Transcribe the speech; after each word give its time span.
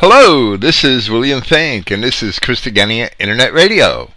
Hello, 0.00 0.58
this 0.58 0.84
is 0.84 1.08
William 1.08 1.40
Finck, 1.40 1.90
and 1.90 2.04
this 2.04 2.22
is 2.22 2.38
Christogenea 2.38 3.12
Internet 3.18 3.54
Radio. 3.54 4.10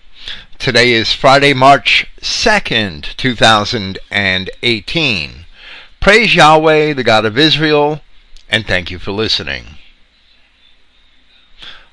Today 0.58 0.92
is 0.92 1.14
Friday, 1.14 1.54
March 1.54 2.06
2nd, 2.20 3.16
2018. 3.16 5.46
Praise 6.02 6.36
Yahweh, 6.36 6.92
the 6.92 7.04
God 7.06 7.24
of 7.24 7.38
Israel, 7.38 8.02
and 8.50 8.68
thank 8.68 8.92
you 8.92 9.00
for 9.00 9.14
listening. 9.14 9.78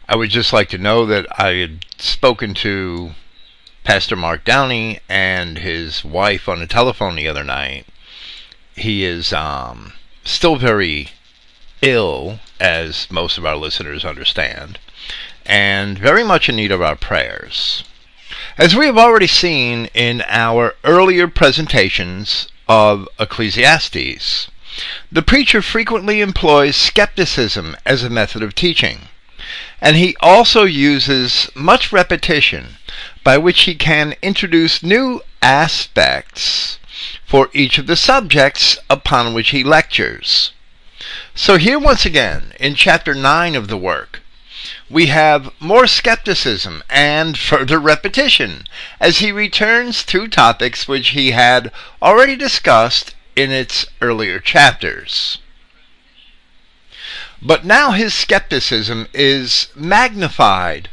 I 0.08 0.16
would 0.16 0.30
just 0.30 0.52
like 0.52 0.68
to 0.70 0.78
know 0.78 1.06
that 1.06 1.26
I 1.38 1.52
had 1.52 1.84
spoken 1.98 2.54
to 2.54 3.12
Pastor 3.84 4.16
Mark 4.16 4.44
Downey 4.44 4.98
and 5.08 5.58
his 5.58 6.04
wife 6.04 6.48
on 6.48 6.58
the 6.58 6.66
telephone 6.66 7.14
the 7.14 7.28
other 7.28 7.44
night. 7.44 7.86
He 8.74 9.04
is 9.04 9.32
um, 9.32 9.92
still 10.24 10.56
very 10.56 11.10
ill, 11.82 12.40
as 12.58 13.06
most 13.10 13.38
of 13.38 13.44
our 13.44 13.56
listeners 13.56 14.04
understand, 14.04 14.78
and 15.44 15.98
very 15.98 16.24
much 16.24 16.48
in 16.48 16.56
need 16.56 16.72
of 16.72 16.82
our 16.82 16.96
prayers. 16.96 17.84
As 18.58 18.74
we 18.74 18.86
have 18.86 18.98
already 18.98 19.26
seen 19.26 19.88
in 19.94 20.22
our 20.26 20.74
earlier 20.82 21.28
presentations 21.28 22.48
of 22.68 23.08
Ecclesiastes, 23.18 24.48
the 25.10 25.22
preacher 25.22 25.62
frequently 25.62 26.20
employs 26.20 26.76
skepticism 26.76 27.76
as 27.86 28.02
a 28.02 28.10
method 28.10 28.42
of 28.42 28.54
teaching, 28.54 29.08
and 29.80 29.96
he 29.96 30.16
also 30.20 30.64
uses 30.64 31.50
much 31.54 31.92
repetition 31.92 32.76
by 33.22 33.38
which 33.38 33.62
he 33.62 33.74
can 33.74 34.14
introduce 34.22 34.82
new 34.82 35.20
aspects 35.42 36.78
for 37.26 37.48
each 37.52 37.78
of 37.78 37.86
the 37.86 37.96
subjects 37.96 38.78
upon 38.90 39.34
which 39.34 39.50
he 39.50 39.62
lectures. 39.62 40.52
So, 41.34 41.56
here 41.56 41.78
once 41.78 42.04
again, 42.04 42.52
in 42.58 42.74
chapter 42.74 43.14
9 43.14 43.54
of 43.54 43.68
the 43.68 43.76
work, 43.76 44.22
we 44.88 45.06
have 45.06 45.52
more 45.60 45.86
skepticism 45.86 46.82
and 46.88 47.38
further 47.50 47.78
repetition 47.78 48.66
as 49.00 49.18
he 49.18 49.30
returns 49.32 50.04
to 50.04 50.28
topics 50.28 50.88
which 50.88 51.10
he 51.10 51.32
had 51.32 51.70
already 52.02 52.36
discussed 52.36 53.14
in 53.36 53.50
its 53.50 53.86
earlier 54.00 54.40
chapters. 54.40 55.38
But 57.42 57.64
now 57.64 57.92
his 57.92 58.14
skepticism 58.14 59.08
is 59.12 59.68
magnified 59.74 60.88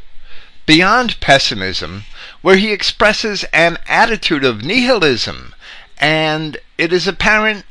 beyond 0.66 1.18
pessimism, 1.20 2.04
where 2.42 2.56
he 2.56 2.72
expresses 2.72 3.44
an 3.52 3.78
attitude 3.86 4.44
of 4.44 4.62
nihilism, 4.62 5.54
and 5.98 6.58
it 6.76 6.92
is 6.92 7.06
apparent 7.06 7.64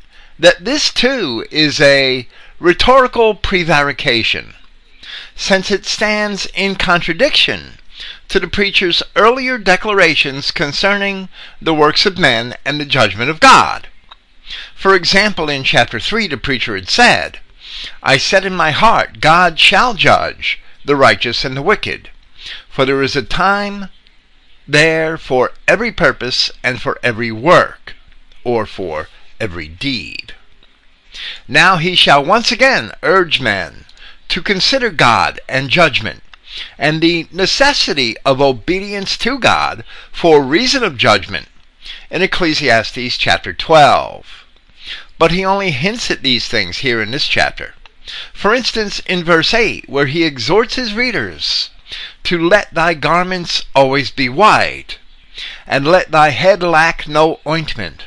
that 0.44 0.66
this 0.66 0.92
too 0.92 1.46
is 1.52 1.80
a 1.80 2.28
rhetorical 2.60 3.34
prevarication, 3.34 4.54
since 5.38 5.72
it 5.72 5.86
stands 5.86 6.46
in 6.54 6.76
contradiction 6.76 7.78
to 8.28 8.42
the 8.42 8.48
preacher's 8.50 9.02
earlier 9.16 9.58
declarations 9.58 10.52
concerning 10.52 11.30
the 11.62 11.74
works 11.74 12.06
of 12.06 12.18
men 12.18 12.54
and 12.66 12.78
the 12.78 12.86
judgment 12.86 13.30
of 13.30 13.40
God. 13.40 13.88
For 14.76 14.94
example, 14.96 15.48
in 15.48 15.64
chapter 15.64 15.98
3, 15.98 16.28
the 16.28 16.36
preacher 16.36 16.76
had 16.76 16.90
said, 16.90 17.40
I 18.04 18.18
said 18.18 18.44
in 18.44 18.54
my 18.54 18.72
heart, 18.72 19.22
God 19.22 19.58
shall 19.58 19.94
judge 19.94 20.60
the 20.84 20.98
righteous 20.98 21.46
and 21.46 21.56
the 21.56 21.62
wicked, 21.62 22.10
for 22.70 22.84
there 22.84 23.02
is 23.02 23.16
a 23.16 23.24
time 23.24 23.88
there 24.68 25.18
for 25.18 25.52
every 25.70 25.94
purpose 25.94 26.52
and 26.62 26.82
for 26.82 27.00
every 27.02 27.32
work, 27.32 27.96
or 28.44 28.66
for 28.66 29.08
every 29.40 29.68
deed. 29.68 30.33
Now 31.48 31.78
he 31.78 31.96
shall 31.96 32.24
once 32.24 32.52
again 32.52 32.92
urge 33.04 33.40
man 33.40 33.86
to 34.30 34.42
consider 34.42 34.90
God 34.90 35.40
and 35.48 35.70
judgment, 35.70 36.24
and 36.78 37.02
the 37.02 37.28
necessity 37.32 38.16
of 38.26 38.42
obedience 38.42 39.18
to 39.18 39.38
God 39.38 39.84
for 40.12 40.42
reason 40.42 40.84
of 40.84 40.98
judgment 40.98 41.48
in 42.10 42.22
Ecclesiastes 42.22 43.18
chapter 43.18 43.54
12. 43.54 44.46
But 45.20 45.32
he 45.32 45.46
only 45.46 45.72
hints 45.72 46.10
at 46.10 46.24
these 46.24 46.48
things 46.48 46.80
here 46.80 47.02
in 47.02 47.12
this 47.12 47.28
chapter. 47.28 47.76
For 48.34 48.54
instance, 48.54 49.00
in 49.06 49.24
verse 49.24 49.54
8, 49.54 49.88
where 49.88 50.08
he 50.08 50.24
exhorts 50.24 50.76
his 50.76 50.94
readers 50.94 51.70
to 52.24 52.40
let 52.40 52.74
thy 52.74 52.94
garments 52.94 53.64
always 53.76 54.12
be 54.12 54.30
white, 54.30 54.98
and 55.68 55.88
let 55.88 56.12
thy 56.12 56.30
head 56.30 56.64
lack 56.64 57.08
no 57.08 57.40
ointment. 57.48 58.04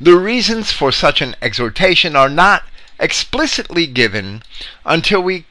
The 0.00 0.16
reasons 0.16 0.72
for 0.72 0.90
such 0.90 1.20
an 1.20 1.36
exhortation 1.42 2.16
are 2.16 2.28
not 2.28 2.64
explicitly 2.98 3.86
given 3.86 4.42
until 4.84 5.20
we 5.20 5.44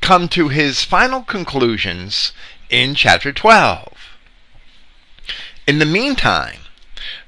come 0.00 0.28
to 0.28 0.48
his 0.48 0.84
final 0.84 1.22
conclusions 1.22 2.32
in 2.70 2.94
chapter 2.94 3.32
12. 3.32 3.92
In 5.66 5.78
the 5.78 5.86
meantime, 5.86 6.60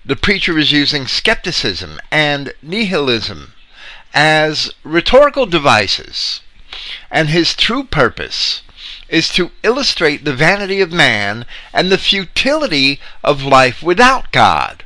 the 0.04 0.16
preacher 0.16 0.58
is 0.58 0.72
using 0.72 1.06
skepticism 1.06 2.00
and 2.10 2.54
nihilism 2.62 3.52
as 4.14 4.72
rhetorical 4.82 5.46
devices, 5.46 6.40
and 7.10 7.28
his 7.28 7.54
true 7.54 7.84
purpose 7.84 8.62
is 9.08 9.28
to 9.28 9.52
illustrate 9.62 10.24
the 10.24 10.34
vanity 10.34 10.80
of 10.80 10.90
man 10.90 11.44
and 11.72 11.92
the 11.92 11.98
futility 11.98 13.00
of 13.22 13.42
life 13.42 13.82
without 13.82 14.32
God. 14.32 14.84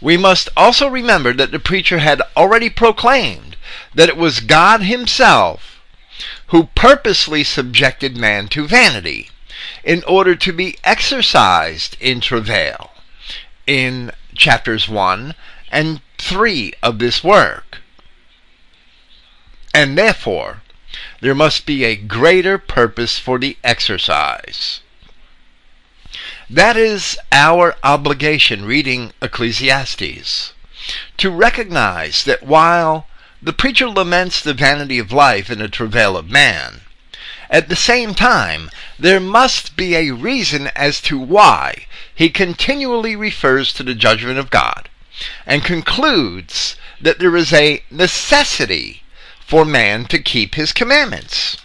We 0.00 0.16
must 0.16 0.48
also 0.56 0.88
remember 0.88 1.32
that 1.32 1.52
the 1.52 1.58
preacher 1.58 1.98
had 1.98 2.22
already 2.36 2.68
proclaimed 2.70 3.56
that 3.94 4.08
it 4.08 4.16
was 4.16 4.40
God 4.40 4.82
Himself 4.82 5.80
who 6.48 6.70
purposely 6.74 7.44
subjected 7.44 8.16
man 8.16 8.48
to 8.48 8.66
vanity 8.66 9.30
in 9.82 10.02
order 10.04 10.34
to 10.34 10.52
be 10.52 10.78
exercised 10.84 11.96
in 12.00 12.20
travail 12.20 12.92
in 13.66 14.12
chapters 14.34 14.88
1 14.88 15.34
and 15.70 16.00
3 16.18 16.72
of 16.82 16.98
this 16.98 17.24
work. 17.24 17.78
And 19.74 19.98
therefore, 19.98 20.62
there 21.20 21.34
must 21.34 21.66
be 21.66 21.84
a 21.84 21.96
greater 21.96 22.58
purpose 22.58 23.18
for 23.18 23.38
the 23.38 23.56
exercise. 23.64 24.80
That 26.48 26.76
is 26.76 27.18
our 27.32 27.74
obligation 27.82 28.64
reading 28.64 29.12
Ecclesiastes. 29.20 30.52
To 31.16 31.30
recognize 31.30 32.22
that 32.22 32.44
while 32.44 33.08
the 33.42 33.52
preacher 33.52 33.88
laments 33.88 34.40
the 34.40 34.54
vanity 34.54 35.00
of 35.00 35.10
life 35.10 35.50
and 35.50 35.60
the 35.60 35.68
travail 35.68 36.16
of 36.16 36.30
man, 36.30 36.82
at 37.50 37.68
the 37.68 37.74
same 37.74 38.14
time 38.14 38.70
there 38.96 39.18
must 39.18 39.76
be 39.76 39.96
a 39.96 40.12
reason 40.12 40.68
as 40.76 41.00
to 41.02 41.18
why 41.18 41.86
he 42.14 42.30
continually 42.30 43.16
refers 43.16 43.72
to 43.72 43.82
the 43.82 43.94
judgment 43.94 44.38
of 44.38 44.50
God 44.50 44.88
and 45.46 45.64
concludes 45.64 46.76
that 47.00 47.18
there 47.18 47.36
is 47.36 47.52
a 47.52 47.82
necessity 47.90 49.02
for 49.40 49.64
man 49.64 50.04
to 50.06 50.20
keep 50.20 50.54
his 50.54 50.72
commandments. 50.72 51.56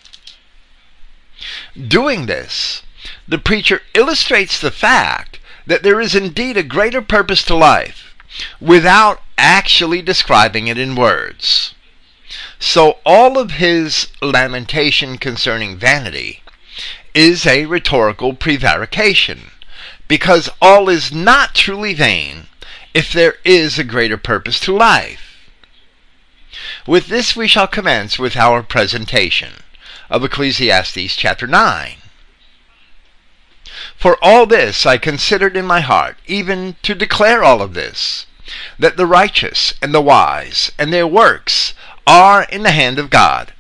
Doing 1.75 2.25
this, 2.25 2.81
the 3.27 3.37
preacher 3.37 3.81
illustrates 3.93 4.59
the 4.59 4.71
fact 4.71 5.39
that 5.65 5.83
there 5.83 6.01
is 6.01 6.15
indeed 6.15 6.57
a 6.57 6.63
greater 6.63 7.01
purpose 7.01 7.43
to 7.43 7.55
life 7.55 8.15
without 8.59 9.21
actually 9.37 10.01
describing 10.01 10.67
it 10.67 10.77
in 10.77 10.95
words. 10.95 11.73
So 12.59 12.99
all 13.05 13.37
of 13.37 13.51
his 13.51 14.07
lamentation 14.21 15.17
concerning 15.17 15.77
vanity 15.77 16.41
is 17.13 17.45
a 17.45 17.65
rhetorical 17.65 18.33
prevarication, 18.33 19.51
because 20.07 20.49
all 20.61 20.87
is 20.87 21.11
not 21.11 21.55
truly 21.55 21.93
vain 21.93 22.47
if 22.93 23.11
there 23.11 23.35
is 23.43 23.77
a 23.77 23.83
greater 23.83 24.17
purpose 24.17 24.59
to 24.61 24.75
life. 24.75 25.49
With 26.85 27.07
this 27.07 27.35
we 27.35 27.47
shall 27.47 27.67
commence 27.67 28.17
with 28.19 28.35
our 28.35 28.63
presentation 28.63 29.63
of 30.09 30.23
Ecclesiastes 30.23 31.15
chapter 31.15 31.47
9. 31.47 32.00
For 34.01 34.17
all 34.19 34.47
this 34.47 34.87
I 34.87 34.97
considered 34.97 35.55
in 35.55 35.67
my 35.67 35.81
heart, 35.81 36.17
even 36.25 36.75
to 36.81 36.95
declare 36.95 37.43
all 37.43 37.61
of 37.61 37.75
this, 37.75 38.25
that 38.79 38.97
the 38.97 39.05
righteous 39.05 39.75
and 39.79 39.93
the 39.93 40.01
wise 40.01 40.71
and 40.79 40.91
their 40.91 41.05
works 41.05 41.75
are 42.07 42.41
in 42.45 42.63
the 42.63 42.71
hand 42.71 42.97
of 42.97 43.11
God. 43.11 43.53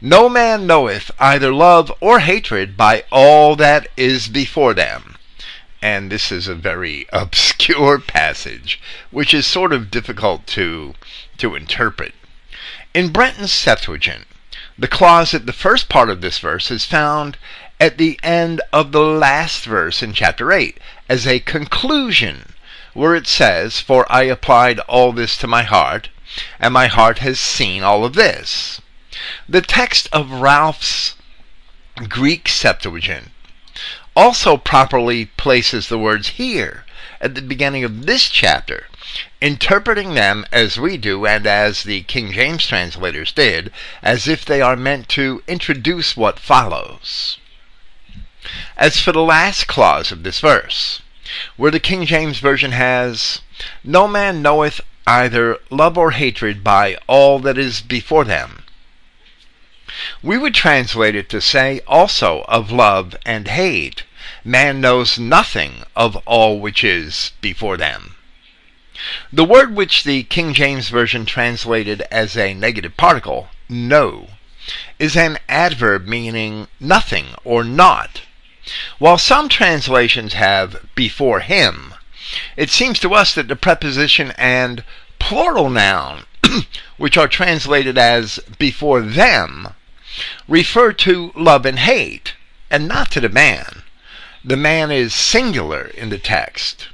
No 0.00 0.30
man 0.30 0.66
knoweth 0.66 1.10
either 1.18 1.52
love 1.52 1.92
or 2.00 2.20
hatred 2.20 2.78
by 2.78 3.04
all 3.12 3.56
that 3.56 3.86
is 3.94 4.26
before 4.26 4.72
them. 4.72 5.16
And 5.82 6.10
this 6.10 6.32
is 6.32 6.48
a 6.48 6.54
very 6.54 7.06
obscure 7.12 7.98
passage, 7.98 8.80
which 9.10 9.34
is 9.34 9.46
sort 9.46 9.74
of 9.74 9.90
difficult 9.90 10.46
to, 10.46 10.94
to 11.36 11.54
interpret. 11.54 12.14
In 12.94 13.10
Brenton's 13.10 13.52
Septuagint, 13.52 14.24
the 14.78 14.88
clause 14.88 15.34
at 15.34 15.44
the 15.44 15.52
first 15.52 15.90
part 15.90 16.08
of 16.08 16.22
this 16.22 16.38
verse 16.38 16.70
is 16.70 16.86
found 16.86 17.36
at 17.80 17.98
the 17.98 18.18
end 18.22 18.60
of 18.72 18.92
the 18.92 19.02
last 19.02 19.64
verse 19.64 20.02
in 20.02 20.12
chapter 20.12 20.52
8 20.52 20.78
as 21.08 21.26
a 21.26 21.40
conclusion 21.40 22.54
where 22.92 23.14
it 23.14 23.26
says, 23.26 23.80
For 23.80 24.10
I 24.10 24.22
applied 24.22 24.78
all 24.80 25.12
this 25.12 25.36
to 25.38 25.46
my 25.46 25.64
heart, 25.64 26.08
and 26.60 26.72
my 26.72 26.86
heart 26.86 27.18
has 27.18 27.40
seen 27.40 27.82
all 27.82 28.04
of 28.04 28.14
this. 28.14 28.80
The 29.48 29.60
text 29.60 30.08
of 30.12 30.28
Rahlfs' 30.28 31.14
Greek 32.08 32.48
Septuagint 32.48 33.30
also 34.16 34.56
properly 34.56 35.26
places 35.26 35.88
the 35.88 35.98
words 35.98 36.28
here 36.28 36.84
at 37.20 37.34
the 37.34 37.42
beginning 37.42 37.82
of 37.84 38.06
this 38.06 38.28
chapter, 38.28 38.86
interpreting 39.40 40.14
them 40.14 40.46
as 40.52 40.78
we 40.78 40.96
do 40.96 41.26
and 41.26 41.46
as 41.46 41.82
the 41.82 42.02
King 42.02 42.32
James 42.32 42.66
translators 42.66 43.32
did, 43.32 43.72
as 44.02 44.28
if 44.28 44.44
they 44.44 44.60
are 44.60 44.76
meant 44.76 45.08
to 45.08 45.42
introduce 45.48 46.16
what 46.16 46.38
follows. 46.38 47.38
As 48.76 49.00
for 49.00 49.12
the 49.12 49.22
last 49.22 49.66
clause 49.66 50.12
of 50.12 50.22
this 50.22 50.40
verse, 50.40 51.00
where 51.56 51.70
the 51.70 51.80
King 51.80 52.04
James 52.06 52.38
Version 52.38 52.72
has, 52.72 53.40
No 53.82 54.06
man 54.06 54.42
knoweth 54.42 54.80
either 55.06 55.58
love 55.70 55.96
or 55.96 56.10
hatred 56.10 56.62
by 56.62 56.98
all 57.06 57.38
that 57.40 57.56
is 57.56 57.80
before 57.80 58.24
them. 58.24 58.64
We 60.22 60.36
would 60.36 60.54
translate 60.54 61.14
it 61.14 61.28
to 61.30 61.40
say 61.40 61.80
also 61.86 62.44
of 62.48 62.70
love 62.72 63.16
and 63.24 63.48
hate, 63.48 64.02
man 64.44 64.80
knows 64.80 65.18
nothing 65.18 65.84
of 65.94 66.16
all 66.26 66.58
which 66.58 66.82
is 66.82 67.32
before 67.40 67.76
them. 67.76 68.16
The 69.32 69.44
word 69.44 69.74
which 69.74 70.04
the 70.04 70.22
King 70.24 70.54
James 70.54 70.88
Version 70.88 71.26
translated 71.26 72.02
as 72.10 72.36
a 72.36 72.54
negative 72.54 72.96
particle, 72.96 73.50
no, 73.68 74.30
is 74.98 75.16
an 75.16 75.38
adverb 75.48 76.06
meaning 76.06 76.68
nothing 76.80 77.34
or 77.44 77.64
not. 77.64 78.22
While 78.98 79.18
some 79.18 79.48
translations 79.48 80.34
have 80.34 80.86
before 80.94 81.40
him, 81.40 81.94
it 82.56 82.70
seems 82.70 82.98
to 83.00 83.14
us 83.14 83.34
that 83.34 83.48
the 83.48 83.56
preposition 83.56 84.32
and 84.38 84.84
plural 85.18 85.68
noun, 85.68 86.24
which 86.96 87.16
are 87.16 87.28
translated 87.28 87.98
as 87.98 88.38
before 88.58 89.00
them, 89.00 89.74
refer 90.48 90.92
to 90.92 91.32
love 91.34 91.66
and 91.66 91.78
hate, 91.78 92.34
and 92.70 92.88
not 92.88 93.10
to 93.10 93.20
the 93.20 93.28
man. 93.28 93.82
The 94.44 94.56
man 94.56 94.90
is 94.90 95.14
singular 95.14 95.86
in 95.86 96.10
the 96.10 96.18
text. 96.18 96.88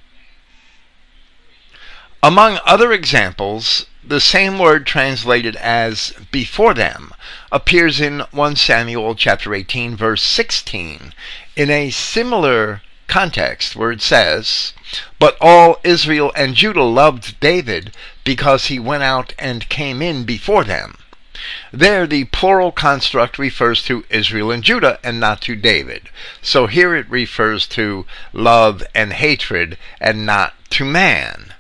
Among 2.22 2.58
other 2.66 2.92
examples, 2.92 3.86
the 4.04 4.20
same 4.20 4.58
word 4.58 4.86
translated 4.86 5.56
as 5.56 6.12
before 6.30 6.74
them 6.74 7.12
appears 7.52 8.00
in 8.00 8.20
1 8.30 8.56
Samuel 8.56 9.14
chapter 9.14 9.54
18 9.54 9.96
verse 9.96 10.22
16 10.22 11.12
in 11.60 11.68
a 11.68 11.90
similar 11.90 12.80
context 13.06 13.76
where 13.76 13.92
it 13.92 14.00
says, 14.00 14.72
But 15.18 15.36
all 15.42 15.78
Israel 15.84 16.32
and 16.34 16.54
Judah 16.54 16.84
loved 16.84 17.38
David 17.38 17.94
because 18.24 18.68
he 18.68 18.78
went 18.78 19.02
out 19.02 19.34
and 19.38 19.68
came 19.68 20.00
in 20.00 20.24
before 20.24 20.64
them. 20.64 20.96
There, 21.70 22.06
the 22.06 22.24
plural 22.24 22.72
construct 22.72 23.38
refers 23.38 23.82
to 23.84 24.06
Israel 24.08 24.50
and 24.50 24.64
Judah 24.64 24.98
and 25.04 25.20
not 25.20 25.42
to 25.42 25.54
David. 25.54 26.08
So 26.40 26.66
here 26.66 26.96
it 26.96 27.10
refers 27.10 27.66
to 27.76 28.06
love 28.32 28.82
and 28.94 29.12
hatred 29.12 29.76
and 30.00 30.24
not 30.24 30.54
to 30.70 30.86
man. 30.86 31.52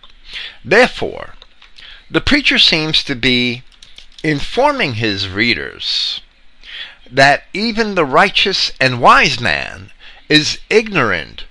Therefore, 0.64 1.34
the 2.10 2.22
preacher 2.22 2.58
seems 2.58 3.04
to 3.04 3.14
be 3.14 3.64
informing 4.24 4.94
his 4.94 5.28
readers 5.28 6.22
that 7.10 7.44
even 7.52 7.94
the 7.94 8.04
righteous 8.04 8.72
and 8.80 9.00
wise 9.00 9.40
man 9.40 9.90
is 10.28 10.58
ignorant 10.68 11.44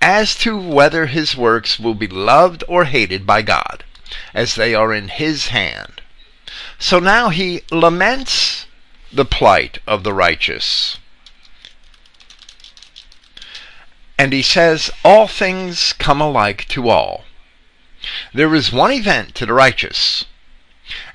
as 0.00 0.34
to 0.36 0.56
whether 0.56 1.06
his 1.06 1.36
works 1.36 1.78
will 1.78 1.94
be 1.94 2.06
loved 2.06 2.62
or 2.68 2.84
hated 2.84 3.26
by 3.26 3.42
God, 3.42 3.84
as 4.34 4.54
they 4.54 4.74
are 4.74 4.92
in 4.92 5.08
his 5.08 5.48
hand. 5.48 6.00
So 6.78 6.98
now 6.98 7.30
he 7.30 7.62
laments 7.70 8.66
the 9.12 9.24
plight 9.24 9.78
of 9.86 10.02
the 10.02 10.12
righteous. 10.12 10.98
And 14.18 14.32
he 14.32 14.42
says, 14.42 14.90
All 15.04 15.26
things 15.26 15.92
come 15.94 16.20
alike 16.20 16.66
to 16.68 16.88
all. 16.88 17.24
There 18.32 18.54
is 18.54 18.72
one 18.72 18.92
event 18.92 19.34
to 19.36 19.46
the 19.46 19.52
righteous, 19.52 20.24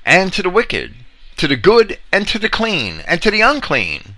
and 0.04 0.32
to 0.32 0.42
the 0.42 0.50
wicked, 0.50 0.94
to 1.42 1.48
the 1.48 1.56
good 1.56 1.98
and 2.12 2.28
to 2.28 2.38
the 2.38 2.48
clean, 2.48 3.02
and 3.04 3.20
to 3.20 3.28
the 3.28 3.40
unclean, 3.40 4.14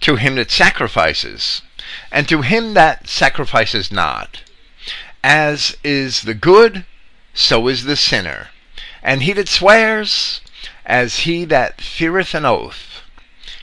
to 0.00 0.16
him 0.16 0.34
that 0.34 0.50
sacrifices, 0.50 1.62
and 2.10 2.28
to 2.28 2.42
him 2.42 2.74
that 2.74 3.08
sacrifices 3.08 3.92
not. 3.92 4.42
As 5.22 5.76
is 5.84 6.22
the 6.22 6.34
good, 6.34 6.84
so 7.32 7.68
is 7.68 7.84
the 7.84 7.94
sinner. 7.94 8.48
And 9.00 9.22
he 9.22 9.32
that 9.34 9.46
swears, 9.46 10.40
as 10.84 11.20
he 11.20 11.44
that 11.44 11.80
feareth 11.80 12.34
an 12.34 12.44
oath. 12.44 13.02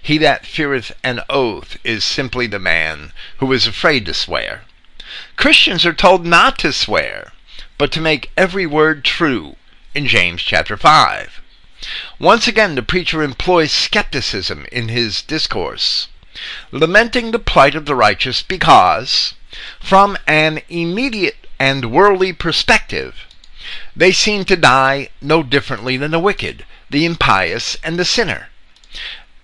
He 0.02 0.18
that 0.20 0.46
feareth 0.46 0.94
an 1.04 1.20
oath 1.30 1.76
is 1.84 2.06
simply 2.06 2.48
the 2.48 2.58
man 2.58 3.12
who 3.40 3.52
is 3.52 3.68
afraid 3.68 4.06
to 4.06 4.14
swear. 4.14 4.62
Christians 5.36 5.86
are 5.86 5.92
told 5.92 6.26
not 6.26 6.58
to 6.60 6.72
swear, 6.72 7.34
but 7.78 7.92
to 7.92 8.00
make 8.00 8.32
every 8.38 8.66
word 8.66 9.04
true 9.04 9.58
in 9.94 10.08
James 10.08 10.42
chapter 10.42 10.78
5. 10.78 11.42
Once 12.20 12.48
again, 12.48 12.76
the 12.76 12.82
preacher 12.82 13.22
employs 13.22 13.72
skepticism 13.72 14.66
in 14.72 14.90
his 14.90 15.22
discourse 15.22 16.08
lamenting 16.72 17.30
the 17.30 17.38
plight 17.38 17.76
of 17.76 17.86
the 17.86 17.94
righteous 17.94 18.42
because, 18.42 19.36
from 19.80 20.18
an 20.26 20.62
immediate 20.68 21.48
and 21.60 21.92
worldly 21.92 22.34
perspective, 22.34 23.28
they 23.96 24.12
seem 24.12 24.44
to 24.44 24.56
die 24.56 25.10
no 25.22 25.44
differently 25.44 25.96
than 25.96 26.10
the 26.10 26.20
wicked, 26.20 26.66
the 26.90 27.06
impious, 27.06 27.78
and 27.84 28.00
the 28.00 28.06
sinner. 28.06 28.50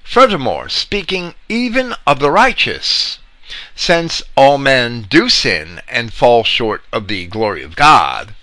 Furthermore, 0.03 0.67
speaking 0.67 1.35
even 1.47 1.93
of 2.07 2.19
the 2.19 2.31
righteous, 2.31 3.19
since 3.75 4.23
all 4.35 4.57
men 4.57 5.03
do 5.03 5.29
sin 5.29 5.81
and 5.87 6.11
fall 6.11 6.43
short 6.43 6.83
of 6.91 7.07
the 7.07 7.27
glory 7.27 7.61
of 7.61 7.75
God, 7.75 8.33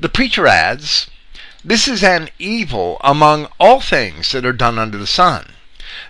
the 0.00 0.08
preacher 0.08 0.46
adds, 0.46 1.08
This 1.64 1.86
is 1.86 2.02
an 2.02 2.28
evil 2.38 3.00
among 3.02 3.48
all 3.60 3.80
things 3.80 4.32
that 4.32 4.44
are 4.44 4.52
done 4.52 4.78
under 4.78 4.98
the 4.98 5.06
sun 5.06 5.52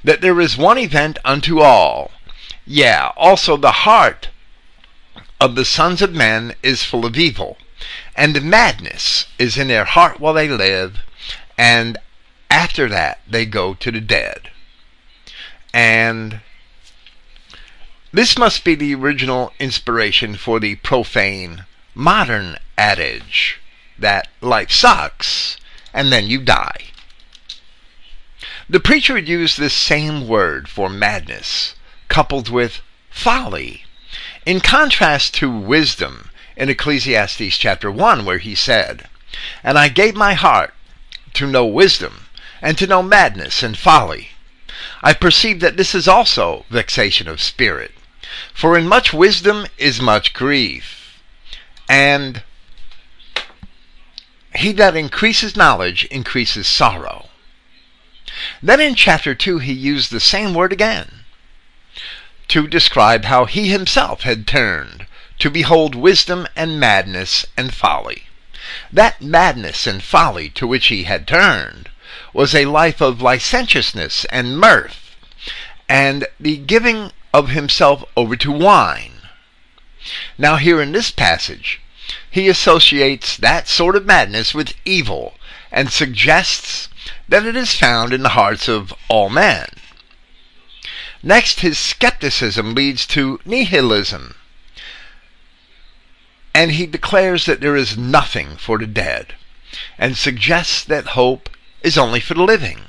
that 0.04 0.20
there 0.20 0.40
is 0.40 0.56
one 0.56 0.78
event 0.78 1.18
unto 1.24 1.60
all. 1.60 2.10
Yeah, 2.66 3.10
also 3.16 3.56
the 3.56 3.72
heart 3.72 4.30
of 5.40 5.54
the 5.54 5.64
sons 5.64 6.00
of 6.00 6.14
men 6.14 6.54
is 6.62 6.84
full 6.84 7.04
of 7.04 7.16
evil, 7.16 7.58
and 8.16 8.42
madness 8.42 9.26
is 9.38 9.58
in 9.58 9.68
their 9.68 9.84
heart 9.84 10.20
while 10.20 10.34
they 10.34 10.48
live, 10.48 11.00
and 11.58 11.98
after 12.50 12.88
that 12.88 13.20
they 13.28 13.44
go 13.44 13.74
to 13.74 13.90
the 13.90 14.00
dead. 14.00 14.50
And 15.74 16.40
this 18.12 18.38
must 18.38 18.64
be 18.64 18.74
the 18.74 18.94
original 18.94 19.52
inspiration 19.58 20.36
for 20.36 20.60
the 20.60 20.76
profane 20.76 21.64
modern 21.94 22.56
adage 22.78 23.60
that 24.02 24.28
life 24.40 24.70
sucks 24.70 25.56
and 25.94 26.12
then 26.12 26.26
you 26.26 26.40
die. 26.40 26.92
The 28.68 28.80
preacher 28.80 29.14
would 29.14 29.28
use 29.28 29.56
this 29.56 29.74
same 29.74 30.26
word 30.26 30.68
for 30.68 30.88
madness, 30.88 31.74
coupled 32.08 32.48
with 32.48 32.80
folly, 33.10 33.84
in 34.46 34.60
contrast 34.60 35.34
to 35.34 35.50
wisdom 35.50 36.30
in 36.56 36.68
Ecclesiastes 36.68 37.56
chapter 37.58 37.90
1, 37.90 38.24
where 38.24 38.38
he 38.38 38.54
said, 38.54 39.08
And 39.62 39.78
I 39.78 39.88
gave 39.88 40.14
my 40.14 40.34
heart 40.34 40.74
to 41.34 41.46
know 41.46 41.66
wisdom, 41.66 42.26
and 42.60 42.78
to 42.78 42.86
know 42.86 43.02
madness 43.02 43.62
and 43.62 43.76
folly. 43.76 44.30
I 45.02 45.12
perceive 45.12 45.60
that 45.60 45.76
this 45.76 45.94
is 45.94 46.06
also 46.08 46.64
vexation 46.70 47.28
of 47.28 47.40
spirit. 47.40 47.92
For 48.54 48.78
in 48.78 48.86
much 48.88 49.12
wisdom 49.12 49.66
is 49.76 50.00
much 50.00 50.32
grief, 50.32 51.20
and 51.88 52.42
he 54.54 54.72
that 54.72 54.96
increases 54.96 55.56
knowledge 55.56 56.04
increases 56.06 56.66
sorrow. 56.66 57.28
Then 58.62 58.80
in 58.80 58.94
chapter 58.94 59.34
2, 59.34 59.58
he 59.58 59.72
used 59.72 60.10
the 60.10 60.20
same 60.20 60.54
word 60.54 60.72
again 60.72 61.24
to 62.48 62.66
describe 62.66 63.24
how 63.24 63.46
he 63.46 63.68
himself 63.68 64.22
had 64.22 64.46
turned 64.46 65.06
to 65.38 65.50
behold 65.50 65.94
wisdom 65.94 66.46
and 66.54 66.78
madness 66.78 67.46
and 67.56 67.74
folly. 67.74 68.24
That 68.92 69.20
madness 69.20 69.86
and 69.86 70.02
folly 70.02 70.48
to 70.50 70.66
which 70.66 70.86
he 70.86 71.04
had 71.04 71.26
turned 71.26 71.90
was 72.32 72.54
a 72.54 72.66
life 72.66 73.00
of 73.00 73.20
licentiousness 73.20 74.24
and 74.26 74.58
mirth, 74.58 75.16
and 75.88 76.26
the 76.38 76.56
giving 76.56 77.12
of 77.34 77.50
himself 77.50 78.04
over 78.16 78.36
to 78.36 78.52
wine. 78.52 79.22
Now, 80.38 80.56
here 80.56 80.80
in 80.80 80.92
this 80.92 81.10
passage, 81.10 81.80
he 82.32 82.48
associates 82.48 83.36
that 83.36 83.68
sort 83.68 83.94
of 83.94 84.06
madness 84.06 84.54
with 84.54 84.74
evil 84.86 85.34
and 85.70 85.92
suggests 85.92 86.88
that 87.28 87.44
it 87.44 87.54
is 87.54 87.74
found 87.74 88.14
in 88.14 88.22
the 88.22 88.30
hearts 88.30 88.68
of 88.68 88.94
all 89.08 89.28
men. 89.28 89.68
Next, 91.22 91.60
his 91.60 91.78
skepticism 91.78 92.74
leads 92.74 93.06
to 93.08 93.38
nihilism, 93.44 94.34
and 96.54 96.72
he 96.72 96.86
declares 96.86 97.44
that 97.44 97.60
there 97.60 97.76
is 97.76 97.98
nothing 97.98 98.56
for 98.56 98.78
the 98.78 98.86
dead, 98.86 99.34
and 99.98 100.16
suggests 100.16 100.82
that 100.84 101.08
hope 101.08 101.50
is 101.82 101.98
only 101.98 102.18
for 102.18 102.32
the 102.32 102.42
living. 102.42 102.86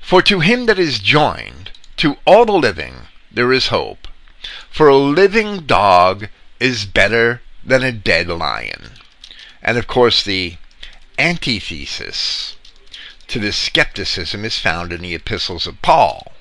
For 0.00 0.22
to 0.22 0.40
him 0.40 0.66
that 0.66 0.78
is 0.78 0.98
joined 0.98 1.70
to 1.98 2.16
all 2.26 2.44
the 2.44 2.52
living 2.52 3.06
there 3.30 3.52
is 3.52 3.68
hope. 3.68 4.08
For 4.70 4.88
a 4.88 4.96
living 4.96 5.66
dog 5.66 6.28
is 6.60 6.84
better 6.84 7.42
than 7.64 7.82
a 7.82 7.92
dead 7.92 8.28
lion. 8.28 8.92
And 9.62 9.76
of 9.76 9.86
course, 9.86 10.22
the 10.22 10.56
antithesis 11.18 12.56
to 13.28 13.38
this 13.38 13.56
skepticism 13.56 14.44
is 14.44 14.58
found 14.58 14.92
in 14.92 15.02
the 15.02 15.14
epistles 15.14 15.66
of 15.66 15.82
Paul, 15.82 16.32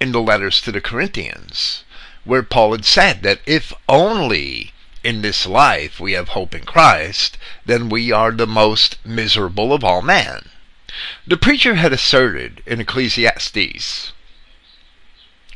in 0.00 0.12
the 0.12 0.20
letters 0.20 0.60
to 0.62 0.72
the 0.72 0.80
Corinthians, 0.80 1.84
where 2.24 2.42
Paul 2.42 2.72
had 2.72 2.84
said 2.84 3.22
that 3.22 3.40
if 3.46 3.72
only 3.88 4.72
in 5.04 5.22
this 5.22 5.46
life 5.46 6.00
we 6.00 6.12
have 6.12 6.28
hope 6.28 6.54
in 6.54 6.64
Christ, 6.64 7.36
then 7.66 7.88
we 7.88 8.10
are 8.12 8.30
the 8.30 8.46
most 8.46 8.98
miserable 9.04 9.72
of 9.72 9.84
all 9.84 10.02
men. 10.02 10.48
The 11.26 11.36
preacher 11.36 11.74
had 11.74 11.92
asserted 11.92 12.62
in 12.66 12.80
Ecclesiastes, 12.80 14.12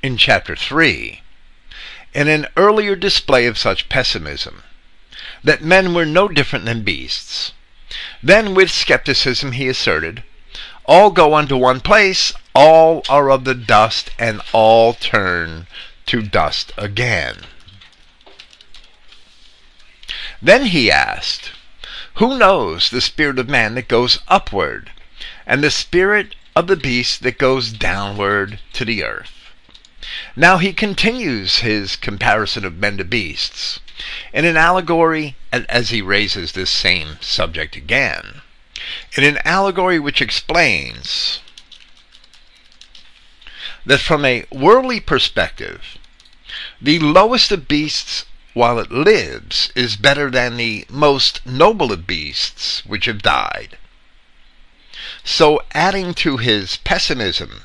in 0.03 0.17
chapter 0.17 0.57
3, 0.57 1.23
in 2.16 2.28
an 2.28 2.46
earlier 2.56 2.96
display 2.96 3.44
of 3.44 3.58
such 3.58 3.90
pessimism, 3.90 4.62
that 5.44 5.62
men 5.62 5.92
were 5.92 6.06
no 6.06 6.28
different 6.28 6.64
than 6.64 6.80
beasts. 6.80 7.52
Then, 8.23 8.54
with 8.54 8.70
skepticism, 8.70 9.52
he 9.52 9.68
asserted, 9.68 10.25
All 10.87 11.11
go 11.11 11.35
unto 11.35 11.58
one 11.58 11.80
place, 11.80 12.32
all 12.54 13.02
are 13.11 13.30
of 13.30 13.44
the 13.44 13.54
dust, 13.54 14.12
and 14.18 14.40
all 14.54 14.94
turn 14.94 15.66
to 16.06 16.23
dust 16.23 16.73
again. 16.78 17.40
Then 20.40 20.66
he 20.66 20.90
asked, 20.90 21.52
Who 22.14 22.38
knows 22.38 22.88
the 22.88 23.02
spirit 23.02 23.38
of 23.38 23.50
man 23.50 23.75
that 23.75 23.88
goes 23.88 24.20
upward, 24.26 24.90
and 25.46 25.62
the 25.62 25.70
spirit 25.70 26.35
of 26.54 26.66
the 26.66 26.76
beast 26.76 27.23
that 27.25 27.37
goes 27.37 27.73
downward 27.73 28.61
to 28.73 28.87
the 28.87 29.04
earth? 29.04 29.36
Now 30.36 30.58
he 30.58 30.72
continues 30.72 31.58
his 31.58 31.96
comparison 31.96 32.64
of 32.64 32.76
men 32.76 32.96
to 32.98 33.04
beasts 33.04 33.80
in 34.32 34.44
an 34.44 34.56
allegory, 34.56 35.36
as 35.52 35.90
he 35.90 36.02
raises 36.02 36.52
this 36.52 36.70
same 36.70 37.18
subject 37.20 37.76
again, 37.76 38.42
in 39.16 39.25
an 39.25 39.38
allegory 39.44 39.98
which 39.98 40.20
explains 40.20 41.40
that 43.84 44.00
from 44.00 44.25
a 44.25 44.44
worldly 44.50 45.00
perspective, 45.00 45.96
the 46.80 46.98
lowest 46.98 47.50
of 47.50 47.68
beasts 47.68 48.26
while 48.52 48.78
it 48.78 48.90
lives 48.90 49.70
is 49.75 49.96
better 49.96 50.30
than 50.30 50.56
the 50.56 50.86
most 50.88 51.44
noble 51.44 51.92
of 51.92 52.06
beasts 52.06 52.84
which 52.86 53.06
have 53.06 53.22
died. 53.22 53.76
So, 55.25 55.62
adding 55.72 56.14
to 56.14 56.36
his 56.36 56.76
pessimism 56.78 57.62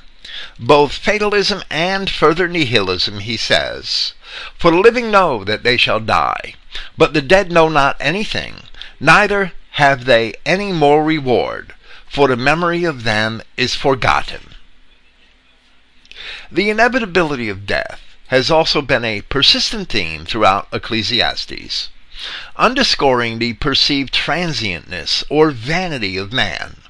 both 0.59 0.93
fatalism 0.93 1.63
and 1.69 2.09
further 2.09 2.47
nihilism, 2.47 3.19
he 3.19 3.37
says, 3.37 4.13
For 4.57 4.71
the 4.71 4.77
living 4.77 5.11
know 5.11 5.43
that 5.43 5.63
they 5.63 5.77
shall 5.77 5.99
die, 5.99 6.55
but 6.97 7.13
the 7.13 7.21
dead 7.21 7.51
know 7.51 7.69
not 7.69 7.97
anything, 7.99 8.63
neither 8.99 9.53
have 9.71 10.05
they 10.05 10.33
any 10.45 10.71
more 10.71 11.03
reward, 11.03 11.73
for 12.07 12.27
the 12.27 12.35
memory 12.35 12.83
of 12.83 13.03
them 13.03 13.41
is 13.57 13.75
forgotten. 13.75 14.55
The 16.51 16.69
inevitability 16.69 17.49
of 17.49 17.65
death 17.65 18.01
has 18.27 18.51
also 18.51 18.81
been 18.81 19.03
a 19.03 19.21
persistent 19.21 19.89
theme 19.89 20.25
throughout 20.25 20.67
Ecclesiastes, 20.71 21.89
underscoring 22.55 23.39
the 23.39 23.53
perceived 23.53 24.13
transientness 24.13 25.23
or 25.29 25.51
vanity 25.51 26.17
of 26.17 26.31
man. 26.31 26.80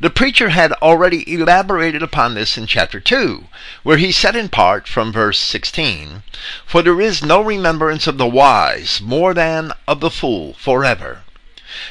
The 0.00 0.10
preacher 0.10 0.48
had 0.48 0.72
already 0.82 1.32
elaborated 1.32 2.02
upon 2.02 2.34
this 2.34 2.58
in 2.58 2.66
chapter 2.66 2.98
2, 2.98 3.46
where 3.84 3.98
he 3.98 4.10
said 4.10 4.34
in 4.34 4.48
part 4.48 4.88
from 4.88 5.12
verse 5.12 5.38
16, 5.38 6.24
For 6.66 6.82
there 6.82 7.00
is 7.00 7.22
no 7.22 7.40
remembrance 7.40 8.08
of 8.08 8.18
the 8.18 8.26
wise 8.26 9.00
more 9.00 9.32
than 9.32 9.72
of 9.86 10.00
the 10.00 10.10
fool 10.10 10.54
forever, 10.54 11.22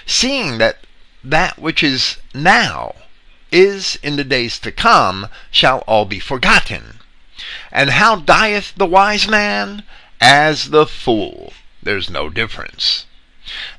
seeing 0.05 0.57
that 0.57 0.79
that 1.24 1.57
which 1.57 1.81
is 1.81 2.17
now 2.33 2.95
is 3.51 3.98
in 4.03 4.17
the 4.17 4.24
days 4.24 4.59
to 4.59 4.71
come 4.71 5.29
shall 5.50 5.79
all 5.88 6.05
be 6.05 6.19
forgotten. 6.19 7.00
And 7.71 7.91
how 7.91 8.17
dieth 8.17 8.74
the 8.75 8.86
wise 8.86 9.27
man? 9.27 9.83
As 10.19 10.71
the 10.71 10.86
fool. 10.86 11.53
There's 11.81 12.09
no 12.09 12.29
difference. 12.29 13.05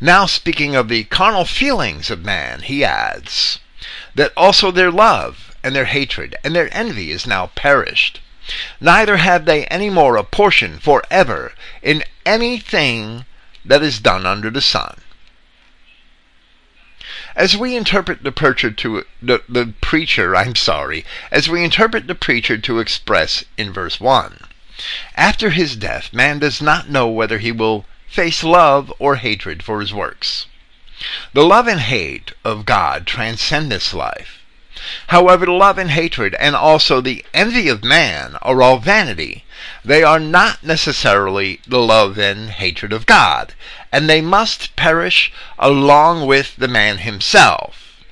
Now, 0.01 0.27
speaking 0.27 0.75
of 0.75 0.89
the 0.89 1.05
carnal 1.05 1.45
feelings 1.45 2.11
of 2.11 2.25
man, 2.25 2.63
he 2.63 2.83
adds, 2.83 3.61
that 4.21 4.33
also 4.37 4.71
their 4.71 4.91
love 4.91 5.57
and 5.65 5.75
their 5.75 5.87
hatred 5.87 6.37
and 6.45 6.55
their 6.55 6.69
envy 6.77 7.11
is 7.11 7.27
now 7.27 7.47
perished. 7.55 8.21
Neither 8.79 9.17
have 9.17 9.47
they 9.47 9.65
any 9.69 9.89
more 9.89 10.17
a 10.17 10.23
portion 10.23 10.79
for 10.79 11.03
ever 11.11 11.55
in 11.81 12.05
anything 12.27 13.25
that 13.65 13.83
is 13.83 13.99
done 13.99 14.27
under 14.27 14.51
the 14.51 14.61
sun. 14.61 15.01
As 17.35 17.57
we 17.57 17.75
interpret 17.75 18.23
the 18.23 18.31
preacher 18.31 18.71
to 18.71 19.07
the, 19.23 19.43
the 19.49 19.73
preacher, 19.81 20.37
I'm 20.43 20.55
sorry, 20.55 21.07
as 21.31 21.49
we 21.49 21.65
interpret 21.65 22.07
the 22.07 22.15
preacher 22.15 22.59
to 22.59 22.79
express 22.79 23.45
in 23.57 23.73
verse 23.73 24.01
1, 24.01 24.41
after 25.17 25.49
his 25.49 25.77
death, 25.77 26.13
man 26.13 26.41
does 26.41 26.61
not 26.61 26.91
know 26.91 27.09
whether 27.09 27.39
he 27.39 27.53
will 27.53 27.87
face 28.07 28.45
love 28.45 28.93
or 28.99 29.17
hatred 29.17 29.63
for 29.63 29.81
his 29.81 29.95
works. 29.95 30.45
The 31.33 31.45
love 31.45 31.67
and 31.67 31.81
hate 31.81 32.33
of 32.45 32.67
God 32.67 33.07
transcend 33.07 33.73
this 33.73 33.95
life. 33.95 34.41
However, 35.09 35.47
the 35.47 35.53
love 35.53 35.79
and 35.79 35.91
hatred 35.91 36.35
and 36.35 36.57
also 36.57 37.01
the 37.01 37.25
envy 37.35 37.69
of 37.69 37.85
man 37.85 38.37
are 38.43 38.63
all 38.63 38.79
vanity. 38.79 39.45
They 39.85 40.03
are 40.03 40.19
not 40.19 40.65
necessarily 40.65 41.61
the 41.67 41.81
love 41.81 42.19
and 42.19 42.51
hatred 42.51 42.93
of 42.93 43.07
God, 43.07 43.55
and 43.93 44.09
they 44.09 44.21
must 44.21 44.77
perish 44.77 45.33
along 45.59 46.27
with 46.27 46.57
the 46.57 46.69
man 46.69 46.99
himself. 46.99 48.03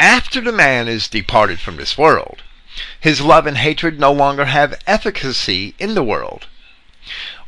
After 0.00 0.40
the 0.40 0.52
man 0.52 0.86
is 0.86 1.08
departed 1.08 1.58
from 1.58 1.76
this 1.76 1.98
world, 1.98 2.42
his 3.00 3.20
love 3.20 3.46
and 3.46 3.58
hatred 3.58 3.98
no 3.98 4.12
longer 4.12 4.44
have 4.44 4.80
efficacy 4.86 5.74
in 5.78 5.94
the 5.94 6.04
world. 6.04 6.46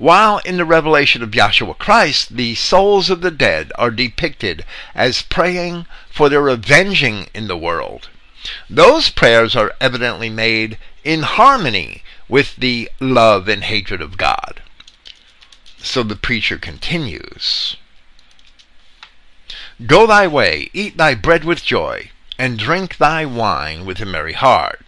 While 0.00 0.38
in 0.46 0.56
the 0.56 0.64
revelation 0.64 1.22
of 1.22 1.32
Yahshua 1.32 1.76
Christ, 1.76 2.34
the 2.38 2.54
souls 2.54 3.10
of 3.10 3.20
the 3.20 3.30
dead 3.30 3.70
are 3.74 3.90
depicted 3.90 4.64
as 4.94 5.20
praying 5.20 5.84
for 6.10 6.30
their 6.30 6.48
avenging 6.48 7.28
in 7.34 7.48
the 7.48 7.56
world. 7.56 8.08
Those 8.70 9.10
prayers 9.10 9.54
are 9.54 9.74
evidently 9.78 10.30
made 10.30 10.78
in 11.04 11.20
harmony 11.22 12.02
with 12.30 12.56
the 12.56 12.90
love 12.98 13.46
and 13.46 13.62
hatred 13.62 14.00
of 14.00 14.16
God. 14.16 14.62
So 15.76 16.02
the 16.02 16.16
preacher 16.16 16.56
continues 16.56 17.76
Go 19.84 20.06
thy 20.06 20.26
way, 20.26 20.70
eat 20.72 20.96
thy 20.96 21.14
bread 21.14 21.44
with 21.44 21.62
joy, 21.62 22.10
and 22.38 22.58
drink 22.58 22.96
thy 22.96 23.26
wine 23.26 23.84
with 23.84 24.00
a 24.00 24.06
merry 24.06 24.32
heart, 24.32 24.80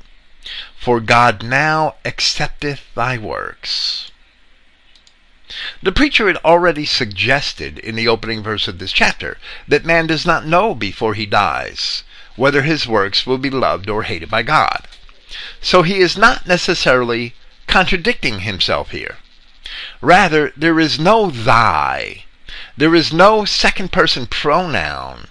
for 0.75 1.00
God 1.00 1.42
now 1.42 1.97
accepteth 2.02 2.95
thy 2.95 3.19
works. 3.19 4.11
The 5.82 5.92
preacher 5.92 6.26
had 6.26 6.38
already 6.38 6.87
suggested 6.87 7.78
in 7.78 7.94
the 7.94 8.09
opening 8.09 8.42
verse 8.42 8.68
of 8.68 8.78
this 8.78 8.92
chapter 8.92 9.38
that 9.68 9.85
man 9.85 10.06
does 10.06 10.25
not 10.25 10.47
know 10.47 10.75
before 10.75 11.14
he 11.14 11.26
dies 11.26 12.04
whether 12.37 12.62
his 12.62 12.87
works 12.87 13.26
will 13.26 13.38
be 13.38 13.50
loved 13.50 13.90
or 13.90 14.04
hated 14.04 14.30
by 14.30 14.42
God. 14.42 14.88
So 15.61 15.82
he 15.82 15.99
is 15.99 16.16
not 16.16 16.47
necessarily 16.47 17.35
contradicting 17.66 18.40
himself 18.40 18.90
here. 18.90 19.18
Rather, 20.00 20.52
there 20.56 20.80
is 20.80 20.99
no 20.99 21.30
thy, 21.30 22.25
there 22.76 22.94
is 22.94 23.12
no 23.12 23.44
second 23.44 23.92
person 23.92 24.26
pronoun 24.26 25.28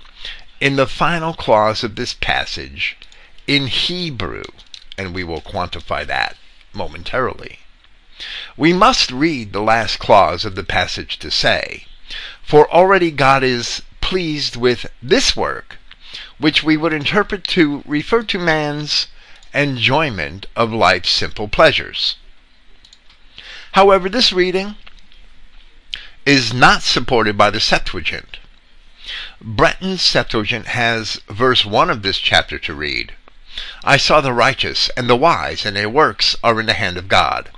in 0.59 0.75
the 0.75 0.87
final 0.87 1.33
clause 1.33 1.83
of 1.83 1.95
this 1.95 2.13
passage 2.13 2.97
in 3.47 3.67
Hebrew, 3.67 4.43
and 4.97 5.13
we 5.13 5.23
will 5.23 5.41
quantify 5.41 6.05
that 6.05 6.37
momentarily. 6.73 7.60
We 8.55 8.73
must 8.73 9.11
read 9.11 9.51
the 9.51 9.61
last 9.61 9.97
clause 9.97 10.45
of 10.45 10.55
the 10.55 10.63
passage 10.63 11.17
to 11.19 11.31
say, 11.31 11.85
For 12.43 12.71
already 12.71 13.09
God 13.09 13.43
is 13.43 13.81
pleased 14.01 14.55
with 14.55 14.85
this 15.01 15.35
work, 15.35 15.77
which 16.37 16.61
we 16.61 16.77
would 16.77 16.93
interpret 16.93 17.45
to 17.45 17.83
refer 17.85 18.23
to 18.23 18.37
man's 18.37 19.07
enjoyment 19.53 20.45
of 20.55 20.71
life's 20.71 21.09
simple 21.09 21.47
pleasures. 21.47 22.17
However, 23.71 24.09
this 24.09 24.31
reading 24.33 24.75
is 26.25 26.53
not 26.53 26.83
supported 26.83 27.37
by 27.37 27.49
the 27.49 27.59
Septuagint. 27.59 28.37
Brenton's 29.41 30.01
Septuagint 30.01 30.67
has 30.67 31.21
verse 31.27 31.65
1 31.65 31.89
of 31.89 32.01
this 32.01 32.19
chapter 32.19 32.59
to 32.59 32.73
read 32.73 33.13
I 33.83 33.97
saw 33.97 34.21
the 34.21 34.31
righteous 34.31 34.89
and 34.95 35.09
the 35.09 35.15
wise, 35.15 35.65
and 35.65 35.75
their 35.75 35.89
works 35.89 36.35
are 36.43 36.59
in 36.59 36.67
the 36.67 36.73
hand 36.73 36.97
of 36.97 37.07
God. 37.07 37.49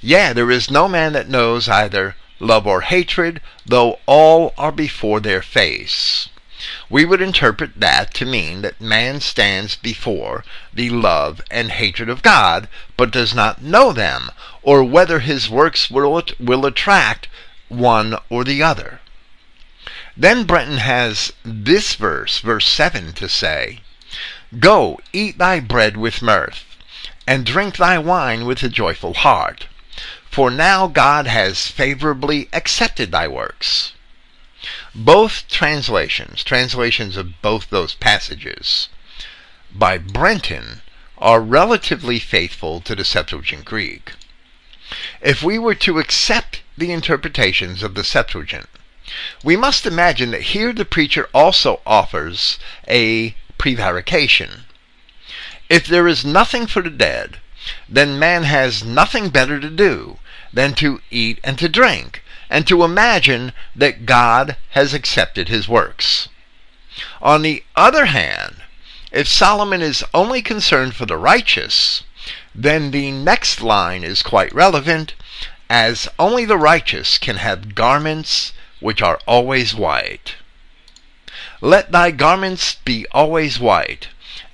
Yea, 0.00 0.32
there 0.32 0.50
is 0.50 0.70
no 0.70 0.88
man 0.88 1.12
that 1.12 1.28
knows 1.28 1.68
either 1.68 2.16
love 2.40 2.66
or 2.66 2.80
hatred, 2.82 3.40
though 3.64 3.98
all 4.06 4.54
are 4.56 4.72
before 4.72 5.20
their 5.20 5.42
face. 5.42 6.28
we 6.88 7.04
would 7.04 7.20
interpret 7.20 7.78
that 7.78 8.14
to 8.14 8.24
mean 8.24 8.62
that 8.62 8.80
man 8.80 9.20
stands 9.20 9.76
before 9.76 10.44
the 10.72 10.88
love 10.88 11.40
and 11.50 11.72
hatred 11.72 12.08
of 12.08 12.22
God, 12.22 12.68
but 12.96 13.10
does 13.10 13.34
not 13.34 13.60
know 13.60 13.92
them, 13.92 14.30
or 14.62 14.82
whether 14.82 15.20
his 15.20 15.50
works 15.50 15.90
will, 15.90 16.22
will 16.40 16.64
attract 16.64 17.28
one 17.68 18.16
or 18.30 18.44
the 18.44 18.62
other. 18.62 19.00
Then 20.16 20.44
Brenton 20.44 20.78
has 20.78 21.32
this 21.44 21.94
verse, 21.94 22.38
verse 22.38 22.66
7, 22.66 23.12
to 23.14 23.28
say 23.28 23.80
Go, 24.58 24.98
eat 25.12 25.36
thy 25.36 25.60
bread 25.60 25.96
with 25.96 26.22
mirth, 26.22 26.64
and 27.26 27.44
drink 27.44 27.76
thy 27.76 27.98
wine 27.98 28.44
with 28.44 28.62
a 28.62 28.68
joyful 28.68 29.14
heart, 29.14 29.66
for 30.30 30.50
now 30.50 30.86
God 30.86 31.26
has 31.26 31.66
favorably 31.66 32.48
accepted 32.52 33.10
thy 33.10 33.26
works. 33.26 33.92
Both 34.94 35.48
translations, 35.48 36.44
translations 36.44 37.16
of 37.16 37.40
both 37.40 37.70
those 37.70 37.94
passages, 37.94 38.88
by 39.72 39.98
Brenton, 39.98 40.82
are 41.18 41.40
relatively 41.40 42.18
faithful 42.18 42.80
to 42.82 42.94
the 42.94 43.04
Septuagint 43.04 43.64
Greek. 43.64 44.12
If 45.20 45.42
we 45.42 45.58
were 45.58 45.74
to 45.76 45.98
accept 45.98 46.62
the 46.76 46.92
interpretations 46.92 47.82
of 47.82 47.94
the 47.94 48.04
Septuagint, 48.04 48.68
we 49.42 49.56
must 49.56 49.86
imagine 49.86 50.30
that 50.32 50.52
here 50.52 50.72
the 50.72 50.84
preacher 50.84 51.28
also 51.32 51.80
offers 51.86 52.58
a 52.86 53.34
prevarication. 53.56 54.65
If 55.68 55.86
there 55.86 56.06
is 56.06 56.24
nothing 56.24 56.66
for 56.66 56.82
the 56.82 56.90
dead, 56.90 57.38
then 57.88 58.18
man 58.18 58.44
has 58.44 58.84
nothing 58.84 59.30
better 59.30 59.58
to 59.58 59.70
do 59.70 60.18
than 60.52 60.74
to 60.74 61.00
eat 61.10 61.40
and 61.42 61.58
to 61.58 61.68
drink, 61.68 62.22
and 62.48 62.66
to 62.68 62.84
imagine 62.84 63.52
that 63.74 64.06
God 64.06 64.56
has 64.70 64.94
accepted 64.94 65.48
his 65.48 65.68
works. 65.68 66.28
On 67.20 67.42
the 67.42 67.64
other 67.74 68.06
hand, 68.06 68.62
if 69.10 69.26
Solomon 69.26 69.82
is 69.82 70.04
only 70.14 70.42
concerned 70.42 70.94
for 70.94 71.06
the 71.06 71.16
righteous, 71.16 72.04
then 72.54 72.90
the 72.90 73.10
next 73.10 73.60
line 73.60 74.04
is 74.04 74.22
quite 74.22 74.54
relevant, 74.54 75.14
as 75.68 76.08
only 76.18 76.44
the 76.44 76.56
righteous 76.56 77.18
can 77.18 77.36
have 77.36 77.74
garments 77.74 78.52
which 78.78 79.02
are 79.02 79.18
always 79.26 79.74
white. 79.74 80.36
Let 81.60 81.92
thy 81.92 82.12
garments 82.12 82.76
be 82.84 83.06
always 83.10 83.58
white, 83.58 84.08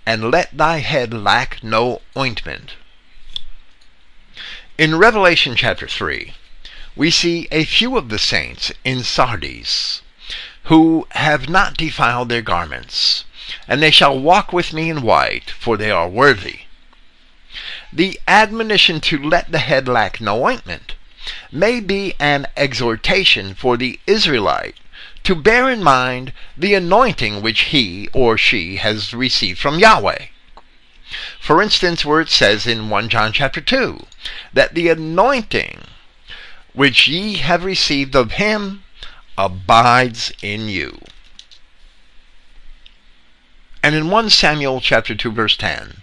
and 0.04 0.30
let 0.30 0.56
thy 0.56 0.78
head 0.78 1.14
lack 1.14 1.62
no 1.62 2.02
ointment. 2.16 2.75
In 4.78 4.99
Revelation 4.99 5.54
chapter 5.54 5.87
3, 5.87 6.35
we 6.97 7.11
see 7.11 7.47
a 7.50 7.64
few 7.64 7.97
of 7.97 8.09
the 8.09 8.18
saints 8.18 8.73
in 8.85 9.02
Sardis 9.02 10.02
who 10.64 11.06
have 11.11 11.49
not 11.49 11.76
defiled 11.76 12.28
their 12.28 12.42
garments, 12.42 13.25
and 13.66 13.82
they 13.82 13.90
shall 13.90 14.18
walk 14.18 14.52
with 14.52 14.73
me 14.73 14.88
in 14.88 15.02
white, 15.02 15.50
for 15.50 15.76
they 15.76 15.90
are 15.90 16.09
worthy. 16.09 16.61
The 17.92 18.18
admonition 18.26 19.00
to 19.02 19.18
let 19.18 19.52
the 19.52 19.59
head 19.59 19.88
lack 19.88 20.21
no 20.21 20.44
ointment 20.47 20.94
may 21.50 21.80
be 21.80 22.14
an 22.18 22.47
exhortation 22.56 23.54
for 23.54 23.76
the 23.76 24.00
Israelite 24.06 24.76
to 25.25 25.35
bear 25.35 25.71
in 25.71 25.83
mind 25.83 26.33
the 26.57 26.75
anointing 26.75 27.43
which 27.43 27.61
he 27.73 28.09
or 28.12 28.37
she 28.37 28.76
has 28.76 29.14
received 29.14 29.59
from 29.59 29.79
Yahweh. 29.79 30.26
For 31.38 31.61
instance, 31.61 32.05
where 32.05 32.21
it 32.21 32.31
says 32.31 32.67
in 32.67 32.88
1 32.88 33.09
John 33.09 33.33
chapter 33.33 33.61
2 33.61 34.07
that 34.52 34.75
the 34.75 34.88
anointing 34.88 35.85
which 36.73 37.07
ye 37.07 37.37
have 37.37 37.64
received 37.64 38.17
of 38.17 38.33
him 38.33 38.83
abides 39.37 40.33
in 40.43 40.69
you. 40.69 41.00
And 43.83 43.95
in 43.95 44.11
1 44.11 44.31
Samuel 44.31 44.81
chapter 44.81 45.14
2 45.14 45.33
verse 45.33 45.57
10, 45.57 46.02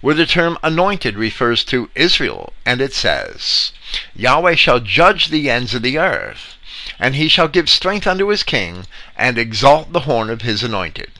where 0.00 0.14
the 0.14 0.26
term 0.26 0.58
anointed 0.62 1.16
refers 1.16 1.64
to 1.64 1.90
Israel, 1.94 2.52
and 2.66 2.80
it 2.80 2.92
says, 2.92 3.72
Yahweh 4.16 4.54
shall 4.54 4.80
judge 4.80 5.28
the 5.28 5.48
ends 5.48 5.74
of 5.74 5.82
the 5.82 5.98
earth, 5.98 6.56
and 7.00 7.16
he 7.16 7.28
shall 7.28 7.48
give 7.48 7.68
strength 7.68 8.06
unto 8.06 8.28
his 8.28 8.42
king, 8.42 8.86
and 9.16 9.38
exalt 9.38 9.92
the 9.92 10.00
horn 10.00 10.28
of 10.28 10.42
his 10.42 10.62
anointed. 10.62 11.10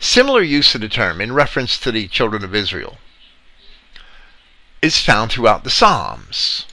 Similar 0.00 0.42
use 0.42 0.74
of 0.74 0.80
the 0.80 0.88
term 0.88 1.20
in 1.20 1.32
reference 1.32 1.78
to 1.78 1.92
the 1.92 2.08
children 2.08 2.44
of 2.44 2.54
Israel 2.54 2.98
is 4.82 4.98
found 4.98 5.30
throughout 5.30 5.62
the 5.62 5.70
Psalms. 5.70 6.66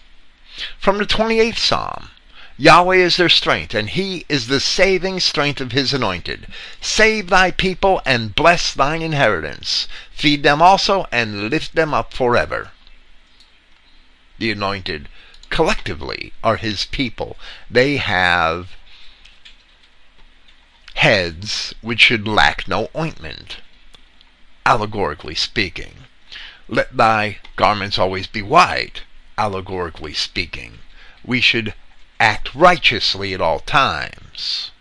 From 0.80 0.98
the 0.98 1.06
28th 1.06 1.60
Psalm, 1.60 2.10
Yahweh 2.58 2.98
is 2.98 3.16
their 3.16 3.30
strength, 3.30 3.74
and 3.74 3.92
he 3.92 4.26
is 4.28 4.48
the 4.48 4.60
saving 4.60 5.20
strength 5.20 5.62
of 5.62 5.72
his 5.72 5.94
anointed. 5.94 6.48
Save 6.82 7.30
thy 7.30 7.52
people 7.52 8.02
and 8.06 8.36
bless 8.36 8.74
thine 8.74 9.02
inheritance. 9.02 9.88
Feed 10.12 10.44
them 10.44 10.62
also 10.62 11.08
and 11.12 11.50
lift 11.50 11.76
them 11.76 11.94
up 11.94 12.14
forever. 12.14 12.72
The 14.40 14.52
anointed 14.52 15.08
collectively 15.50 16.34
are 16.44 16.58
his 16.58 16.86
people. 16.86 17.38
They 17.70 17.98
have 17.98 18.76
heads 20.96 21.74
which 21.82 22.02
should 22.02 22.28
lack 22.28 22.68
no 22.68 22.90
ointment, 22.96 23.58
allegorically 24.66 25.36
speaking. 25.36 26.06
Let 26.68 26.96
thy 26.96 27.40
garments 27.56 27.98
always 27.98 28.28
be 28.28 28.42
white, 28.42 29.04
allegorically 29.38 30.14
speaking. 30.14 30.80
We 31.24 31.42
should 31.42 31.74
act 32.20 32.54
righteously 32.54 33.34
at 33.34 33.42
all 33.42 33.60
times. 33.60 34.72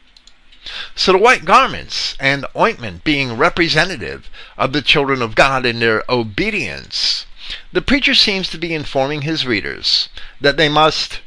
So 0.95 1.13
the 1.13 1.19
white 1.19 1.45
garments 1.45 2.17
and 2.21 2.45
ointment 2.55 3.05
being 3.05 3.39
representative 3.39 4.29
of 4.57 4.73
the 4.73 4.83
children 4.83 5.23
of 5.23 5.35
God 5.35 5.65
in 5.65 5.79
their 5.79 6.03
obedience, 6.11 7.25
the 7.73 7.81
preacher 7.83 8.15
seems 8.15 8.49
to 8.51 8.59
be 8.59 8.75
informing 8.75 9.23
his 9.23 9.47
readers 9.47 10.09
that 10.41 10.57
they 10.57 10.69
must 10.69 11.21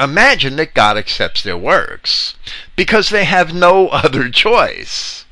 imagine 0.00 0.56
that 0.56 0.74
God 0.74 0.96
accepts 0.96 1.42
their 1.42 1.56
works 1.56 2.34
because 2.76 3.10
they 3.10 3.24
have 3.24 3.54
no 3.54 3.88
other 4.04 4.28
choice. 4.28 5.24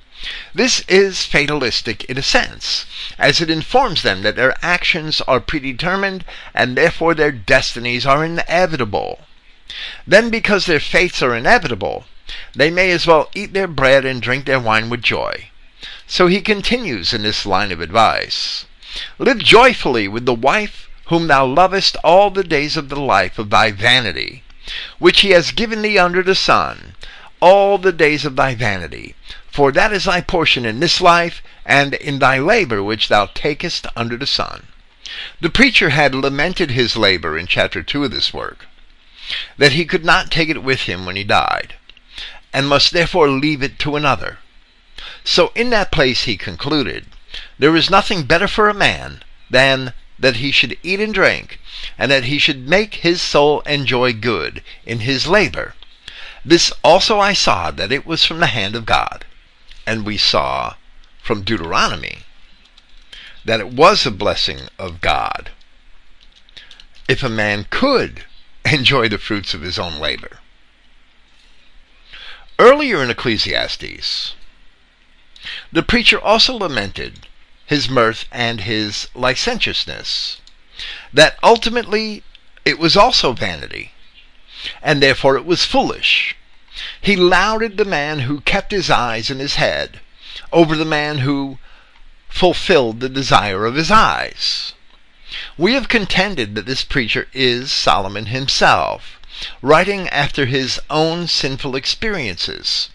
This 0.55 0.83
is 0.89 1.25
fatalistic 1.25 2.05
in 2.05 2.19
a 2.19 2.23
sense, 2.23 2.87
as 3.19 3.41
it 3.41 3.51
informs 3.51 4.03
them 4.03 4.23
that 4.23 4.37
their 4.37 4.57
actions 4.63 5.21
are 5.23 5.41
predetermined 5.41 6.25
and 6.55 6.77
therefore 6.77 7.15
their 7.15 7.33
destinies 7.33 8.05
are 8.05 8.25
inevitable. 8.25 9.21
Then, 10.07 10.31
because 10.31 10.67
their 10.67 10.81
fates 10.81 11.23
are 11.23 11.35
inevitable, 11.35 12.07
they 12.55 12.71
may 12.71 12.91
as 12.91 13.07
well 13.07 13.31
eat 13.35 13.53
their 13.53 13.69
bread 13.69 14.05
and 14.05 14.23
drink 14.23 14.47
their 14.47 14.61
wine 14.61 14.91
with 14.91 15.03
joy. 15.03 15.51
So 16.07 16.27
he 16.27 16.41
continues 16.41 17.13
in 17.13 17.23
this 17.23 17.47
line 17.47 17.73
of 17.73 17.81
advice 17.81 18.66
Live 19.19 19.39
joyfully 19.39 20.09
with 20.09 20.27
the 20.27 20.35
wife 20.35 20.89
whom 21.07 21.27
thou 21.29 21.47
lovest 21.47 21.97
all 22.03 22.31
the 22.31 22.45
days 22.45 22.77
of 22.77 22.89
the 22.89 23.01
life 23.01 23.39
of 23.39 23.51
thy 23.51 23.71
vanity, 23.71 24.43
which 24.99 25.21
he 25.21 25.31
has 25.31 25.53
given 25.53 25.83
thee 25.83 25.99
under 25.99 26.23
the 26.23 26.35
sun, 26.35 26.95
all 27.41 27.79
the 27.79 27.93
days 27.93 28.25
of 28.25 28.37
thy 28.37 28.55
vanity. 28.55 29.15
For 29.51 29.71
that 29.73 29.93
is 29.93 30.05
thy 30.05 30.21
portion 30.21 30.65
in 30.65 30.81
this 30.81 31.01
life, 31.01 31.43
and 31.65 31.95
in 31.95 32.19
thy 32.19 32.39
labor 32.39 32.83
which 32.83 33.09
thou 33.09 33.27
takest 33.27 33.87
under 33.95 34.17
the 34.17 34.27
sun. 34.27 34.67
The 35.41 35.51
preacher 35.51 35.91
had 35.91 36.15
lamented 36.15 36.71
his 36.71 36.97
labor 36.97 37.39
in 37.39 37.47
chapter 37.47 37.83
2 37.83 38.05
of 38.05 38.11
this 38.11 38.35
work 38.35 38.67
that 39.57 39.73
he 39.73 39.85
could 39.85 40.05
not 40.05 40.31
take 40.31 40.49
it 40.49 40.63
with 40.63 40.83
him 40.83 41.05
when 41.05 41.17
he 41.17 41.25
died, 41.25 41.75
and 42.53 42.69
must 42.69 42.93
therefore 42.93 43.29
leave 43.29 43.63
it 43.63 43.79
to 43.81 43.97
another. 43.97 44.39
So 45.25 45.53
in 45.55 45.71
that 45.71 45.91
place 45.91 46.25
he 46.25 46.37
concluded, 46.37 47.07
There 47.59 47.75
is 47.77 47.91
nothing 47.91 48.25
better 48.25 48.49
for 48.49 48.69
a 48.69 48.75
man 48.75 49.23
than 49.51 49.95
that 50.19 50.37
he 50.37 50.51
should 50.51 50.79
eat 50.83 51.01
and 51.01 51.13
drink, 51.13 51.59
and 51.99 52.11
that 52.11 52.25
he 52.25 52.39
should 52.39 52.69
make 52.69 52.97
his 52.97 53.21
soul 53.21 53.61
enjoy 53.61 54.13
good 54.13 54.63
in 54.85 55.01
his 55.01 55.27
labor. 55.27 55.75
This 56.45 56.73
also 56.85 57.19
I 57.19 57.33
saw 57.33 57.71
that 57.71 57.93
it 57.93 58.07
was 58.07 58.25
from 58.25 58.41
the 58.41 58.47
hand 58.47 58.77
of 58.77 58.87
God. 58.87 59.25
And 59.87 60.05
we 60.05 60.17
saw 60.17 60.75
from 61.23 61.43
Deuteronomy 61.43 62.21
that 63.45 63.61
it 63.61 63.69
was 63.69 64.05
a 64.05 64.11
blessing 64.11 64.69
of 64.79 65.01
God. 65.01 65.51
If 67.09 67.23
a 67.23 67.29
man 67.29 67.67
could 67.71 68.25
enjoy 68.65 69.09
the 69.09 69.19
fruits 69.19 69.55
of 69.55 69.63
his 69.63 69.79
own 69.79 69.99
labor. 69.99 70.39
Earlier 72.59 73.03
in 73.03 73.11
Ecclesiastes, 73.11 74.35
the 75.71 75.83
preacher 75.83 76.21
also 76.21 76.55
lamented 76.55 77.26
his 77.67 77.89
mirth 77.89 78.25
and 78.31 78.63
his 78.63 79.09
licentiousness, 79.15 80.39
that 81.13 81.37
ultimately 81.43 82.23
it 82.65 82.79
was 82.79 82.97
also 82.97 83.33
vanity, 83.33 83.93
and 84.83 85.03
therefore 85.03 85.37
it 85.37 85.45
was 85.45 85.65
foolish. 85.65 86.37
He 87.01 87.17
lauded 87.17 87.77
the 87.77 87.85
man 87.85 88.21
who 88.21 88.41
kept 88.41 88.71
his 88.71 88.89
eyes 88.91 89.31
in 89.31 89.39
his 89.39 89.57
head 89.57 90.01
over 90.53 90.77
the 90.77 90.85
man 90.85 91.19
who 91.19 91.59
fulfilled 92.29 93.01
the 93.01 93.09
desire 93.09 93.65
of 93.65 93.75
his 93.75 93.91
eyes. 93.91 94.75
We 95.59 95.75
have 95.75 95.89
contended 95.89 96.55
that 96.55 96.67
this 96.67 96.85
preacher 96.85 97.29
is 97.33 97.73
Solomon 97.73 98.27
himself, 98.27 99.19
writing 99.61 100.09
after 100.11 100.47
his 100.47 100.79
own 100.89 101.27
sinful 101.27 101.75
experiences. 101.75 102.91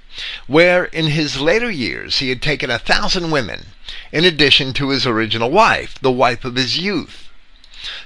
Where 0.48 0.86
in 0.86 1.08
his 1.08 1.40
later 1.40 1.70
years 1.72 2.20
he 2.20 2.30
had 2.30 2.42
taken 2.42 2.70
a 2.70 2.80
thousand 2.80 3.32
women 3.32 3.68
in 4.12 4.26
addition 4.26 4.74
to 4.74 4.90
his 4.90 5.06
original 5.06 5.50
wife, 5.50 5.96
the 6.02 6.12
wife 6.12 6.46
of 6.46 6.56
his 6.56 6.78
youth. 6.78 7.30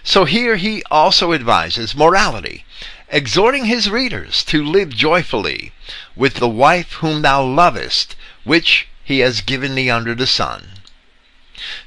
So 0.04 0.25
here 0.25 0.56
he 0.56 0.84
also 0.89 1.34
advises 1.34 1.95
morality, 1.95 2.63
exhorting 3.10 3.65
his 3.65 3.89
readers 3.89 4.43
to 4.45 4.63
live 4.63 4.95
joyfully 4.95 5.73
with 6.15 6.36
the 6.36 6.47
wife 6.47 6.93
whom 6.93 7.21
thou 7.21 7.43
lovest, 7.43 8.15
which 8.43 8.88
he 9.04 9.19
has 9.19 9.41
given 9.41 9.75
thee 9.75 9.89
under 9.89 10.15
the 10.15 10.28
sun. 10.28 10.80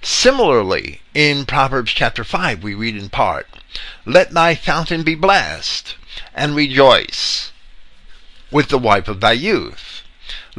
Similarly, 0.02 1.02
in 1.14 1.46
Proverbs 1.46 1.92
chapter 1.92 2.24
5, 2.24 2.62
we 2.62 2.74
read 2.74 2.96
in 2.96 3.10
part, 3.10 3.46
Let 4.04 4.32
thy 4.32 4.54
fountain 4.54 5.02
be 5.02 5.14
blessed, 5.14 5.96
and 6.34 6.56
rejoice 6.56 7.52
with 8.50 8.68
the 8.68 8.78
wife 8.78 9.08
of 9.08 9.20
thy 9.20 9.32
youth. 9.32 9.97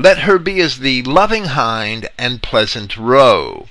Let 0.02 0.20
her 0.20 0.40
be 0.40 0.62
as 0.62 0.80
the 0.80 1.04
loving 1.04 1.44
hind 1.44 2.08
and 2.18 2.42
pleasant 2.42 2.96
roe. 2.96 3.68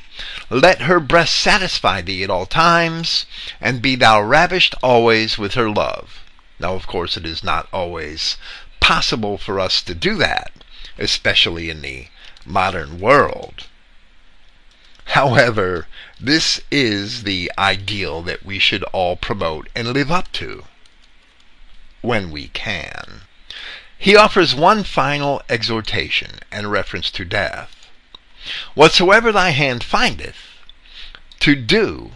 Let 0.50 0.82
her 0.82 1.00
breast 1.00 1.34
satisfy 1.34 2.02
thee 2.02 2.22
at 2.22 2.28
all 2.28 2.44
times, 2.44 3.24
and 3.62 3.80
be 3.80 3.96
thou 3.96 4.20
ravished 4.20 4.74
always 4.82 5.38
with 5.38 5.54
her 5.54 5.70
love. 5.70 6.20
Now, 6.58 6.74
of 6.74 6.86
course, 6.86 7.16
it 7.16 7.24
is 7.24 7.42
not 7.42 7.66
always 7.72 8.36
possible 8.78 9.38
for 9.38 9.58
us 9.58 9.80
to 9.80 9.94
do 9.94 10.16
that, 10.16 10.52
especially 10.98 11.70
in 11.70 11.80
the 11.80 12.08
modern 12.44 13.00
world. 13.00 13.64
However, 15.06 15.88
this 16.20 16.60
is 16.70 17.22
the 17.22 17.50
ideal 17.56 18.20
that 18.24 18.44
we 18.44 18.58
should 18.58 18.82
all 18.92 19.16
promote 19.16 19.70
and 19.74 19.94
live 19.94 20.12
up 20.12 20.30
to 20.32 20.66
when 22.02 22.30
we 22.30 22.48
can. 22.48 23.22
He 23.98 24.14
offers 24.14 24.54
one 24.54 24.84
final 24.84 25.42
exhortation 25.48 26.38
and 26.52 26.70
reference 26.70 27.10
to 27.10 27.24
death. 27.24 27.88
Whatsoever 28.74 29.32
thy 29.32 29.50
hand 29.50 29.82
findeth 29.82 30.36
to 31.40 31.56
do, 31.56 32.12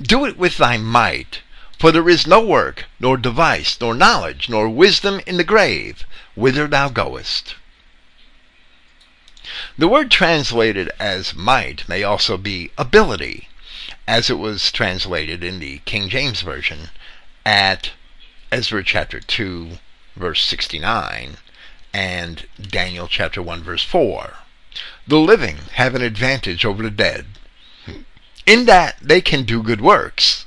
do 0.00 0.26
it 0.26 0.36
with 0.36 0.56
thy 0.56 0.76
might, 0.76 1.40
for 1.78 1.92
there 1.92 2.08
is 2.08 2.26
no 2.26 2.40
work, 2.40 2.86
nor 2.98 3.16
device, 3.16 3.78
nor 3.80 3.94
knowledge, 3.94 4.48
nor 4.48 4.68
wisdom 4.68 5.20
in 5.24 5.36
the 5.36 5.44
grave, 5.44 6.04
whither 6.34 6.66
thou 6.66 6.88
goest. 6.88 7.54
The 9.78 9.88
word 9.88 10.10
translated 10.10 10.90
as 10.98 11.34
might 11.34 11.88
may 11.88 12.02
also 12.02 12.36
be 12.36 12.70
ability, 12.76 13.48
as 14.06 14.30
it 14.30 14.38
was 14.38 14.72
translated 14.72 15.44
in 15.44 15.60
the 15.60 15.78
King 15.84 16.08
James 16.08 16.40
Version 16.40 16.90
at 17.46 17.90
Ezra 18.50 18.82
chapter 18.84 19.20
2, 19.20 19.78
verse 20.16 20.44
69, 20.44 21.36
and 21.92 22.46
Daniel 22.60 23.08
chapter 23.08 23.42
1, 23.42 23.62
verse 23.62 23.84
4. 23.84 24.34
The 25.06 25.18
living 25.18 25.58
have 25.74 25.94
an 25.94 26.02
advantage 26.02 26.64
over 26.64 26.82
the 26.82 26.90
dead 26.90 27.26
in 28.50 28.66
that 28.66 28.96
they 29.00 29.20
can 29.20 29.44
do 29.44 29.62
good 29.62 29.80
works 29.80 30.44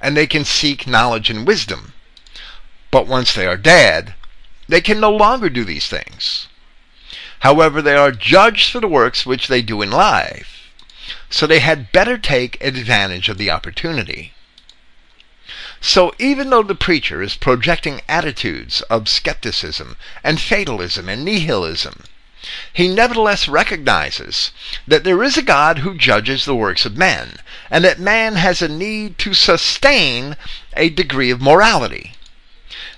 and 0.00 0.16
they 0.16 0.26
can 0.26 0.44
seek 0.44 0.86
knowledge 0.86 1.30
and 1.30 1.46
wisdom. 1.46 1.92
But 2.90 3.06
once 3.06 3.32
they 3.32 3.46
are 3.46 3.56
dead, 3.56 4.14
they 4.68 4.80
can 4.80 5.00
no 5.00 5.10
longer 5.10 5.48
do 5.48 5.64
these 5.64 5.86
things. 5.86 6.48
However, 7.40 7.80
they 7.80 7.94
are 7.96 8.10
judged 8.10 8.70
for 8.70 8.80
the 8.80 8.88
works 8.88 9.24
which 9.24 9.48
they 9.48 9.62
do 9.62 9.80
in 9.80 9.90
life, 9.90 10.70
so 11.30 11.46
they 11.46 11.60
had 11.60 11.92
better 11.92 12.18
take 12.18 12.62
advantage 12.62 13.28
of 13.28 13.38
the 13.38 13.50
opportunity. 13.50 14.33
So 15.86 16.14
even 16.18 16.48
though 16.48 16.62
the 16.62 16.74
preacher 16.74 17.20
is 17.20 17.36
projecting 17.36 18.00
attitudes 18.08 18.80
of 18.88 19.06
skepticism 19.06 19.96
and 20.24 20.40
fatalism 20.40 21.10
and 21.10 21.26
nihilism, 21.26 22.04
he 22.72 22.88
nevertheless 22.88 23.48
recognizes 23.48 24.50
that 24.88 25.04
there 25.04 25.22
is 25.22 25.36
a 25.36 25.42
God 25.42 25.80
who 25.80 25.98
judges 25.98 26.46
the 26.46 26.54
works 26.54 26.86
of 26.86 26.96
men, 26.96 27.36
and 27.70 27.84
that 27.84 28.00
man 28.00 28.36
has 28.36 28.62
a 28.62 28.68
need 28.68 29.18
to 29.18 29.34
sustain 29.34 30.38
a 30.74 30.88
degree 30.88 31.30
of 31.30 31.42
morality. 31.42 32.14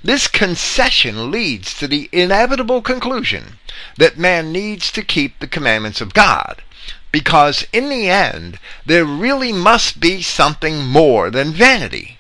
This 0.01 0.29
concession 0.29 1.33
leads 1.33 1.75
to 1.75 1.89
the 1.89 2.09
inevitable 2.13 2.83
conclusion 2.83 3.59
that 3.97 4.17
man 4.17 4.53
needs 4.53 4.93
to 4.93 5.03
keep 5.03 5.41
the 5.41 5.49
commandments 5.49 6.01
of 6.01 6.15
God, 6.15 6.63
because 7.11 7.67
in 7.73 7.89
the 7.89 8.09
end, 8.09 8.61
there 8.87 9.05
really 9.05 9.53
must 9.53 9.99
be 9.99 10.23
something 10.23 10.87
more 10.87 11.33
than 11.33 11.53
vanity, 11.53 12.16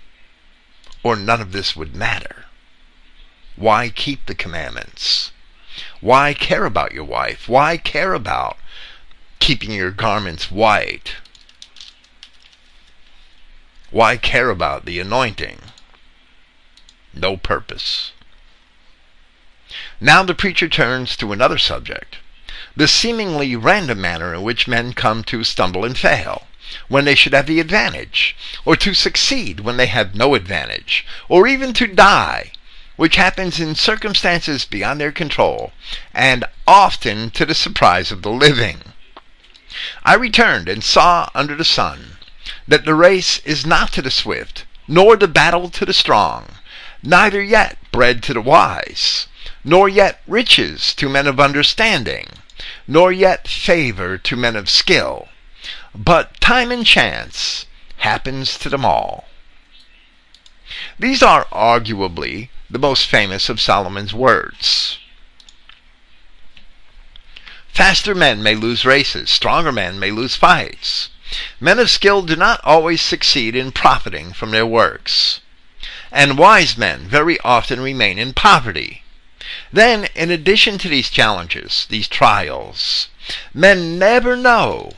or 1.07 1.15
none 1.15 1.41
of 1.41 1.53
this 1.53 1.77
would 1.77 1.95
matter. 1.95 2.47
Why 3.55 3.91
keep 3.91 4.27
the 4.27 4.35
commandments? 4.35 5.31
Why 6.01 6.35
care 6.35 6.65
about 6.65 6.91
your 6.93 7.05
wife? 7.05 7.49
Why 7.49 7.77
care 7.77 8.13
about 8.13 8.57
keeping 9.39 9.71
your 9.71 9.93
garments 9.93 10.51
white? 10.51 11.15
Why 13.91 14.17
care 14.17 14.51
about 14.51 14.85
the 14.85 14.99
anointing? 14.99 15.61
no 17.15 17.37
purpose. 17.37 18.11
Now 20.01 20.23
the 20.23 20.35
preacher 20.35 20.69
turns 20.69 21.17
to 21.17 21.33
another 21.33 21.59
subject 21.59 22.19
the 22.77 22.89
seemingly 22.89 23.57
random 23.57 24.01
manner 24.01 24.35
in 24.35 24.43
which 24.43 24.69
men 24.69 24.93
come 24.93 25.25
to 25.25 25.43
stumble 25.45 25.85
and 25.85 25.97
fail 25.97 26.47
when 26.89 27.05
they 27.05 27.15
should 27.15 27.33
have 27.33 27.47
the 27.47 27.61
advantage, 27.61 28.37
or 28.65 28.77
to 28.77 28.95
succeed 28.95 29.61
when 29.61 29.77
they 29.77 29.87
have 29.87 30.15
no 30.15 30.35
advantage, 30.35 31.07
or 31.29 31.47
even 31.47 31.73
to 31.73 31.87
die, 31.87 32.51
which 32.97 33.17
happens 33.17 33.61
in 33.61 33.75
circumstances 33.75 34.65
beyond 34.65 35.01
their 35.01 35.13
control, 35.13 35.73
and 36.13 36.45
often 36.67 37.31
to 37.31 37.45
the 37.45 37.55
surprise 37.55 38.11
of 38.11 38.23
the 38.23 38.31
living. 38.31 38.79
I 40.03 40.15
returned 40.15 40.69
and 40.69 40.83
saw 40.83 41.29
under 41.35 41.55
the 41.55 41.65
sun 41.65 42.17
that 42.67 42.85
the 42.85 42.95
race 42.95 43.39
is 43.45 43.67
not 43.67 43.93
to 43.93 44.03
the 44.03 44.11
swift, 44.11 44.65
nor 44.89 45.17
the 45.17 45.29
battle 45.29 45.69
to 45.71 45.85
the 45.85 45.93
strong, 45.93 46.57
neither 47.03 47.43
yet 47.43 47.79
bread 47.93 48.23
to 48.25 48.35
the 48.35 48.41
wise, 48.41 49.27
nor 49.63 49.89
yet 49.89 50.23
riches 50.27 50.95
to 50.95 51.09
men 51.09 51.27
of 51.27 51.39
understanding, 51.39 52.29
nor 52.87 53.13
yet 53.13 53.47
favor 53.47 54.17
to 54.17 54.37
men 54.37 54.57
of 54.57 54.71
skill, 54.71 55.29
but 55.97 56.41
time 56.41 56.71
and 56.71 56.85
chance 56.85 57.67
happens 57.99 58.59
to 58.59 58.69
them 58.69 58.85
all. 58.85 59.25
These 60.99 61.23
are 61.23 61.47
arguably 61.47 62.51
the 62.69 62.79
most 62.79 63.07
famous 63.07 63.49
of 63.49 63.61
Solomon's 63.61 64.13
words. 64.13 64.99
Faster 67.69 68.15
men 68.15 68.43
may 68.43 68.55
lose 68.55 68.85
races, 68.85 69.31
stronger 69.31 69.73
men 69.73 69.99
may 69.99 70.11
lose 70.11 70.37
fights. 70.37 71.11
Men 71.61 71.79
of 71.79 71.91
skill 71.91 72.23
do 72.23 72.37
not 72.37 72.61
always 72.65 73.03
succeed 73.03 73.55
in 73.57 73.73
profiting 73.73 74.33
from 74.33 74.51
their 74.51 74.67
works 74.67 75.41
and 76.13 76.39
wise 76.39 76.79
men 76.79 77.07
very 77.07 77.39
often 77.41 77.81
remain 77.81 78.19
in 78.19 78.33
poverty. 78.33 79.03
Then, 79.73 80.09
in 80.15 80.31
addition 80.31 80.79
to 80.79 80.89
these 80.89 81.11
challenges, 81.11 81.87
these 81.91 82.09
trials, 82.09 83.09
men 83.53 83.99
never 83.99 84.37
know 84.37 84.93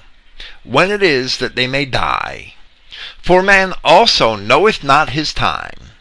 when 0.68 0.90
it 0.90 1.02
is 1.02 1.38
that 1.38 1.56
they 1.56 1.66
may 1.66 1.86
die. 1.86 2.52
For 3.22 3.42
man 3.42 3.72
also 3.82 4.36
knoweth 4.36 4.84
not 4.84 5.10
his 5.10 5.32
time. 5.32 5.92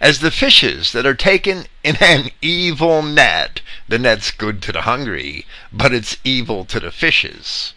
As 0.00 0.20
the 0.20 0.30
fishes 0.30 0.92
that 0.92 1.04
are 1.04 1.14
taken 1.14 1.66
in 1.82 1.96
an 1.96 2.30
evil 2.40 3.02
net, 3.02 3.60
the 3.88 3.98
net's 3.98 4.30
good 4.30 4.62
to 4.62 4.72
the 4.72 4.82
hungry, 4.82 5.44
but 5.72 5.92
it's 5.92 6.16
evil 6.22 6.64
to 6.66 6.78
the 6.78 6.92
fishes. 6.92 7.74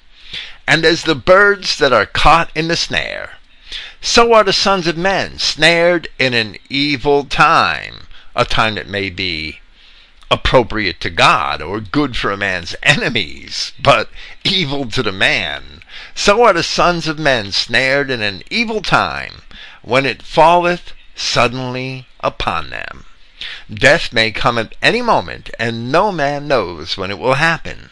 And 0.67 0.85
as 0.85 1.03
the 1.03 1.15
birds 1.15 1.77
that 1.79 1.91
are 1.91 2.05
caught 2.05 2.51
in 2.53 2.67
the 2.67 2.77
snare, 2.77 3.37
so 3.99 4.33
are 4.33 4.43
the 4.43 4.53
sons 4.53 4.85
of 4.85 4.95
men 4.95 5.39
snared 5.39 6.07
in 6.19 6.35
an 6.35 6.57
evil 6.69 7.25
time, 7.25 8.07
a 8.35 8.45
time 8.45 8.75
that 8.75 8.87
may 8.87 9.09
be 9.09 9.59
appropriate 10.33 10.99
to 10.99 11.11
God 11.11 11.61
or 11.61 11.79
good 11.79 12.17
for 12.17 12.31
a 12.31 12.37
man's 12.37 12.75
enemies, 12.81 13.71
but 13.79 14.09
evil 14.43 14.89
to 14.89 15.03
the 15.03 15.11
man. 15.11 15.83
So 16.15 16.43
are 16.43 16.53
the 16.53 16.63
sons 16.63 17.07
of 17.07 17.19
men 17.19 17.51
snared 17.51 18.09
in 18.09 18.23
an 18.23 18.41
evil 18.49 18.81
time, 18.81 19.43
when 19.83 20.07
it 20.07 20.23
falleth 20.23 20.93
suddenly 21.13 22.07
upon 22.19 22.71
them. 22.71 23.05
Death 23.71 24.11
may 24.11 24.31
come 24.31 24.57
at 24.57 24.73
any 24.81 25.03
moment, 25.03 25.51
and 25.59 25.91
no 25.91 26.11
man 26.11 26.47
knows 26.47 26.97
when 26.97 27.11
it 27.11 27.19
will 27.19 27.35
happen. 27.35 27.91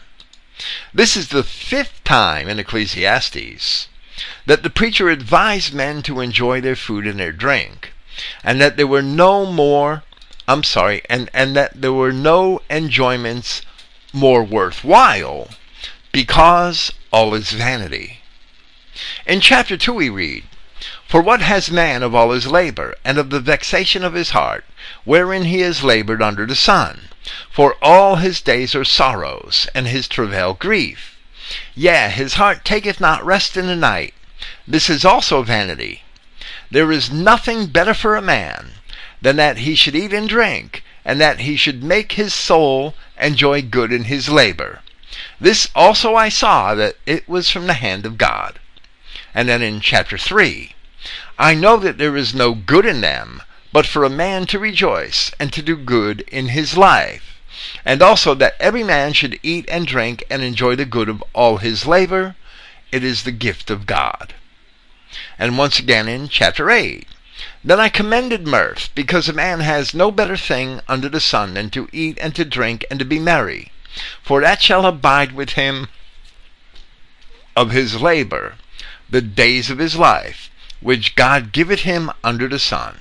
This 0.92 1.16
is 1.16 1.28
the 1.28 1.44
fifth 1.44 2.02
time 2.02 2.48
in 2.48 2.58
Ecclesiastes 2.58 3.86
that 4.46 4.64
the 4.64 4.70
preacher 4.70 5.08
advised 5.08 5.72
men 5.72 6.02
to 6.02 6.20
enjoy 6.20 6.60
their 6.60 6.76
food 6.76 7.06
and 7.06 7.20
their 7.20 7.32
drink, 7.32 7.92
and 8.42 8.60
that 8.60 8.76
there 8.76 8.86
were 8.86 9.02
no 9.02 9.46
more, 9.46 10.02
I'm 10.48 10.64
sorry, 10.64 11.02
and, 11.08 11.30
and 11.32 11.54
that 11.54 11.80
there 11.80 11.92
were 11.92 12.12
no 12.12 12.60
enjoyments 12.68 13.62
more 14.12 14.42
worthwhile 14.42 15.48
because 16.10 16.92
all 17.12 17.32
is 17.34 17.52
vanity. 17.52 18.20
In 19.24 19.40
chapter 19.40 19.76
2 19.76 19.92
we 19.92 20.08
read, 20.08 20.44
For 21.06 21.22
what 21.22 21.42
has 21.42 21.70
man 21.70 22.02
of 22.02 22.14
all 22.14 22.32
his 22.32 22.48
labor, 22.48 22.96
and 23.04 23.18
of 23.18 23.30
the 23.30 23.38
vexation 23.38 24.02
of 24.02 24.14
his 24.14 24.30
heart, 24.30 24.64
wherein 25.04 25.44
he 25.44 25.60
has 25.60 25.84
labored 25.84 26.20
under 26.20 26.44
the 26.44 26.56
sun. 26.56 27.08
For 27.50 27.76
all 27.80 28.16
his 28.16 28.40
days 28.40 28.74
are 28.74 28.84
sorrows, 28.84 29.68
and 29.76 29.86
his 29.86 30.08
travail 30.08 30.54
grief. 30.54 31.16
Yea, 31.76 32.10
his 32.10 32.34
heart 32.34 32.64
taketh 32.64 33.00
not 33.00 33.24
rest 33.24 33.56
in 33.56 33.68
the 33.68 33.76
night. 33.76 34.12
This 34.66 34.90
is 34.90 35.04
also 35.04 35.42
vanity. 35.42 36.02
There 36.70 36.90
is 36.90 37.12
nothing 37.12 37.66
better 37.66 37.94
for 37.94 38.16
a 38.16 38.22
man 38.22 38.72
than 39.22 39.36
that 39.36 39.58
he 39.58 39.74
should 39.74 39.96
eat 39.96 40.12
and 40.12 40.28
drink, 40.28 40.84
and 41.04 41.20
that 41.20 41.40
he 41.40 41.56
should 41.56 41.82
make 41.82 42.12
his 42.12 42.34
soul 42.34 42.94
enjoy 43.18 43.62
good 43.62 43.92
in 43.92 44.04
his 44.04 44.28
labor. 44.28 44.80
This 45.40 45.68
also 45.74 46.14
I 46.14 46.28
saw 46.28 46.74
that 46.74 46.96
it 47.06 47.28
was 47.28 47.50
from 47.50 47.66
the 47.66 47.74
hand 47.74 48.04
of 48.04 48.18
God. 48.18 48.58
And 49.34 49.48
then 49.48 49.62
in 49.62 49.80
chapter 49.80 50.18
3, 50.18 50.74
I 51.38 51.54
know 51.54 51.76
that 51.78 51.98
there 51.98 52.16
is 52.16 52.34
no 52.34 52.54
good 52.54 52.84
in 52.84 53.00
them, 53.00 53.42
but 53.72 53.86
for 53.86 54.04
a 54.04 54.10
man 54.10 54.46
to 54.46 54.58
rejoice 54.58 55.32
and 55.38 55.52
to 55.52 55.62
do 55.62 55.76
good 55.76 56.20
in 56.22 56.48
his 56.48 56.76
life, 56.76 57.40
and 57.84 58.02
also 58.02 58.34
that 58.34 58.56
every 58.60 58.82
man 58.82 59.12
should 59.12 59.38
eat 59.42 59.64
and 59.68 59.86
drink 59.86 60.24
and 60.28 60.42
enjoy 60.42 60.76
the 60.76 60.84
good 60.84 61.08
of 61.08 61.22
all 61.32 61.56
his 61.56 61.86
labor. 61.86 62.36
It 62.90 63.02
is 63.02 63.22
the 63.22 63.32
gift 63.32 63.70
of 63.70 63.86
God. 63.86 64.34
And 65.38 65.58
once 65.58 65.78
again 65.78 66.08
in 66.08 66.28
chapter 66.28 66.70
8, 66.70 67.06
then 67.64 67.78
I 67.78 67.88
commended 67.88 68.44
mirth, 68.44 68.90
because 68.92 69.28
a 69.28 69.32
man 69.32 69.60
has 69.60 69.94
no 69.94 70.10
better 70.10 70.36
thing 70.36 70.80
under 70.88 71.08
the 71.08 71.20
sun 71.20 71.54
than 71.54 71.70
to 71.70 71.88
eat 71.92 72.18
and 72.20 72.34
to 72.34 72.44
drink 72.44 72.84
and 72.90 72.98
to 72.98 73.04
be 73.04 73.20
merry, 73.20 73.70
for 74.20 74.40
that 74.40 74.60
shall 74.60 74.84
abide 74.84 75.30
with 75.30 75.50
him 75.50 75.86
of 77.54 77.70
his 77.70 78.00
labor 78.00 78.56
the 79.08 79.20
days 79.20 79.70
of 79.70 79.78
his 79.78 79.94
life, 79.94 80.50
which 80.80 81.14
God 81.14 81.52
giveth 81.52 81.82
him 81.82 82.10
under 82.24 82.48
the 82.48 82.58
sun. 82.58 82.98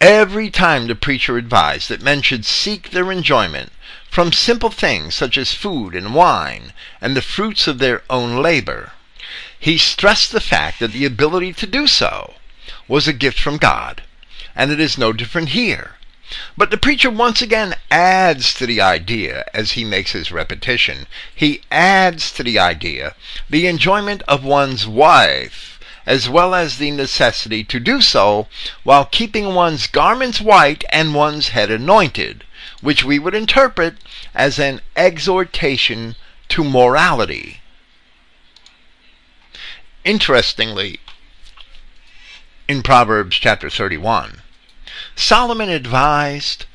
Every 0.00 0.48
time 0.48 0.86
the 0.86 0.94
preacher 0.94 1.36
advised 1.36 1.90
that 1.90 2.00
men 2.00 2.22
should 2.22 2.46
seek 2.46 2.92
their 2.92 3.12
enjoyment 3.12 3.72
from 4.08 4.32
simple 4.32 4.70
things 4.70 5.14
such 5.14 5.36
as 5.36 5.52
food 5.52 5.94
and 5.94 6.14
wine 6.14 6.72
and 6.98 7.14
the 7.14 7.20
fruits 7.20 7.66
of 7.66 7.78
their 7.78 8.02
own 8.08 8.40
labor, 8.40 8.92
he 9.58 9.76
stressed 9.76 10.32
the 10.32 10.40
fact 10.40 10.78
that 10.78 10.92
the 10.92 11.04
ability 11.04 11.52
to 11.52 11.66
do 11.66 11.86
so 11.86 12.36
was 12.88 13.06
a 13.06 13.12
gift 13.12 13.38
from 13.38 13.58
God, 13.58 14.02
and 14.56 14.72
it 14.72 14.80
is 14.80 14.98
no 14.98 15.12
different 15.12 15.50
here. 15.50 15.94
But 16.56 16.70
the 16.70 16.76
preacher 16.76 17.10
once 17.10 17.40
again 17.40 17.74
adds 17.90 18.52
to 18.54 18.66
the 18.66 18.80
idea 18.80 19.46
as 19.54 19.72
he 19.72 19.84
makes 19.84 20.12
his 20.12 20.32
repetition. 20.32 21.06
He 21.34 21.62
adds 21.70 22.32
to 22.32 22.42
the 22.42 22.58
idea 22.58 23.14
the 23.48 23.66
enjoyment 23.66 24.22
of 24.28 24.44
one's 24.44 24.86
wife, 24.86 25.80
as 26.04 26.28
well 26.28 26.54
as 26.54 26.76
the 26.76 26.90
necessity 26.90 27.64
to 27.64 27.80
do 27.80 28.00
so 28.00 28.46
while 28.82 29.04
keeping 29.04 29.54
one's 29.54 29.86
garments 29.86 30.40
white 30.40 30.84
and 30.90 31.14
one's 31.14 31.50
head 31.50 31.70
anointed, 31.70 32.44
which 32.80 33.04
we 33.04 33.18
would 33.18 33.34
interpret 33.34 33.96
as 34.34 34.58
an 34.58 34.80
exhortation 34.96 36.14
to 36.48 36.64
morality. 36.64 37.60
Interestingly, 40.04 41.00
in 42.68 42.82
Proverbs 42.82 43.36
chapter 43.36 43.70
31, 43.70 44.42
Solomon 45.16 45.70
advised 45.70 46.66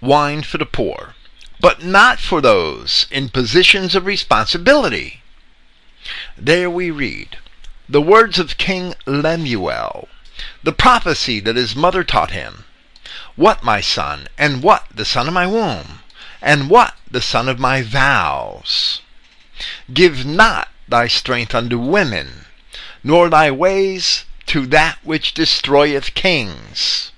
wine 0.00 0.44
for 0.44 0.58
the 0.58 0.64
poor, 0.64 1.16
but 1.58 1.82
not 1.82 2.20
for 2.20 2.40
those 2.40 3.08
in 3.10 3.28
positions 3.28 3.96
of 3.96 4.06
responsibility. 4.06 5.22
There 6.38 6.70
we 6.70 6.92
read 6.92 7.38
the 7.88 8.00
words 8.00 8.38
of 8.38 8.58
King 8.58 8.94
Lemuel, 9.06 10.06
the 10.62 10.72
prophecy 10.72 11.40
that 11.40 11.56
his 11.56 11.74
mother 11.74 12.04
taught 12.04 12.30
him. 12.30 12.64
What, 13.34 13.64
my 13.64 13.80
son, 13.80 14.28
and 14.38 14.62
what 14.62 14.86
the 14.94 15.04
son 15.04 15.26
of 15.26 15.34
my 15.34 15.48
womb, 15.48 15.98
and 16.40 16.70
what 16.70 16.94
the 17.10 17.20
son 17.20 17.48
of 17.48 17.58
my 17.58 17.82
vows? 17.82 19.00
Give 19.92 20.24
not 20.24 20.68
thy 20.88 21.08
strength 21.08 21.56
unto 21.56 21.78
women, 21.78 22.46
nor 23.02 23.28
thy 23.28 23.50
ways 23.50 24.24
to 24.46 24.66
that 24.66 24.98
which 25.02 25.34
destroyeth 25.34 26.14
kings. 26.14 27.12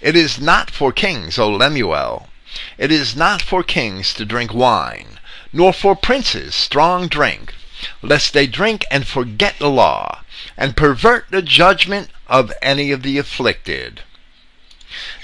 It 0.00 0.16
is 0.16 0.40
not 0.40 0.70
for 0.70 0.92
kings, 0.92 1.38
O 1.38 1.48
Lemuel, 1.48 2.28
it 2.76 2.92
is 2.92 3.16
not 3.16 3.40
for 3.40 3.62
kings 3.62 4.12
to 4.14 4.24
drink 4.24 4.52
wine, 4.52 5.18
nor 5.52 5.72
for 5.72 5.96
princes 5.96 6.54
strong 6.54 7.08
drink, 7.08 7.54
lest 8.02 8.32
they 8.32 8.46
drink 8.46 8.84
and 8.90 9.06
forget 9.06 9.58
the 9.58 9.70
law, 9.70 10.22
and 10.56 10.76
pervert 10.76 11.26
the 11.30 11.42
judgment 11.42 12.10
of 12.26 12.52
any 12.60 12.90
of 12.90 13.02
the 13.02 13.16
afflicted. 13.16 14.02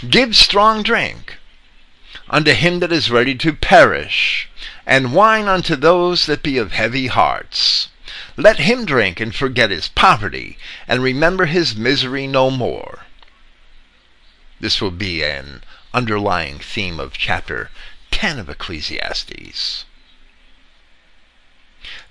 Give 0.08 0.34
strong 0.34 0.82
drink 0.82 1.38
unto 2.30 2.52
him 2.52 2.80
that 2.80 2.92
is 2.92 3.10
ready 3.10 3.34
to 3.34 3.52
perish, 3.52 4.48
and 4.86 5.12
wine 5.12 5.48
unto 5.48 5.76
those 5.76 6.26
that 6.26 6.42
be 6.42 6.56
of 6.56 6.72
heavy 6.72 7.08
hearts. 7.08 7.88
Let 8.40 8.60
him 8.60 8.84
drink 8.84 9.18
and 9.18 9.34
forget 9.34 9.72
his 9.72 9.88
poverty, 9.88 10.58
and 10.86 11.02
remember 11.02 11.46
his 11.46 11.74
misery 11.74 12.28
no 12.28 12.52
more. 12.52 13.00
This 14.60 14.80
will 14.80 14.92
be 14.92 15.24
an 15.24 15.64
underlying 15.92 16.60
theme 16.60 17.00
of 17.00 17.18
chapter 17.18 17.72
10 18.12 18.38
of 18.38 18.48
Ecclesiastes. 18.48 19.86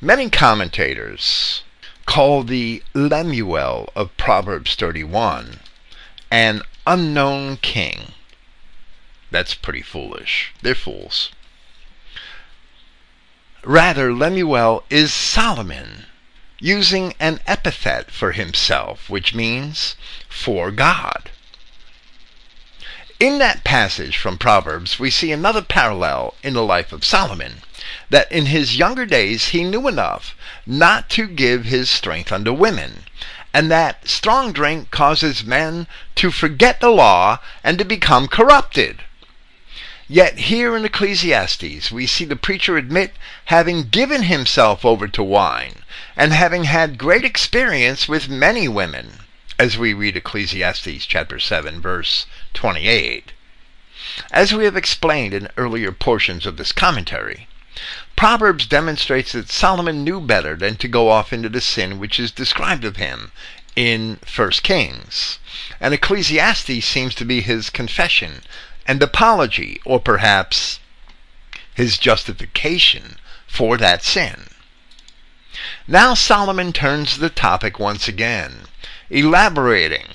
Many 0.01 0.29
commentators 0.29 1.63
call 2.05 2.43
the 2.43 2.83
Lemuel 2.93 3.89
of 3.95 4.15
Proverbs 4.17 4.75
31 4.75 5.61
an 6.29 6.61
unknown 6.85 7.55
king. 7.55 8.11
That's 9.31 9.53
pretty 9.53 9.81
foolish. 9.81 10.53
They're 10.61 10.75
fools. 10.75 11.31
Rather, 13.63 14.13
Lemuel 14.13 14.83
is 14.89 15.13
Solomon, 15.13 16.05
using 16.59 17.13
an 17.19 17.39
epithet 17.45 18.11
for 18.11 18.31
himself, 18.31 19.09
which 19.09 19.33
means 19.33 19.95
for 20.29 20.71
God. 20.71 21.31
In 23.19 23.39
that 23.39 23.63
passage 23.63 24.17
from 24.17 24.37
Proverbs, 24.37 24.99
we 24.99 25.09
see 25.09 25.31
another 25.31 25.61
parallel 25.61 26.35
in 26.43 26.53
the 26.53 26.63
life 26.63 26.93
of 26.93 27.03
Solomon, 27.03 27.63
that 28.09 28.31
in 28.31 28.45
his 28.45 28.77
younger 28.77 29.05
days 29.05 29.49
he 29.49 29.63
knew 29.63 29.87
enough 29.87 30.35
not 30.65 31.09
to 31.11 31.27
give 31.27 31.65
his 31.65 31.89
strength 31.89 32.31
unto 32.31 32.53
women, 32.53 33.05
and 33.53 33.71
that 33.71 34.07
strong 34.07 34.51
drink 34.51 34.91
causes 34.91 35.43
men 35.43 35.87
to 36.13 36.29
forget 36.29 36.79
the 36.79 36.91
law 36.91 37.39
and 37.63 37.79
to 37.79 37.85
become 37.85 38.27
corrupted. 38.27 39.01
Yet 40.09 40.37
here 40.39 40.77
in 40.77 40.85
Ecclesiastes 40.85 41.91
we 41.91 42.07
see 42.07 42.23
the 42.23 42.37
preacher 42.37 42.77
admit 42.77 43.13
having 43.45 43.89
given 43.89 44.23
himself 44.23 44.85
over 44.85 45.05
to 45.09 45.21
wine 45.21 45.83
and 46.15 46.31
having 46.31 46.63
had 46.63 46.97
great 46.97 47.25
experience 47.25 48.07
with 48.07 48.29
many 48.29 48.69
women, 48.69 49.19
as 49.59 49.77
we 49.77 49.93
read 49.93 50.15
Ecclesiastes 50.15 51.05
chapter 51.05 51.41
7 51.41 51.81
verse 51.81 52.25
28. 52.53 53.33
As 54.31 54.53
we 54.53 54.63
have 54.63 54.77
explained 54.77 55.33
in 55.33 55.49
earlier 55.57 55.91
portions 55.91 56.45
of 56.45 56.55
this 56.55 56.71
commentary, 56.71 57.49
Proverbs 58.15 58.65
demonstrates 58.65 59.33
that 59.33 59.51
Solomon 59.51 60.05
knew 60.05 60.21
better 60.21 60.55
than 60.55 60.77
to 60.77 60.87
go 60.87 61.09
off 61.09 61.33
into 61.33 61.49
the 61.49 61.59
sin 61.59 61.99
which 61.99 62.17
is 62.17 62.31
described 62.31 62.85
of 62.85 62.95
him 62.95 63.33
in 63.75 64.19
1 64.33 64.51
Kings. 64.63 65.37
And 65.81 65.93
Ecclesiastes 65.93 66.85
seems 66.85 67.13
to 67.15 67.25
be 67.25 67.41
his 67.41 67.69
confession 67.69 68.41
and 68.87 69.03
apology, 69.03 69.81
or 69.85 69.99
perhaps 69.99 70.79
his 71.75 71.97
justification 71.97 73.17
for 73.45 73.77
that 73.77 74.03
sin. 74.03 74.47
Now 75.87 76.13
Solomon 76.13 76.73
turns 76.73 77.17
the 77.17 77.29
topic 77.29 77.79
once 77.79 78.07
again, 78.07 78.67
elaborating 79.09 80.07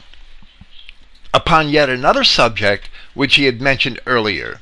upon 1.34 1.68
yet 1.68 1.88
another 1.88 2.24
subject 2.24 2.90
which 3.14 3.36
he 3.36 3.44
had 3.44 3.60
mentioned 3.60 4.00
earlier, 4.06 4.60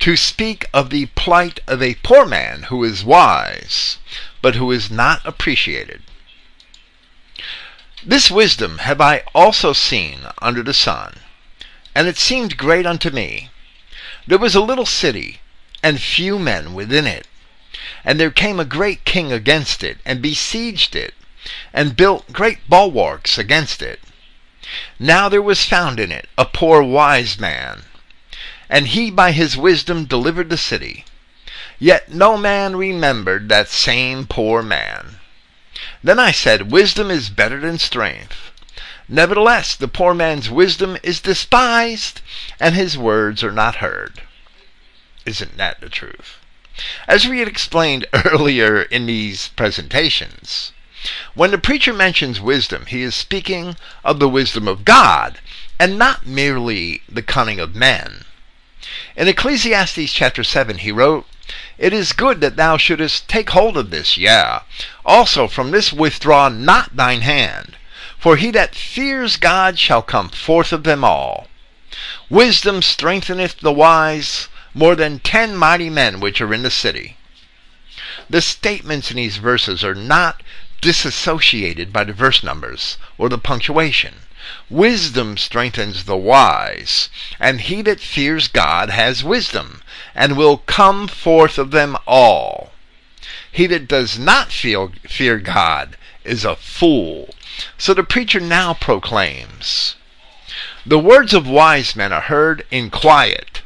to 0.00 0.16
speak 0.16 0.64
of 0.72 0.90
the 0.90 1.06
plight 1.06 1.60
of 1.66 1.82
a 1.82 1.94
poor 1.96 2.26
man 2.26 2.64
who 2.64 2.82
is 2.84 3.04
wise, 3.04 3.98
but 4.42 4.54
who 4.54 4.70
is 4.70 4.90
not 4.90 5.20
appreciated. 5.24 6.02
This 8.04 8.30
wisdom 8.30 8.78
have 8.78 9.00
I 9.00 9.22
also 9.34 9.72
seen 9.72 10.26
under 10.40 10.62
the 10.62 10.74
sun, 10.74 11.20
and 11.94 12.08
it 12.08 12.16
seemed 12.16 12.56
great 12.56 12.86
unto 12.86 13.10
me. 13.10 13.50
There 14.26 14.38
was 14.38 14.54
a 14.54 14.60
little 14.60 14.86
city, 14.86 15.40
and 15.82 16.00
few 16.00 16.38
men 16.38 16.74
within 16.74 17.06
it. 17.06 17.26
And 18.04 18.18
there 18.18 18.30
came 18.30 18.60
a 18.60 18.64
great 18.64 19.04
king 19.04 19.32
against 19.32 19.82
it, 19.82 19.98
and 20.04 20.22
besieged 20.22 20.94
it, 20.94 21.14
and 21.72 21.96
built 21.96 22.32
great 22.32 22.68
bulwarks 22.68 23.38
against 23.38 23.82
it. 23.82 24.00
Now 24.98 25.28
there 25.28 25.42
was 25.42 25.64
found 25.64 25.98
in 25.98 26.12
it 26.12 26.28
a 26.36 26.44
poor 26.44 26.82
wise 26.82 27.38
man, 27.38 27.84
and 28.68 28.88
he 28.88 29.10
by 29.10 29.32
his 29.32 29.56
wisdom 29.56 30.04
delivered 30.04 30.50
the 30.50 30.56
city. 30.56 31.04
Yet 31.78 32.12
no 32.12 32.36
man 32.36 32.76
remembered 32.76 33.48
that 33.48 33.68
same 33.68 34.26
poor 34.26 34.62
man. 34.62 35.18
Then 36.04 36.18
I 36.18 36.30
said, 36.30 36.70
Wisdom 36.70 37.10
is 37.10 37.30
better 37.30 37.58
than 37.58 37.78
strength. 37.78 38.49
Nevertheless, 39.12 39.74
the 39.74 39.88
poor 39.88 40.14
man's 40.14 40.48
wisdom 40.48 40.96
is 41.02 41.20
despised, 41.20 42.20
and 42.60 42.76
his 42.76 42.96
words 42.96 43.42
are 43.42 43.50
not 43.50 43.76
heard. 43.76 44.22
Isn't 45.26 45.56
that 45.56 45.80
the 45.80 45.88
truth? 45.88 46.36
As 47.08 47.26
we 47.26 47.40
had 47.40 47.48
explained 47.48 48.06
earlier 48.24 48.82
in 48.82 49.06
these 49.06 49.48
presentations, 49.48 50.70
when 51.34 51.50
the 51.50 51.58
preacher 51.58 51.92
mentions 51.92 52.40
wisdom, 52.40 52.86
he 52.86 53.02
is 53.02 53.16
speaking 53.16 53.74
of 54.04 54.20
the 54.20 54.28
wisdom 54.28 54.68
of 54.68 54.84
God 54.84 55.40
and 55.80 55.98
not 55.98 56.24
merely 56.24 57.02
the 57.08 57.22
cunning 57.22 57.58
of 57.58 57.74
men. 57.74 58.26
In 59.16 59.26
Ecclesiastes 59.26 60.12
chapter 60.12 60.44
7, 60.44 60.78
he 60.78 60.92
wrote, 60.92 61.26
It 61.78 61.92
is 61.92 62.12
good 62.12 62.40
that 62.42 62.54
thou 62.54 62.76
shouldest 62.76 63.26
take 63.26 63.50
hold 63.50 63.76
of 63.76 63.90
this, 63.90 64.16
yea. 64.16 64.60
Also 65.04 65.48
from 65.48 65.72
this 65.72 65.92
withdraw 65.92 66.48
not 66.48 66.94
thine 66.94 67.22
hand, 67.22 67.76
for 68.20 68.36
he 68.36 68.50
that 68.50 68.74
fears 68.74 69.38
God 69.38 69.78
shall 69.78 70.02
come 70.02 70.28
forth 70.28 70.72
of 70.74 70.84
them 70.84 71.02
all. 71.02 71.48
Wisdom 72.28 72.82
strengtheneth 72.82 73.60
the 73.60 73.72
wise 73.72 74.48
more 74.74 74.94
than 74.94 75.18
ten 75.20 75.56
mighty 75.56 75.88
men 75.88 76.20
which 76.20 76.40
are 76.40 76.52
in 76.52 76.62
the 76.62 76.70
city. 76.70 77.16
The 78.28 78.42
statements 78.42 79.10
in 79.10 79.16
these 79.16 79.38
verses 79.38 79.82
are 79.82 79.94
not 79.94 80.42
disassociated 80.82 81.92
by 81.92 82.04
the 82.04 82.12
verse 82.12 82.42
numbers 82.42 82.98
or 83.16 83.30
the 83.30 83.38
punctuation. 83.38 84.16
Wisdom 84.68 85.38
strengthens 85.38 86.04
the 86.04 86.16
wise, 86.16 87.08
and 87.38 87.62
he 87.62 87.80
that 87.82 88.00
fears 88.00 88.48
God 88.48 88.90
has 88.90 89.24
wisdom, 89.24 89.82
and 90.14 90.36
will 90.36 90.58
come 90.58 91.08
forth 91.08 91.58
of 91.58 91.70
them 91.70 91.96
all. 92.06 92.72
He 93.50 93.66
that 93.68 93.88
does 93.88 94.18
not 94.18 94.52
feel, 94.52 94.92
fear 95.08 95.38
God 95.38 95.96
is 96.30 96.44
a 96.44 96.54
fool. 96.54 97.28
So 97.76 97.92
the 97.92 98.04
preacher 98.04 98.38
now 98.38 98.72
proclaims 98.72 99.96
The 100.86 100.98
words 100.98 101.34
of 101.34 101.46
wise 101.46 101.96
men 101.96 102.12
are 102.12 102.20
heard 102.20 102.64
in 102.70 102.88
quiet, 102.90 103.62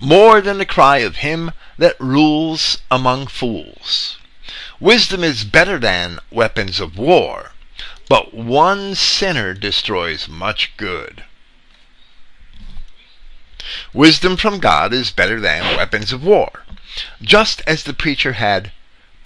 more 0.00 0.40
than 0.40 0.58
the 0.58 0.66
cry 0.66 0.98
of 0.98 1.16
him 1.16 1.52
that 1.78 1.98
rules 2.00 2.78
among 2.90 3.28
fools. 3.28 4.18
Wisdom 4.80 5.22
is 5.22 5.44
better 5.44 5.78
than 5.78 6.18
weapons 6.30 6.80
of 6.80 6.98
war, 6.98 7.52
but 8.08 8.34
one 8.34 8.94
sinner 8.94 9.54
destroys 9.54 10.28
much 10.28 10.72
good. 10.76 11.24
Wisdom 13.92 14.36
from 14.36 14.58
God 14.58 14.92
is 14.92 15.10
better 15.10 15.40
than 15.40 15.76
weapons 15.76 16.12
of 16.12 16.24
war, 16.24 16.64
just 17.22 17.62
as 17.66 17.84
the 17.84 17.94
preacher 17.94 18.34
had 18.34 18.72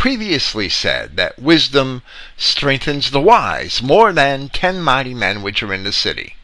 previously 0.00 0.66
said 0.66 1.14
that 1.18 1.38
wisdom 1.38 2.00
strengthens 2.34 3.10
the 3.10 3.20
wise 3.20 3.82
more 3.82 4.14
than 4.14 4.48
ten 4.48 4.80
mighty 4.80 5.12
men 5.12 5.42
which 5.42 5.62
are 5.62 5.74
in 5.74 5.84
the 5.84 5.92
city. 5.92 6.36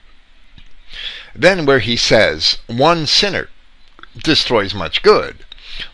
Then, 1.35 1.65
where 1.65 1.79
he 1.79 1.97
says, 1.97 2.59
one 2.67 3.07
sinner 3.07 3.49
destroys 4.23 4.75
much 4.75 5.01
good, 5.01 5.43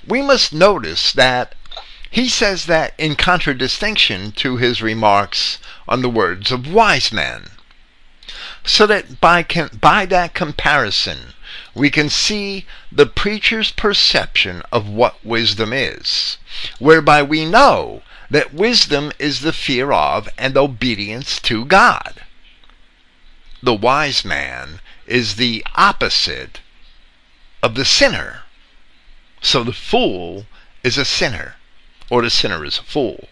we 0.05 0.21
must 0.23 0.53
notice 0.53 1.13
that 1.13 1.55
he 2.11 2.29
says 2.29 2.67
that 2.67 2.95
in 2.99 3.15
contradistinction 3.15 4.33
to 4.33 4.57
his 4.57 4.83
remarks 4.83 5.61
on 5.87 6.03
the 6.03 6.11
words 6.11 6.51
of 6.51 6.67
wise 6.67 7.13
men. 7.13 7.45
So 8.65 8.89
that 8.89 9.21
by, 9.21 9.47
by 9.81 10.05
that 10.07 10.35
comparison, 10.35 11.35
we 11.75 11.91
can 11.91 12.09
see 12.09 12.67
the 12.91 13.07
preacher's 13.07 13.71
perception 13.71 14.63
of 14.71 14.89
what 14.89 15.25
wisdom 15.25 15.73
is, 15.73 16.37
whereby 16.79 17.23
we 17.23 17.45
know 17.45 18.03
that 18.31 18.55
wisdom 18.55 19.13
is 19.19 19.41
the 19.41 19.53
fear 19.53 19.93
of 19.93 20.29
and 20.37 20.57
obedience 20.57 21.39
to 21.41 21.65
God. 21.65 22.23
The 23.63 23.75
wise 23.75 24.25
man 24.25 24.81
is 25.07 25.37
the 25.37 25.65
opposite 25.75 26.61
of 27.63 27.75
the 27.75 27.85
sinner. 27.85 28.43
So 29.41 29.65
the 29.65 29.73
fool 29.73 30.47
is 30.83 30.99
a 30.99 31.05
sinner 31.05 31.57
or 32.11 32.23
the 32.23 32.31
sinner 32.31 32.65
is 32.65 32.79
a 32.79 32.83
fool. 32.83 33.29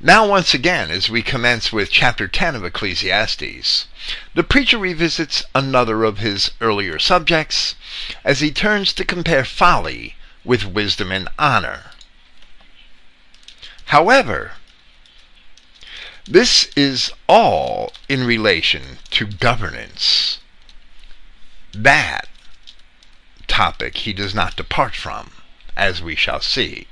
Now, 0.00 0.28
once 0.28 0.54
again, 0.54 0.92
as 0.92 1.10
we 1.10 1.22
commence 1.22 1.72
with 1.72 1.90
chapter 1.90 2.28
10 2.28 2.54
of 2.54 2.64
Ecclesiastes, 2.64 3.86
the 4.32 4.44
preacher 4.44 4.78
revisits 4.78 5.42
another 5.56 6.04
of 6.04 6.18
his 6.18 6.52
earlier 6.60 7.00
subjects 7.00 7.74
as 8.22 8.38
he 8.38 8.52
turns 8.52 8.92
to 8.92 9.04
compare 9.04 9.44
folly 9.44 10.14
with 10.44 10.64
wisdom 10.64 11.10
and 11.10 11.28
honor. 11.36 11.90
However, 13.86 14.52
this 16.26 16.70
is 16.76 17.10
all 17.28 17.92
in 18.08 18.22
relation 18.22 18.98
to 19.10 19.26
governance. 19.26 20.38
That 21.72 22.28
topic 23.48 23.96
he 23.96 24.12
does 24.12 24.32
not 24.32 24.54
depart 24.54 24.94
from, 24.94 25.32
as 25.76 26.00
we 26.00 26.14
shall 26.14 26.40
see. 26.40 26.86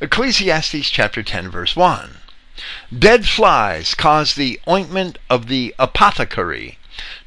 Ecclesiastes 0.00 0.90
chapter 0.90 1.24
10 1.24 1.50
verse 1.50 1.74
1. 1.74 2.18
Dead 2.96 3.26
flies 3.26 3.96
cause 3.96 4.34
the 4.34 4.60
ointment 4.68 5.18
of 5.28 5.48
the 5.48 5.74
apothecary 5.76 6.78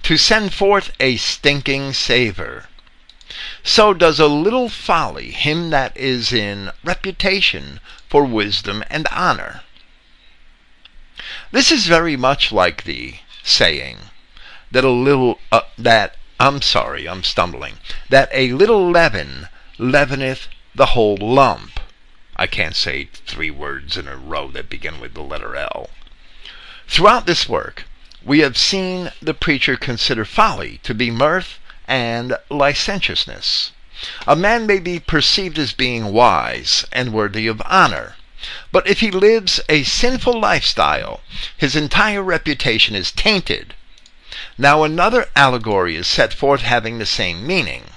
to 0.03 0.15
send 0.15 0.53
forth 0.53 0.91
a 0.97 1.17
stinking 1.17 1.91
savor. 1.91 2.69
So 3.61 3.93
does 3.93 4.21
a 4.21 4.27
little 4.27 4.69
folly 4.69 5.31
him 5.31 5.69
that 5.71 5.97
is 5.97 6.31
in 6.31 6.71
reputation 6.81 7.81
for 8.07 8.23
wisdom 8.23 8.85
and 8.89 9.05
honor. 9.11 9.63
This 11.51 11.73
is 11.73 11.87
very 11.87 12.15
much 12.15 12.53
like 12.53 12.85
the 12.85 13.15
saying 13.43 13.97
that 14.71 14.85
a 14.85 14.89
little 14.89 15.39
uh, 15.51 15.63
that 15.77 16.15
I'm 16.39 16.61
sorry, 16.61 17.05
I'm 17.05 17.23
stumbling. 17.23 17.79
That 18.07 18.29
a 18.31 18.53
little 18.53 18.89
leaven 18.89 19.49
leaveneth 19.77 20.47
the 20.73 20.95
whole 20.95 21.17
lump. 21.17 21.80
I 22.41 22.47
can't 22.47 22.75
say 22.75 23.07
three 23.27 23.51
words 23.51 23.97
in 23.97 24.07
a 24.07 24.17
row 24.17 24.49
that 24.49 24.67
begin 24.67 24.99
with 24.99 25.13
the 25.13 25.21
letter 25.21 25.55
L. 25.55 25.91
Throughout 26.87 27.27
this 27.27 27.47
work, 27.47 27.83
we 28.23 28.39
have 28.39 28.57
seen 28.57 29.11
the 29.21 29.35
preacher 29.35 29.77
consider 29.77 30.25
folly 30.25 30.79
to 30.81 30.95
be 30.95 31.11
mirth 31.11 31.59
and 31.87 32.35
licentiousness. 32.49 33.73
A 34.25 34.35
man 34.35 34.65
may 34.65 34.79
be 34.79 34.99
perceived 34.99 35.59
as 35.59 35.71
being 35.71 36.13
wise 36.13 36.83
and 36.91 37.13
worthy 37.13 37.45
of 37.45 37.61
honor, 37.63 38.15
but 38.71 38.87
if 38.87 39.01
he 39.01 39.11
lives 39.11 39.59
a 39.69 39.83
sinful 39.83 40.39
lifestyle, 40.39 41.21
his 41.55 41.75
entire 41.75 42.23
reputation 42.23 42.95
is 42.95 43.11
tainted. 43.11 43.75
Now, 44.57 44.81
another 44.81 45.29
allegory 45.35 45.95
is 45.95 46.07
set 46.07 46.33
forth 46.33 46.61
having 46.61 46.97
the 46.97 47.05
same 47.05 47.45
meaning. 47.45 47.91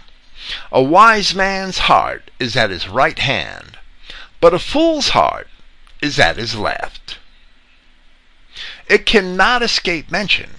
A 0.71 0.83
wise 0.83 1.35
man's 1.35 1.89
heart 1.89 2.31
is 2.39 2.55
at 2.59 2.69
his 2.69 2.89
right 2.89 3.19
hand, 3.19 3.74
but 4.45 4.53
a 4.53 4.59
fool's 4.59 5.09
heart 5.09 5.49
is 6.03 6.19
at 6.19 6.37
his 6.37 6.55
left. 6.55 7.17
It 8.91 9.07
cannot 9.07 9.63
escape 9.63 10.11
mention 10.11 10.57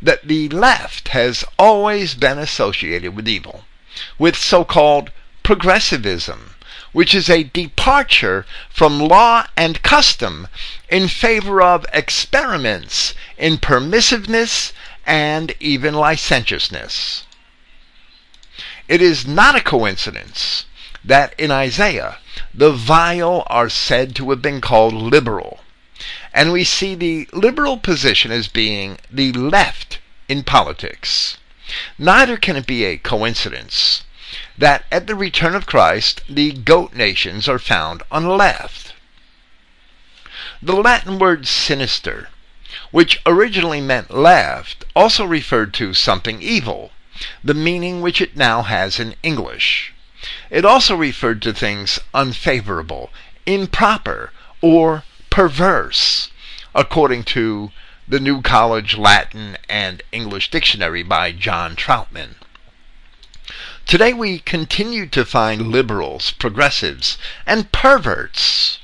that 0.00 0.26
the 0.26 0.48
left 0.48 1.08
has 1.08 1.44
always 1.58 2.14
been 2.14 2.38
associated 2.38 3.14
with 3.14 3.28
evil, 3.28 3.66
with 4.18 4.34
so 4.34 4.64
called 4.64 5.10
progressivism, 5.42 6.54
which 6.92 7.14
is 7.14 7.28
a 7.28 7.42
departure 7.42 8.46
from 8.70 8.98
law 8.98 9.44
and 9.58 9.82
custom 9.82 10.48
in 10.88 11.06
favor 11.06 11.60
of 11.60 11.84
experiments 11.92 13.12
in 13.36 13.58
permissiveness 13.58 14.72
and 15.04 15.54
even 15.60 15.92
licentiousness. 15.92 17.24
It 18.88 19.02
is 19.02 19.26
not 19.26 19.54
a 19.54 19.60
coincidence 19.60 20.64
that 21.04 21.34
in 21.38 21.50
Isaiah 21.50 22.18
the 22.54 22.72
vile 22.72 23.44
are 23.46 23.68
said 23.68 24.14
to 24.16 24.30
have 24.30 24.42
been 24.42 24.60
called 24.60 24.94
liberal. 24.94 25.60
And 26.32 26.52
we 26.52 26.64
see 26.64 26.94
the 26.94 27.28
liberal 27.32 27.78
position 27.78 28.30
as 28.30 28.48
being 28.48 28.98
the 29.10 29.32
left 29.32 29.98
in 30.28 30.44
politics. 30.44 31.38
Neither 31.98 32.36
can 32.36 32.56
it 32.56 32.66
be 32.66 32.84
a 32.84 32.96
coincidence 32.96 34.04
that 34.56 34.84
at 34.90 35.06
the 35.06 35.14
return 35.14 35.54
of 35.54 35.66
Christ 35.66 36.22
the 36.28 36.52
goat 36.52 36.92
nations 36.94 37.48
are 37.48 37.58
found 37.58 38.02
on 38.10 38.24
the 38.24 38.34
left. 38.34 38.94
The 40.60 40.74
Latin 40.74 41.18
word 41.18 41.46
sinister, 41.46 42.28
which 42.90 43.20
originally 43.24 43.80
meant 43.80 44.10
left, 44.10 44.84
also 44.94 45.24
referred 45.24 45.72
to 45.74 45.94
something 45.94 46.42
evil, 46.42 46.90
the 47.42 47.54
meaning 47.54 48.00
which 48.00 48.20
it 48.20 48.36
now 48.36 48.62
has 48.62 48.98
in 48.98 49.14
English. 49.22 49.92
It 50.50 50.64
also 50.64 50.94
referred 50.96 51.42
to 51.42 51.52
things 51.52 51.98
unfavorable, 52.12 53.10
improper, 53.46 54.32
or 54.60 55.04
perverse, 55.30 56.30
according 56.74 57.24
to 57.24 57.70
the 58.06 58.20
New 58.20 58.42
College 58.42 58.96
Latin 58.96 59.58
and 59.68 60.02
English 60.12 60.50
Dictionary 60.50 61.02
by 61.02 61.32
John 61.32 61.76
Traupman. 61.76 62.36
Today 63.86 64.12
we 64.12 64.40
continue 64.40 65.06
to 65.06 65.24
find 65.24 65.72
liberals, 65.72 66.30
progressives, 66.32 67.16
and 67.46 67.72
perverts 67.72 68.78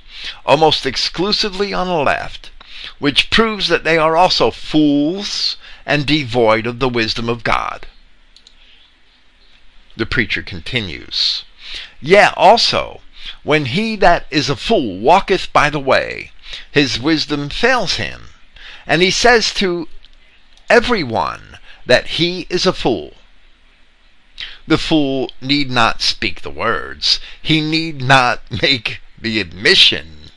almost 0.47 0.87
exclusively 0.87 1.75
on 1.75 1.87
the 1.87 1.93
left, 1.93 2.51
which 2.99 3.29
proves 3.29 3.69
that 3.69 3.85
they 3.85 3.99
are 3.99 4.17
also 4.17 4.51
fools 4.51 5.57
and 5.85 6.07
devoid 6.07 6.67
of 6.67 6.79
the 6.79 6.89
wisdom 6.89 7.29
of 7.29 7.45
God. 7.45 7.87
The 9.97 10.07
preacher 10.07 10.43
continues, 10.43 11.45
Yea, 12.01 12.31
also, 12.37 13.01
when 13.43 13.67
he 13.67 13.97
that 13.97 14.27
is 14.31 14.51
a 14.51 14.57
fool 14.57 14.99
walketh 14.99 15.53
by 15.53 15.71
the 15.71 15.79
way, 15.79 16.33
his 16.71 16.99
wisdom 16.99 17.49
fails 17.49 17.95
him, 17.95 18.31
and 18.87 19.03
he 19.03 19.11
says 19.11 19.55
to 19.55 19.89
every 20.69 21.03
one 21.03 21.59
that 21.87 22.19
he 22.19 22.47
is 22.51 22.67
a 22.67 22.73
fool. 22.73 23.15
The 24.67 24.79
fool 24.79 25.31
need 25.41 25.71
not 25.71 26.03
speak 26.03 26.43
the 26.43 26.51
words, 26.51 27.21
he 27.41 27.61
need 27.61 28.03
not 28.03 28.43
make 28.63 29.01
the 29.17 29.41
admission. 29.41 30.31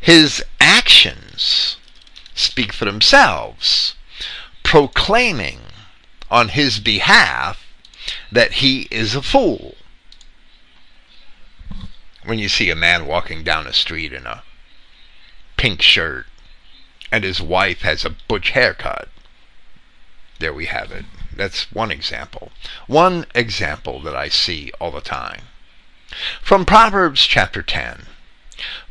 His 0.00 0.44
actions 0.60 1.76
speak 2.34 2.72
for 2.72 2.86
themselves, 2.86 3.94
proclaiming 4.62 5.60
on 6.30 6.48
his 6.48 6.80
behalf 6.80 7.64
that 8.32 8.52
he 8.54 8.88
is 8.90 9.14
a 9.14 9.22
fool. 9.22 9.74
When 12.24 12.38
you 12.38 12.48
see 12.48 12.70
a 12.70 12.76
man 12.76 13.06
walking 13.06 13.42
down 13.42 13.66
a 13.66 13.72
street 13.72 14.12
in 14.12 14.26
a 14.26 14.42
pink 15.56 15.82
shirt 15.82 16.26
and 17.10 17.24
his 17.24 17.40
wife 17.40 17.82
has 17.82 18.04
a 18.04 18.16
butch 18.28 18.50
haircut, 18.50 19.08
there 20.38 20.54
we 20.54 20.66
have 20.66 20.90
it. 20.90 21.04
That's 21.34 21.70
one 21.72 21.90
example. 21.90 22.50
One 22.86 23.26
example 23.34 24.00
that 24.02 24.16
I 24.16 24.28
see 24.28 24.72
all 24.80 24.90
the 24.90 25.00
time. 25.00 25.42
From 26.42 26.64
Proverbs 26.64 27.26
chapter 27.26 27.62
10 27.62 28.06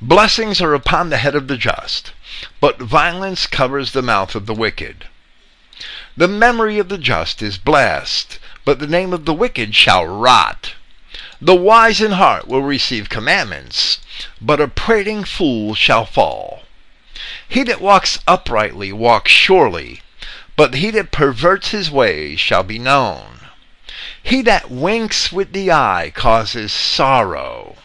Blessings 0.02 0.62
are 0.62 0.74
upon 0.74 1.10
the 1.10 1.18
head 1.18 1.36
of 1.36 1.48
the 1.48 1.58
just, 1.58 2.14
but 2.60 2.80
violence 2.80 3.46
covers 3.46 3.92
the 3.92 4.02
mouth 4.02 4.34
of 4.34 4.46
the 4.46 4.54
wicked. 4.54 5.08
The 6.18 6.28
memory 6.28 6.80
of 6.80 6.90
the 6.90 6.98
just 6.98 7.42
is 7.42 7.58
blessed, 7.58 8.40
but 8.70 8.78
the 8.78 8.86
name 8.86 9.14
of 9.14 9.26
the 9.26 9.34
wicked 9.34 9.74
shall 9.74 10.06
rot. 10.06 10.76
The 11.42 11.56
wise 11.56 12.02
in 12.02 12.12
heart 12.12 12.48
will 12.48 12.62
receive 12.62 13.10
commandments, 13.10 13.98
but 14.40 14.62
a 14.62 14.68
prating 14.68 15.24
fool 15.24 15.74
shall 15.74 16.06
fall. 16.06 16.62
He 17.48 17.64
that 17.64 17.82
walks 17.82 18.20
uprightly 18.28 18.92
walks 18.92 19.32
surely, 19.32 20.04
but 20.56 20.76
he 20.76 20.92
that 20.92 21.10
perverts 21.10 21.70
his 21.70 21.90
ways 21.90 22.40
shall 22.40 22.62
be 22.62 22.78
known. 22.78 23.40
He 24.22 24.44
that 24.44 24.70
winks 24.70 25.32
with 25.32 25.52
the 25.52 25.72
eye 25.72 26.12
causes 26.14 26.72
sorrow. 26.72 27.76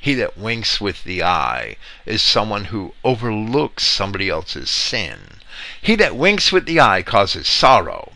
He 0.00 0.14
that 0.14 0.36
winks 0.36 0.80
with 0.80 1.04
the 1.04 1.22
eye 1.22 1.76
is 2.06 2.22
someone 2.22 2.64
who 2.64 2.92
overlooks 3.04 3.84
somebody 3.84 4.28
else's 4.28 4.68
sin. 4.68 5.38
He 5.80 5.94
that 5.94 6.16
winks 6.16 6.50
with 6.50 6.66
the 6.66 6.80
eye 6.80 7.02
causes 7.02 7.46
sorrow, 7.46 8.13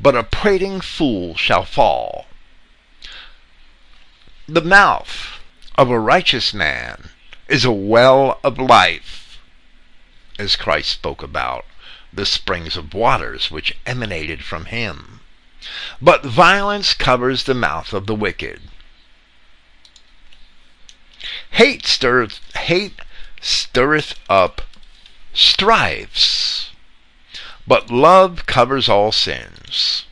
but 0.00 0.14
a 0.14 0.22
prating 0.22 0.80
fool 0.80 1.36
shall 1.36 1.64
fall. 1.64 2.26
The 4.46 4.62
mouth 4.62 5.40
of 5.76 5.90
a 5.90 5.98
righteous 5.98 6.52
man 6.52 7.10
is 7.48 7.64
a 7.64 7.72
well 7.72 8.38
of 8.44 8.58
life, 8.58 9.40
as 10.38 10.56
Christ 10.56 10.90
spoke 10.90 11.22
about 11.22 11.64
the 12.12 12.26
springs 12.26 12.76
of 12.76 12.94
waters 12.94 13.50
which 13.50 13.76
emanated 13.86 14.44
from 14.44 14.66
him. 14.66 15.20
But 16.00 16.24
violence 16.24 16.94
covers 16.94 17.44
the 17.44 17.54
mouth 17.54 17.92
of 17.92 18.06
the 18.06 18.14
wicked. 18.14 18.60
Hate 21.52 21.86
stirreth, 21.86 22.40
hate 22.54 23.00
stirreth 23.40 24.14
up 24.28 24.62
strifes, 25.32 26.70
but 27.66 27.90
love 27.90 28.46
covers 28.46 28.88
all 28.88 29.12
sins. 29.12 30.04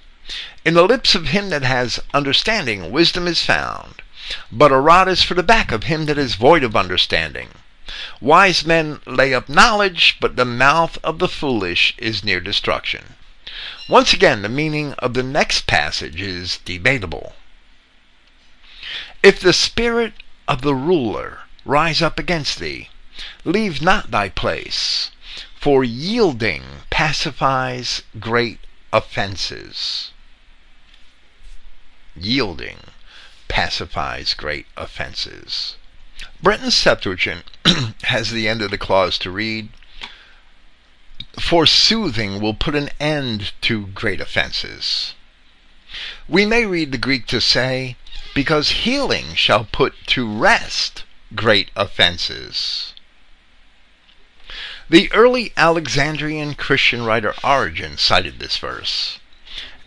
In 0.65 0.75
the 0.75 0.85
lips 0.85 1.15
of 1.15 1.29
him 1.29 1.51
that 1.51 1.63
has 1.63 2.01
understanding 2.15 2.91
wisdom 2.91 3.27
is 3.27 3.45
found, 3.45 4.03
but 4.51 4.73
a 4.73 4.79
rod 4.79 5.09
is 5.09 5.23
for 5.23 5.35
the 5.35 5.43
back 5.43 5.73
of 5.73 5.85
him 5.85 6.07
that 6.07 6.19
is 6.19 6.35
void 6.35 6.63
of 6.63 6.77
understanding. 6.77 7.51
Wise 8.21 8.65
men 8.65 9.01
lay 9.07 9.35
up 9.35 9.49
knowledge, 9.49 10.17
but 10.21 10.37
the 10.37 10.45
mouth 10.45 10.99
of 11.03 11.19
the 11.19 11.29
foolish 11.29 11.95
is 11.99 12.25
near 12.25 12.41
destruction. 12.41 13.15
Once 13.89 14.13
again, 14.13 14.43
the 14.43 14.49
meaning 14.49 14.95
of 14.95 15.15
the 15.15 15.23
next 15.23 15.67
passage 15.67 16.21
is 16.21 16.59
debatable. 16.59 17.35
If 19.23 19.41
the 19.41 19.53
spirit 19.53 20.15
of 20.49 20.63
the 20.63 20.75
ruler 20.75 21.43
rise 21.65 22.03
up 22.03 22.19
against 22.19 22.59
thee. 22.59 22.89
Leave 23.45 23.81
not 23.81 24.11
thy 24.11 24.29
place, 24.29 25.12
for 25.63 25.85
yielding 25.85 26.65
pacifies 26.91 28.03
great 28.19 28.59
offenses. 28.93 30.11
Yielding 32.17 32.79
pacifies 33.47 34.35
great 34.35 34.67
offenses. 34.77 35.77
Brenton's 36.43 36.75
Septuagint 36.75 37.45
has 38.03 38.33
the 38.33 38.49
end 38.49 38.61
of 38.61 38.73
the 38.73 38.77
clause 38.77 39.17
to 39.19 39.31
read, 39.31 39.69
For 41.39 41.65
soothing 41.65 42.41
will 42.41 42.55
put 42.55 42.75
an 42.75 42.91
end 42.99 43.53
to 43.61 43.87
great 43.87 44.21
offenses. 44.21 45.15
We 46.27 46.45
may 46.45 46.67
read 46.67 46.91
the 46.91 46.99
Greek 46.99 47.29
to 47.29 47.41
say, 47.41 47.97
because 48.35 48.83
healing 48.83 49.37
shall 49.37 49.69
put 49.71 49.95
to 50.09 50.27
rest 50.27 51.05
great 51.37 51.71
offenses. 51.77 52.92
The 54.93 55.11
early 55.15 55.55
Alexandrian 55.57 56.53
Christian 56.53 57.03
writer 57.07 57.35
Origen 57.43 57.97
cited 57.97 58.39
this 58.39 58.59
verse, 58.59 59.21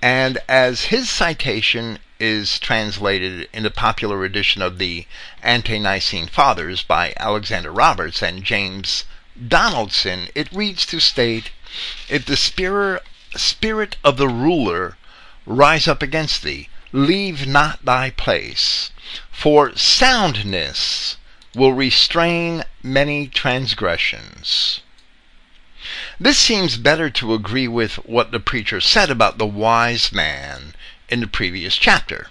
and 0.01 0.39
as 0.49 0.86
his 0.86 1.12
citation 1.12 1.99
is 2.20 2.58
translated 2.58 3.47
in 3.53 3.62
the 3.62 3.70
popular 3.70 4.26
edition 4.26 4.64
of 4.64 4.80
the 4.80 5.06
Ante 5.43 5.78
Nicene 5.78 6.26
Fathers 6.26 6.82
by 6.82 7.14
Alexander 7.18 7.72
Roberts 7.72 8.24
and 8.24 8.43
James 8.43 9.06
Donaldson, 9.47 10.30
it 10.34 10.51
reads 10.51 10.88
to 10.88 10.99
state 10.99 11.51
If 12.10 12.26
the 12.26 12.36
spirit 12.36 13.97
of 14.03 14.18
the 14.18 14.28
ruler 14.28 14.97
rise 15.45 15.88
up 15.88 16.01
against 16.01 16.41
thee, 16.41 16.68
leave 16.91 17.45
not 17.45 17.86
thy 17.86 18.10
place, 18.10 18.89
for 19.32 19.76
soundness 19.76 21.18
will 21.53 21.74
restrain 21.74 22.64
many 22.82 23.28
transgressions. 23.28 24.74
This 26.18 26.38
seems 26.38 26.78
better 26.78 27.09
to 27.09 27.34
agree 27.34 27.68
with 27.68 27.95
what 28.05 28.32
the 28.32 28.39
preacher 28.39 28.80
said 28.80 29.09
about 29.09 29.38
the 29.38 29.45
wise 29.45 30.13
man 30.13 30.74
in 31.09 31.20
the 31.20 31.28
previous 31.28 31.76
chapter, 31.76 32.30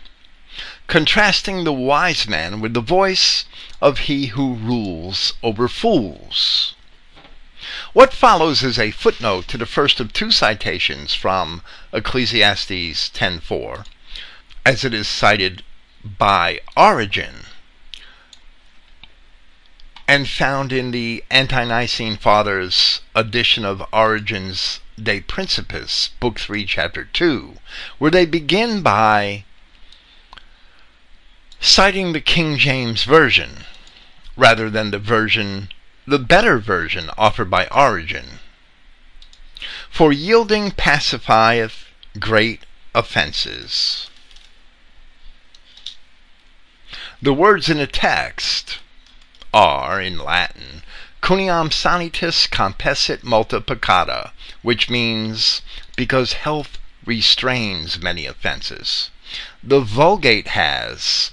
contrasting 0.87 1.65
the 1.65 1.73
wise 1.73 2.27
man 2.27 2.61
with 2.61 2.73
the 2.73 2.81
voice 2.81 3.45
of 3.83 4.09
he 4.09 4.29
who 4.29 4.55
rules 4.55 5.35
over 5.43 5.69
fools. 5.69 6.75
What 7.93 8.15
follows 8.15 8.63
is 8.63 8.79
a 8.79 8.91
footnote 8.91 9.49
to 9.49 9.59
the 9.59 9.67
first 9.67 10.01
of 10.01 10.15
two 10.15 10.31
citations 10.31 11.15
from 11.15 11.61
Ecclesiastes 11.93 13.11
10:4 13.11 13.85
as 14.65 14.85
it 14.85 14.95
is 14.95 15.07
cited 15.07 15.63
by 16.03 16.61
Origen 16.75 17.45
and 20.07 20.29
found 20.29 20.73
in 20.73 20.91
the 20.91 21.25
Ante-Nicene 21.31 22.17
Fathers 22.17 23.01
edition 23.15 23.65
of 23.65 23.83
Origen's 23.93 24.81
De 25.03 25.21
Principiis, 25.21 26.11
Book 26.21 26.39
3, 26.39 26.67
Chapter 26.67 27.05
2, 27.05 27.57
where 27.99 28.11
they 28.11 28.27
begin 28.27 28.83
by 28.83 29.45
citing 31.59 32.13
the 32.13 32.21
King 32.21 32.59
James 32.59 33.05
Version 33.05 33.65
rather 34.37 34.69
than 34.69 34.91
the 34.91 34.99
version, 34.99 35.69
the 36.07 36.19
better 36.19 36.59
version 36.59 37.11
offered 37.17 37.49
by 37.49 37.67
Origen. 37.69 38.41
For 39.89 40.13
yielding 40.13 40.73
pacifieth 40.73 41.87
great 42.19 42.67
offenses. 42.95 44.11
The 47.23 47.33
words 47.33 47.71
in 47.71 47.79
the 47.79 47.87
text 47.87 48.81
are, 49.55 50.01
in 50.01 50.19
Latin, 50.19 50.83
Quoniam 51.23 51.71
sanitas 51.71 52.49
compesit 52.51 53.23
multa 53.23 53.61
peccata, 53.61 54.33
which 54.63 54.91
means 54.91 55.63
because 55.97 56.33
health 56.35 56.77
restrains 57.07 57.99
many 57.99 58.27
offenses. 58.27 59.11
The 59.63 59.81
Vulgate 59.81 60.49
has 60.49 61.31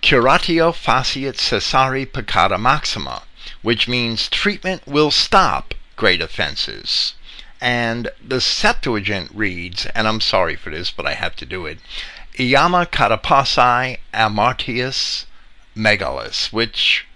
curatio 0.00 0.72
faciet 0.72 1.36
cessare 1.36 2.06
peccata 2.06 2.56
maxima, 2.56 3.24
which 3.62 3.88
means 3.88 4.28
treatment 4.28 4.86
will 4.86 5.10
stop 5.10 5.74
great 5.96 6.22
offenses. 6.22 7.14
And 7.60 8.08
the 8.24 8.40
Septuagint 8.40 9.32
reads, 9.34 9.86
and 9.86 10.06
I'm 10.06 10.20
sorry 10.20 10.54
for 10.54 10.70
this, 10.70 10.90
but 10.92 11.04
I 11.04 11.14
have 11.14 11.34
to 11.36 11.44
do 11.44 11.66
it, 11.66 11.78
Iama 12.38 12.86
catapasai 12.86 13.98
amartius 14.14 15.24
megalis, 15.76 16.52
which 16.52 17.06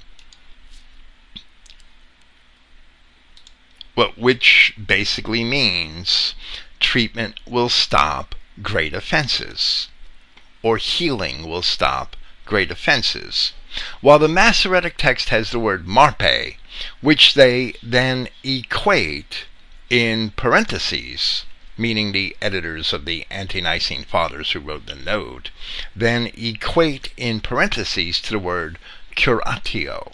but 4.01 4.17
which 4.17 4.73
basically 4.83 5.45
means 5.45 6.35
treatment 6.81 7.39
will 7.47 7.69
stop 7.69 8.35
great 8.63 8.95
offenses, 8.95 9.89
or 10.63 10.79
healing 10.79 11.47
will 11.47 11.61
stop 11.61 12.17
great 12.47 12.71
offenses. 12.71 13.53
While 14.01 14.19
the 14.19 14.27
Masoretic 14.27 14.97
text 14.97 15.29
has 15.29 15.51
the 15.51 15.59
word 15.59 15.87
marpe, 15.87 16.57
which 17.03 17.35
they 17.35 17.75
then 17.83 18.29
equate 18.43 19.45
in 19.91 20.31
parentheses, 20.31 21.45
meaning 21.77 22.13
the 22.13 22.35
editors 22.41 22.95
of 22.95 23.05
the 23.05 23.27
Ante-Nicene 23.31 24.05
Fathers 24.05 24.53
who 24.53 24.61
wrote 24.61 24.87
the 24.87 24.95
note, 24.95 25.51
then 25.95 26.31
equate 26.39 27.13
in 27.19 27.43
parentheses 27.43 28.19
to 28.23 28.31
the 28.31 28.39
word 28.39 28.79
curatio. 29.15 30.13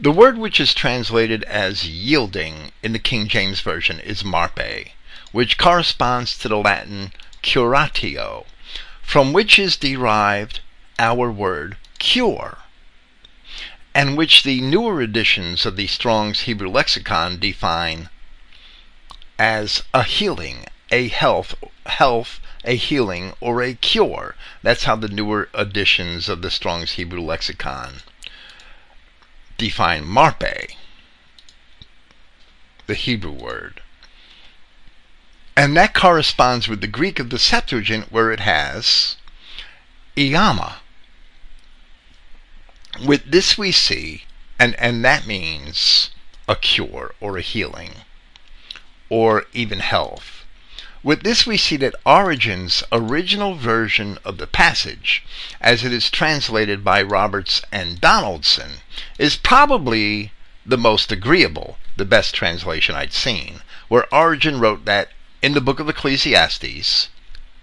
The 0.00 0.10
word 0.10 0.38
which 0.38 0.58
is 0.58 0.72
translated 0.72 1.44
as 1.44 1.86
yielding 1.86 2.72
in 2.82 2.92
the 2.92 2.98
King 2.98 3.28
James 3.28 3.60
Version 3.60 4.00
is 4.00 4.24
marpe, 4.24 4.92
which 5.32 5.58
corresponds 5.58 6.38
to 6.38 6.48
the 6.48 6.56
Latin 6.56 7.12
curatio, 7.42 8.46
from 9.02 9.34
which 9.34 9.58
is 9.58 9.76
derived 9.76 10.60
our 10.98 11.30
word 11.30 11.76
cure, 11.98 12.56
and 13.94 14.16
which 14.16 14.44
the 14.44 14.62
newer 14.62 15.02
editions 15.02 15.66
of 15.66 15.76
the 15.76 15.86
Strong's 15.86 16.40
Hebrew 16.40 16.70
Lexicon 16.70 17.38
define 17.38 18.08
as 19.38 19.82
a 19.92 20.04
healing, 20.04 20.64
a 20.90 21.08
health, 21.08 21.54
health, 21.84 22.40
a 22.64 22.76
healing, 22.76 23.34
or 23.40 23.62
a 23.62 23.74
cure. 23.74 24.36
That's 24.62 24.84
how 24.84 24.96
the 24.96 25.08
newer 25.08 25.50
editions 25.54 26.30
of 26.30 26.40
the 26.40 26.50
Strong's 26.50 26.92
Hebrew 26.92 27.20
Lexicon 27.20 28.00
define 29.56 30.04
marpe, 30.04 30.72
the 32.86 32.94
Hebrew 32.94 33.32
word. 33.32 33.80
And 35.56 35.76
that 35.76 35.94
corresponds 35.94 36.68
with 36.68 36.80
the 36.80 36.86
Greek 36.86 37.18
of 37.18 37.30
the 37.30 37.38
Septuagint 37.38 38.10
where 38.10 38.32
it 38.32 38.40
has 38.40 39.16
iama. 40.16 40.80
With 43.04 43.30
this 43.30 43.56
we 43.56 43.72
see, 43.72 44.24
and, 44.58 44.74
and 44.76 45.04
that 45.04 45.26
means 45.26 46.10
a 46.48 46.56
cure 46.56 47.14
or 47.20 47.36
a 47.36 47.42
healing, 47.42 47.90
or 49.08 49.44
even 49.52 49.80
health. 49.80 50.41
With 51.04 51.24
this 51.24 51.44
we 51.44 51.56
see 51.56 51.76
that 51.78 51.96
Origen's 52.06 52.84
original 52.92 53.56
version 53.56 54.18
of 54.24 54.38
the 54.38 54.46
passage, 54.46 55.24
as 55.60 55.82
it 55.82 55.92
is 55.92 56.08
translated 56.08 56.84
by 56.84 57.02
Roberts 57.02 57.60
and 57.72 58.00
Donaldson, 58.00 58.82
is 59.18 59.34
probably 59.34 60.30
the 60.64 60.78
most 60.78 61.10
agreeable, 61.10 61.76
the 61.96 62.04
best 62.04 62.36
translation 62.36 62.94
I'd 62.94 63.12
seen, 63.12 63.62
where 63.88 64.06
Origen 64.14 64.60
wrote 64.60 64.84
that 64.84 65.08
in 65.42 65.54
the 65.54 65.60
book 65.60 65.80
of 65.80 65.88
Ecclesiastes 65.88 67.08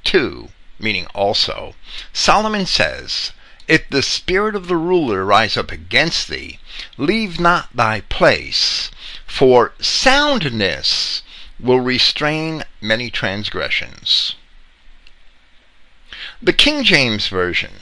2, 0.04 0.50
meaning 0.78 1.06
also, 1.16 1.76
Solomon 2.12 2.66
says, 2.66 3.32
If 3.70 3.90
the 3.90 4.04
spirit 4.04 4.54
of 4.54 4.68
the 4.68 4.76
ruler 4.76 5.24
rise 5.24 5.56
up 5.56 5.72
against 5.72 6.28
thee, 6.28 6.60
leave 6.98 7.40
not 7.40 7.70
thy 7.74 8.02
place, 8.02 8.92
for 9.26 9.74
soundness 9.80 11.22
will 11.60 11.80
restrain 11.80 12.64
many 12.82 13.10
transgressions. 13.10 14.36
The 16.42 16.54
King 16.54 16.84
James 16.84 17.28
Version 17.28 17.74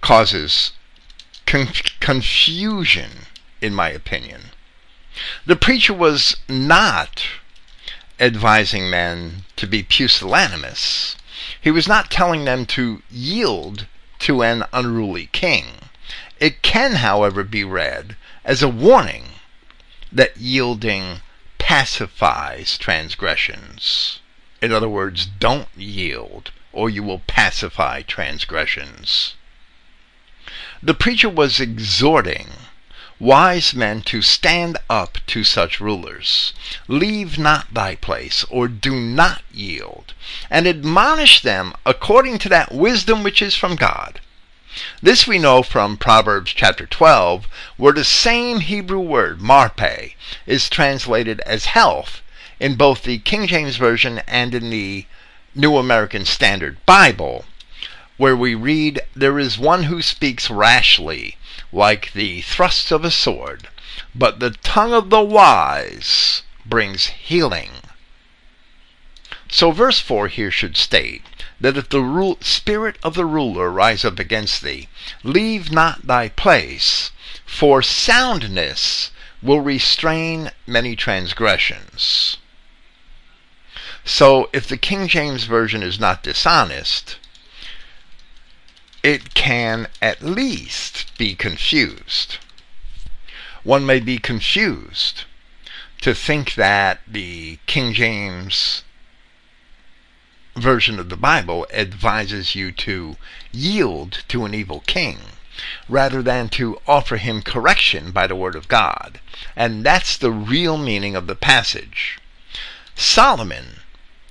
causes 0.00 0.72
conf- 1.46 1.98
confusion, 2.00 3.26
in 3.60 3.74
my 3.74 3.90
opinion. 3.90 4.50
The 5.46 5.56
preacher 5.56 5.94
was 5.94 6.36
not 6.48 7.24
advising 8.18 8.90
men 8.90 9.44
to 9.56 9.66
be 9.66 9.82
pusillanimous. 9.82 11.16
He 11.60 11.70
was 11.70 11.88
not 11.88 12.10
telling 12.10 12.44
them 12.44 12.66
to 12.66 13.02
yield 13.10 13.86
to 14.20 14.42
an 14.42 14.64
unruly 14.72 15.26
king. 15.32 15.66
It 16.40 16.62
can, 16.62 16.96
however, 16.96 17.44
be 17.44 17.64
read 17.64 18.16
as 18.44 18.62
a 18.62 18.68
warning 18.68 19.24
that 20.12 20.36
yielding 20.36 21.20
pacifies 21.64 22.76
transgressions. 22.76 24.20
In 24.60 24.70
other 24.70 24.88
words, 24.88 25.24
don't 25.24 25.68
yield, 25.74 26.50
or 26.74 26.90
you 26.90 27.02
will 27.02 27.20
pacify 27.20 28.02
transgressions. 28.02 29.34
The 30.82 30.92
preacher 30.92 31.30
was 31.30 31.60
exhorting 31.60 32.48
wise 33.18 33.72
men 33.72 34.02
to 34.02 34.20
stand 34.20 34.76
up 34.90 35.16
to 35.28 35.42
such 35.42 35.80
rulers. 35.80 36.52
Leave 36.86 37.38
not 37.38 37.72
thy 37.72 37.94
place, 37.94 38.44
or 38.50 38.68
do 38.68 38.94
not 38.94 39.40
yield, 39.50 40.12
and 40.50 40.66
admonish 40.66 41.40
them 41.40 41.72
according 41.86 42.36
to 42.40 42.50
that 42.50 42.74
wisdom 42.74 43.22
which 43.22 43.40
is 43.40 43.54
from 43.54 43.74
God. 43.74 44.20
This 45.00 45.26
we 45.26 45.38
know 45.38 45.62
from 45.62 45.96
Proverbs 45.96 46.52
chapter 46.52 46.84
12, 46.84 47.46
where 47.76 47.92
the 47.92 48.02
same 48.02 48.58
Hebrew 48.58 48.98
word, 48.98 49.40
marpe, 49.40 50.14
is 50.46 50.68
translated 50.68 51.40
as 51.46 51.66
health 51.66 52.22
in 52.58 52.74
both 52.74 53.02
the 53.02 53.18
King 53.18 53.46
James 53.46 53.76
Version 53.76 54.20
and 54.26 54.54
in 54.54 54.70
the 54.70 55.06
New 55.54 55.76
American 55.76 56.24
Standard 56.24 56.84
Bible, 56.86 57.44
where 58.16 58.36
we 58.36 58.56
read, 58.56 59.00
There 59.14 59.38
is 59.38 59.58
one 59.58 59.84
who 59.84 60.02
speaks 60.02 60.50
rashly, 60.50 61.36
like 61.72 62.12
the 62.12 62.40
thrust 62.40 62.90
of 62.90 63.04
a 63.04 63.10
sword, 63.10 63.68
but 64.12 64.40
the 64.40 64.50
tongue 64.50 64.92
of 64.92 65.10
the 65.10 65.22
wise 65.22 66.42
brings 66.66 67.06
healing. 67.06 67.70
So, 69.54 69.70
verse 69.70 70.00
4 70.00 70.26
here 70.26 70.50
should 70.50 70.76
state 70.76 71.22
that 71.60 71.76
if 71.76 71.88
the 71.88 72.36
spirit 72.40 72.98
of 73.04 73.14
the 73.14 73.24
ruler 73.24 73.70
rise 73.70 74.04
up 74.04 74.18
against 74.18 74.62
thee, 74.62 74.88
leave 75.22 75.70
not 75.70 76.08
thy 76.08 76.30
place, 76.30 77.12
for 77.46 77.80
soundness 77.80 79.12
will 79.40 79.60
restrain 79.60 80.50
many 80.66 80.96
transgressions. 80.96 82.38
So, 84.04 84.50
if 84.52 84.66
the 84.66 84.76
King 84.76 85.06
James 85.06 85.44
Version 85.44 85.84
is 85.84 86.00
not 86.00 86.24
dishonest, 86.24 87.18
it 89.04 89.34
can 89.34 89.86
at 90.02 90.20
least 90.20 91.16
be 91.16 91.36
confused. 91.36 92.38
One 93.62 93.86
may 93.86 94.00
be 94.00 94.18
confused 94.18 95.22
to 96.00 96.12
think 96.12 96.54
that 96.54 97.02
the 97.06 97.60
King 97.66 97.92
James 97.92 98.82
version 100.56 100.98
of 100.98 101.08
the 101.08 101.16
Bible 101.16 101.66
advises 101.72 102.54
you 102.54 102.70
to 102.72 103.16
yield 103.52 104.24
to 104.28 104.44
an 104.44 104.54
evil 104.54 104.82
king 104.86 105.18
rather 105.88 106.22
than 106.22 106.48
to 106.48 106.80
offer 106.86 107.16
him 107.16 107.42
correction 107.42 108.10
by 108.10 108.26
the 108.26 108.36
word 108.36 108.56
of 108.56 108.68
God. 108.68 109.20
And 109.56 109.84
that's 109.84 110.16
the 110.16 110.30
real 110.30 110.76
meaning 110.76 111.14
of 111.14 111.26
the 111.26 111.36
passage. 111.36 112.18
Solomon, 112.94 113.80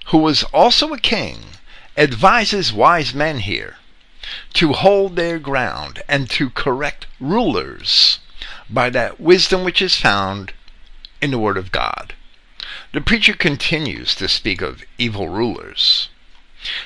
who 0.08 0.18
was 0.18 0.44
also 0.44 0.94
a 0.94 1.00
king, 1.00 1.44
advises 1.98 2.74
wise 2.74 3.14
men 3.14 3.40
here 3.40 3.78
to 4.54 4.74
hold 4.74 5.16
their 5.16 5.40
ground 5.40 6.02
and 6.08 6.30
to 6.30 6.50
correct 6.50 7.06
rulers 7.20 8.20
by 8.70 8.90
that 8.90 9.20
wisdom 9.20 9.64
which 9.64 9.82
is 9.82 10.00
found 10.00 10.54
in 11.22 11.32
the 11.32 11.40
Word 11.40 11.58
of 11.58 11.72
God. 11.72 12.14
The 12.94 13.02
preacher 13.02 13.34
continues 13.34 14.16
to 14.16 14.28
speak 14.28 14.62
of 14.62 14.84
evil 14.98 15.30
rulers. 15.30 16.10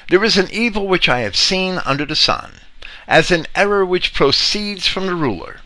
There 0.10 0.24
is 0.24 0.38
an 0.38 0.50
evil 0.52 0.88
which 0.88 1.08
I 1.08 1.20
have 1.20 1.36
seen 1.36 1.82
under 1.86 2.06
the 2.06 2.16
sun, 2.16 2.62
as 3.08 3.30
an 3.30 3.46
error 3.54 3.86
which 3.86 4.14
proceeds 4.14 4.88
from 4.88 5.06
the 5.06 5.14
ruler. 5.14 5.62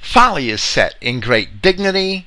Folly 0.00 0.50
is 0.50 0.62
set 0.62 0.96
in 1.00 1.20
great 1.20 1.62
dignity, 1.62 2.26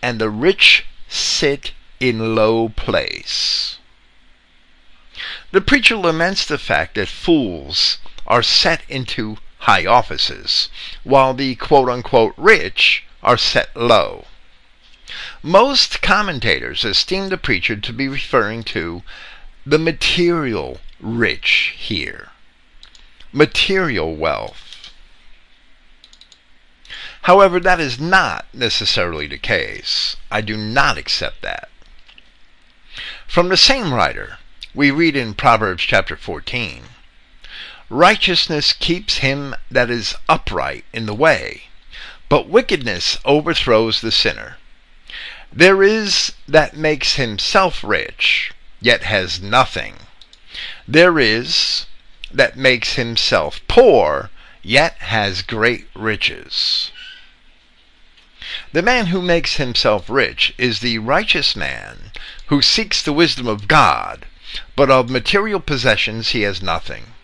and 0.00 0.20
the 0.20 0.30
rich 0.30 0.84
sit 1.08 1.72
in 1.98 2.34
low 2.34 2.68
place. 2.68 3.78
The 5.50 5.60
preacher 5.60 5.96
laments 5.96 6.44
the 6.44 6.58
fact 6.58 6.94
that 6.94 7.08
fools 7.08 7.98
are 8.26 8.42
set 8.42 8.82
into 8.88 9.38
high 9.58 9.84
offices, 9.84 10.68
while 11.02 11.34
the 11.34 11.56
quote 11.56 11.88
unquote 11.88 12.34
rich 12.36 13.04
are 13.22 13.36
set 13.36 13.76
low. 13.76 14.26
Most 15.42 16.00
commentators 16.02 16.84
esteem 16.84 17.28
the 17.28 17.36
preacher 17.36 17.76
to 17.76 17.92
be 17.92 18.08
referring 18.08 18.62
to 18.64 19.02
the 19.64 19.78
material 19.78 20.80
rich 21.00 21.74
here, 21.78 22.30
material 23.32 24.16
wealth. 24.16 24.90
However, 27.22 27.60
that 27.60 27.78
is 27.78 28.00
not 28.00 28.46
necessarily 28.52 29.28
the 29.28 29.38
case. 29.38 30.16
I 30.30 30.40
do 30.40 30.56
not 30.56 30.98
accept 30.98 31.42
that. 31.42 31.68
From 33.28 33.48
the 33.48 33.56
same 33.56 33.94
writer, 33.94 34.38
we 34.74 34.90
read 34.90 35.14
in 35.14 35.34
Proverbs 35.34 35.84
chapter 35.84 36.16
14 36.16 36.82
Righteousness 37.88 38.72
keeps 38.72 39.18
him 39.18 39.54
that 39.70 39.90
is 39.90 40.16
upright 40.28 40.84
in 40.92 41.06
the 41.06 41.14
way, 41.14 41.64
but 42.28 42.48
wickedness 42.48 43.18
overthrows 43.24 44.00
the 44.00 44.10
sinner. 44.10 44.56
There 45.52 45.82
is 45.82 46.32
that 46.48 46.76
makes 46.76 47.14
himself 47.14 47.84
rich, 47.84 48.52
yet 48.82 49.04
has 49.04 49.40
nothing. 49.40 49.94
There 50.86 51.18
is 51.18 51.86
that 52.30 52.56
makes 52.56 52.94
himself 52.94 53.60
poor, 53.68 54.30
yet 54.62 54.96
has 54.98 55.40
great 55.42 55.86
riches. 55.94 56.90
The 58.72 58.82
man 58.82 59.06
who 59.06 59.22
makes 59.22 59.56
himself 59.56 60.10
rich 60.10 60.52
is 60.58 60.80
the 60.80 60.98
righteous 60.98 61.54
man 61.54 62.10
who 62.46 62.60
seeks 62.60 63.00
the 63.00 63.12
wisdom 63.12 63.46
of 63.46 63.68
God, 63.68 64.26
but 64.74 64.90
of 64.90 65.08
material 65.08 65.60
possessions 65.60 66.30
he 66.30 66.42
has 66.42 66.60
nothing. 66.60 67.14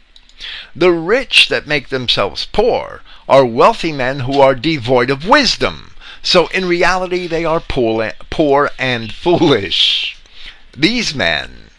The 0.76 0.92
rich 0.92 1.48
that 1.48 1.66
make 1.66 1.88
themselves 1.88 2.46
poor 2.46 3.02
are 3.28 3.44
wealthy 3.44 3.92
men 3.92 4.20
who 4.20 4.40
are 4.40 4.54
devoid 4.54 5.10
of 5.10 5.26
wisdom. 5.26 5.94
So 6.22 6.46
in 6.48 6.66
reality, 6.66 7.26
they 7.26 7.44
are 7.44 7.60
poor, 7.60 8.70
and 8.78 9.12
foolish. 9.12 10.17
These 10.80 11.12
men, 11.12 11.70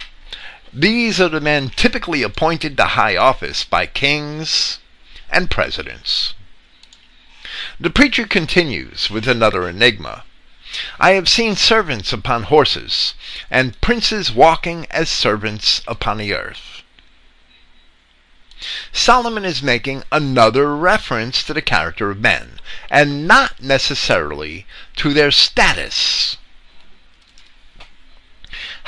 these 0.74 1.22
are 1.22 1.30
the 1.30 1.40
men 1.40 1.70
typically 1.70 2.22
appointed 2.22 2.76
to 2.76 2.86
high 2.86 3.16
office 3.16 3.64
by 3.64 3.86
kings 3.86 4.80
and 5.30 5.50
presidents. 5.50 6.34
The 7.80 7.90
preacher 7.90 8.28
continues 8.28 9.10
with 9.10 9.26
another 9.26 9.70
enigma. 9.70 10.26
I 11.00 11.12
have 11.12 11.30
seen 11.30 11.56
servants 11.56 12.12
upon 12.12 12.44
horses, 12.44 13.14
and 13.50 13.80
princes 13.80 14.34
walking 14.34 14.86
as 14.92 15.10
servants 15.10 15.82
upon 15.88 16.18
the 16.18 16.34
earth. 16.34 16.84
Solomon 18.92 19.46
is 19.46 19.64
making 19.64 20.04
another 20.12 20.76
reference 20.76 21.42
to 21.44 21.54
the 21.54 21.62
character 21.62 22.12
of 22.12 22.20
men, 22.20 22.60
and 22.90 23.26
not 23.26 23.62
necessarily 23.62 24.68
to 24.98 25.14
their 25.14 25.32
status. 25.32 26.36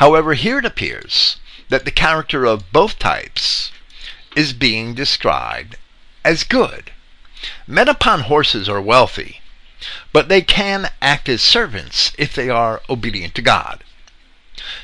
However, 0.01 0.33
here 0.33 0.57
it 0.57 0.65
appears 0.65 1.37
that 1.69 1.85
the 1.85 1.91
character 1.91 2.43
of 2.43 2.71
both 2.71 2.97
types 2.97 3.71
is 4.35 4.51
being 4.51 4.95
described 4.95 5.75
as 6.25 6.43
good. 6.43 6.89
Men 7.67 7.87
upon 7.87 8.21
horses 8.21 8.67
are 8.67 8.81
wealthy, 8.81 9.41
but 10.11 10.27
they 10.27 10.41
can 10.41 10.89
act 11.03 11.29
as 11.29 11.43
servants 11.43 12.13
if 12.17 12.33
they 12.33 12.49
are 12.49 12.81
obedient 12.89 13.35
to 13.35 13.43
God. 13.43 13.83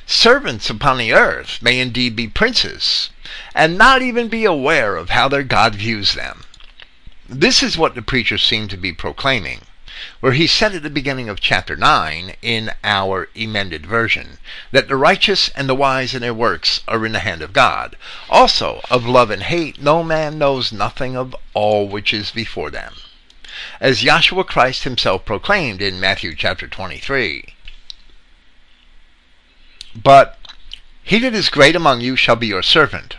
Servants 0.06 0.70
upon 0.70 1.00
the 1.00 1.14
earth 1.14 1.64
may 1.64 1.80
indeed 1.80 2.16
be 2.16 2.28
princes, 2.28 3.10
and 3.56 3.76
not 3.76 4.04
even 4.04 4.28
be 4.28 4.46
aware 4.46 4.96
of 4.96 5.10
how 5.10 5.28
their 5.28 5.42
God 5.42 5.74
views 5.74 6.14
them. 6.14 6.44
This 7.28 7.64
is 7.64 7.76
what 7.76 7.96
the 7.96 8.04
preacher 8.04 8.38
seemed 8.38 8.70
to 8.70 8.78
be 8.78 8.94
proclaiming, 8.94 9.62
where 10.20 10.34
he 10.34 10.48
said 10.48 10.76
at 10.76 10.84
the 10.84 10.90
beginning 10.90 11.30
of 11.30 11.40
chapter 11.40 11.76
9 11.76 12.36
in 12.42 12.72
our 12.84 13.30
emended 13.36 13.86
version 13.86 14.38
that 14.72 14.88
the 14.88 14.96
righteous 14.96 15.50
and 15.50 15.68
the 15.68 15.76
wise 15.76 16.14
in 16.14 16.22
their 16.22 16.34
works 16.34 16.82
are 16.88 17.06
in 17.06 17.12
the 17.12 17.20
hand 17.20 17.42
of 17.42 17.54
God. 17.54 17.96
Also, 18.30 18.82
of 18.90 19.06
love 19.06 19.30
and 19.32 19.44
hate, 19.44 19.82
no 19.82 20.04
man 20.04 20.38
knows 20.38 20.72
nothing 20.72 21.16
of 21.16 21.36
all 21.54 21.88
which 21.88 22.14
is 22.14 22.32
before 22.32 22.70
them. 22.70 22.96
As 23.80 24.04
Yahshua 24.04 24.46
Christ 24.46 24.84
himself 24.84 25.26
proclaimed 25.26 25.82
in 25.82 26.00
Matthew 26.00 26.36
chapter 26.36 26.68
23. 26.68 27.56
But 29.96 30.38
he 31.04 31.20
that 31.20 31.34
is 31.34 31.50
great 31.50 31.76
among 31.76 32.02
you 32.02 32.16
shall 32.16 32.36
be 32.36 32.48
your 32.48 32.62
servant. 32.62 33.16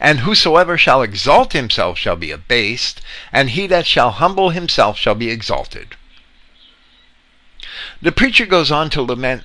And 0.00 0.20
whosoever 0.20 0.76
shall 0.76 1.00
exalt 1.00 1.52
himself 1.52 1.98
shall 1.98 2.16
be 2.16 2.30
abased, 2.30 3.00
and 3.32 3.50
he 3.50 3.66
that 3.68 3.86
shall 3.86 4.10
humble 4.10 4.50
himself 4.50 4.98
shall 4.98 5.14
be 5.14 5.30
exalted. 5.30 5.96
The 8.02 8.12
preacher 8.12 8.46
goes 8.46 8.70
on 8.70 8.90
to 8.90 9.02
lament 9.02 9.44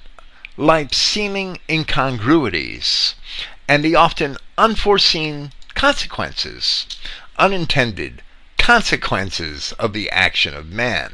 life's 0.57 0.97
seeming 0.97 1.59
incongruities 1.69 3.15
and 3.67 3.83
the 3.83 3.95
often 3.95 4.37
unforeseen 4.57 5.51
consequences, 5.73 6.87
unintended 7.37 8.21
consequences 8.57 9.73
of 9.73 9.93
the 9.93 10.09
action 10.09 10.55
of 10.55 10.67
man. 10.67 11.13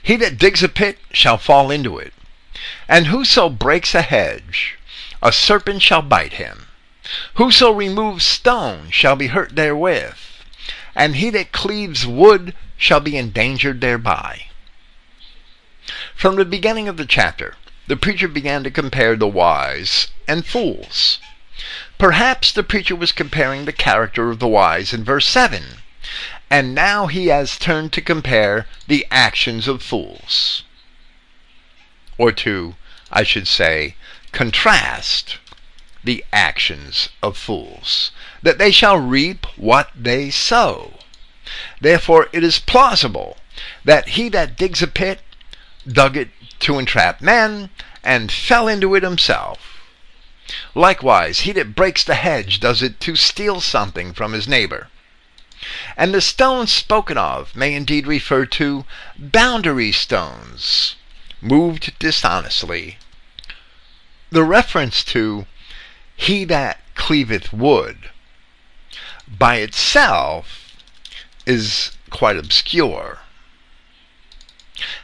He 0.00 0.16
that 0.16 0.38
digs 0.38 0.62
a 0.62 0.68
pit 0.68 0.98
shall 1.12 1.38
fall 1.38 1.70
into 1.70 1.98
it, 1.98 2.12
and 2.88 3.08
whoso 3.08 3.48
breaks 3.48 3.94
a 3.94 4.02
hedge, 4.02 4.76
a 5.22 5.32
serpent 5.32 5.82
shall 5.82 6.02
bite 6.02 6.34
him. 6.34 6.68
Whoso 7.34 7.70
removes 7.70 8.24
stone 8.24 8.90
shall 8.90 9.16
be 9.16 9.28
hurt 9.28 9.56
therewith, 9.56 10.18
and 10.94 11.16
he 11.16 11.30
that 11.30 11.52
cleaves 11.52 12.06
wood 12.06 12.54
shall 12.76 13.00
be 13.00 13.16
endangered 13.16 13.80
thereby. 13.80 14.46
From 16.16 16.36
the 16.36 16.46
beginning 16.46 16.88
of 16.88 16.96
the 16.96 17.04
chapter, 17.04 17.56
the 17.88 17.96
preacher 17.96 18.26
began 18.26 18.64
to 18.64 18.70
compare 18.70 19.16
the 19.16 19.28
wise 19.28 20.08
and 20.26 20.46
fools. 20.46 21.18
Perhaps 21.98 22.52
the 22.52 22.62
preacher 22.62 22.96
was 22.96 23.12
comparing 23.12 23.66
the 23.66 23.72
character 23.72 24.30
of 24.30 24.38
the 24.38 24.48
wise 24.48 24.94
in 24.94 25.04
verse 25.04 25.28
7, 25.28 25.82
and 26.48 26.74
now 26.74 27.06
he 27.06 27.26
has 27.26 27.58
turned 27.58 27.92
to 27.92 28.00
compare 28.00 28.66
the 28.86 29.06
actions 29.10 29.68
of 29.68 29.82
fools 29.82 30.64
or 32.16 32.32
to, 32.32 32.76
I 33.12 33.22
should 33.22 33.46
say, 33.46 33.94
contrast 34.32 35.36
the 36.02 36.24
actions 36.32 37.10
of 37.22 37.36
fools, 37.36 38.10
that 38.42 38.56
they 38.56 38.70
shall 38.70 38.96
reap 38.96 39.44
what 39.56 39.90
they 39.94 40.30
sow. 40.30 40.94
Therefore 41.78 42.28
it 42.32 42.42
is 42.42 42.58
plausible 42.58 43.36
that 43.84 44.10
he 44.10 44.30
that 44.30 44.56
digs 44.56 44.82
a 44.82 44.86
pit 44.86 45.20
dug 45.90 46.16
it 46.16 46.30
to 46.60 46.78
entrap 46.78 47.20
men, 47.20 47.70
and 48.02 48.32
fell 48.32 48.68
into 48.68 48.94
it 48.94 49.02
himself. 49.02 49.80
Likewise, 50.74 51.40
he 51.40 51.52
that 51.52 51.74
breaks 51.74 52.04
the 52.04 52.14
hedge 52.14 52.60
does 52.60 52.82
it 52.82 53.00
to 53.00 53.16
steal 53.16 53.60
something 53.60 54.12
from 54.12 54.32
his 54.32 54.46
neighbor. 54.46 54.88
And 55.96 56.14
the 56.14 56.20
stones 56.20 56.70
spoken 56.70 57.18
of 57.18 57.56
may 57.56 57.74
indeed 57.74 58.06
refer 58.06 58.46
to 58.46 58.84
boundary 59.18 59.90
stones, 59.90 60.94
moved 61.40 61.98
dishonestly. 61.98 62.98
The 64.30 64.44
reference 64.44 65.02
to 65.04 65.46
he 66.14 66.44
that 66.44 66.80
cleaveth 66.94 67.52
wood 67.52 68.10
by 69.28 69.56
itself 69.56 70.76
is 71.46 71.92
quite 72.10 72.36
obscure. 72.36 73.20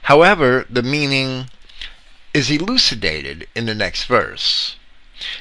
However, 0.02 0.66
the 0.68 0.82
meaning 0.82 1.48
is 2.34 2.50
elucidated 2.50 3.46
in 3.54 3.66
the 3.66 3.74
next 3.74 4.04
verse. 4.04 4.76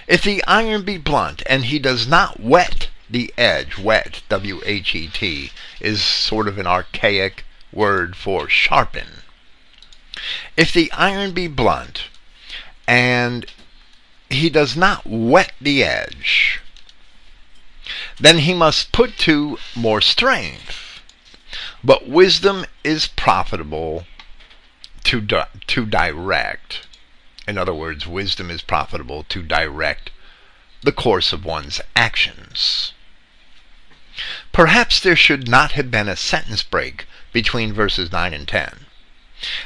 If 0.08 0.24
the 0.24 0.44
iron 0.46 0.84
be 0.84 0.98
blunt 0.98 1.42
and 1.48 1.66
he 1.66 1.80
does 1.80 2.08
not 2.08 2.40
wet 2.40 2.90
the 3.10 3.34
edge, 3.38 3.78
wet, 3.78 4.22
W 4.30 4.62
H 4.66 4.96
E 4.96 5.08
T, 5.08 5.52
is 5.80 6.02
sort 6.02 6.48
of 6.48 6.58
an 6.58 6.68
archaic 6.68 7.44
word 7.74 8.16
for 8.16 8.48
sharpen. 8.48 9.24
If 10.56 10.72
the 10.72 10.92
iron 10.92 11.32
be 11.32 11.48
blunt, 11.48 12.06
and 12.88 13.46
he 14.30 14.50
does 14.50 14.78
not 14.78 15.06
wet 15.06 15.54
the 15.60 15.84
edge, 15.84 16.62
then 18.20 18.40
he 18.40 18.54
must 18.54 18.92
put 18.92 19.18
to 19.20 19.58
more 19.76 20.02
strength. 20.02 21.02
But 21.84 22.08
wisdom 22.08 22.66
is 22.84 23.08
profitable 23.08 24.06
to, 25.06 25.22
di- 25.22 25.48
to 25.68 25.86
direct. 25.86 26.88
In 27.48 27.58
other 27.58 27.74
words, 27.74 28.08
wisdom 28.08 28.50
is 28.50 28.62
profitable 28.62 29.24
to 29.24 29.42
direct 29.42 30.12
the 30.84 30.92
course 30.92 31.34
of 31.34 31.46
one's 31.46 31.82
actions. 31.96 32.94
Perhaps 34.52 35.00
there 35.00 35.16
should 35.16 35.48
not 35.48 35.74
have 35.74 35.90
been 35.90 36.10
a 36.10 36.16
sentence 36.16 36.64
break 36.64 37.06
between 37.32 37.74
verses 37.74 38.12
9 38.12 38.34
and 38.34 38.48
10 38.48 38.86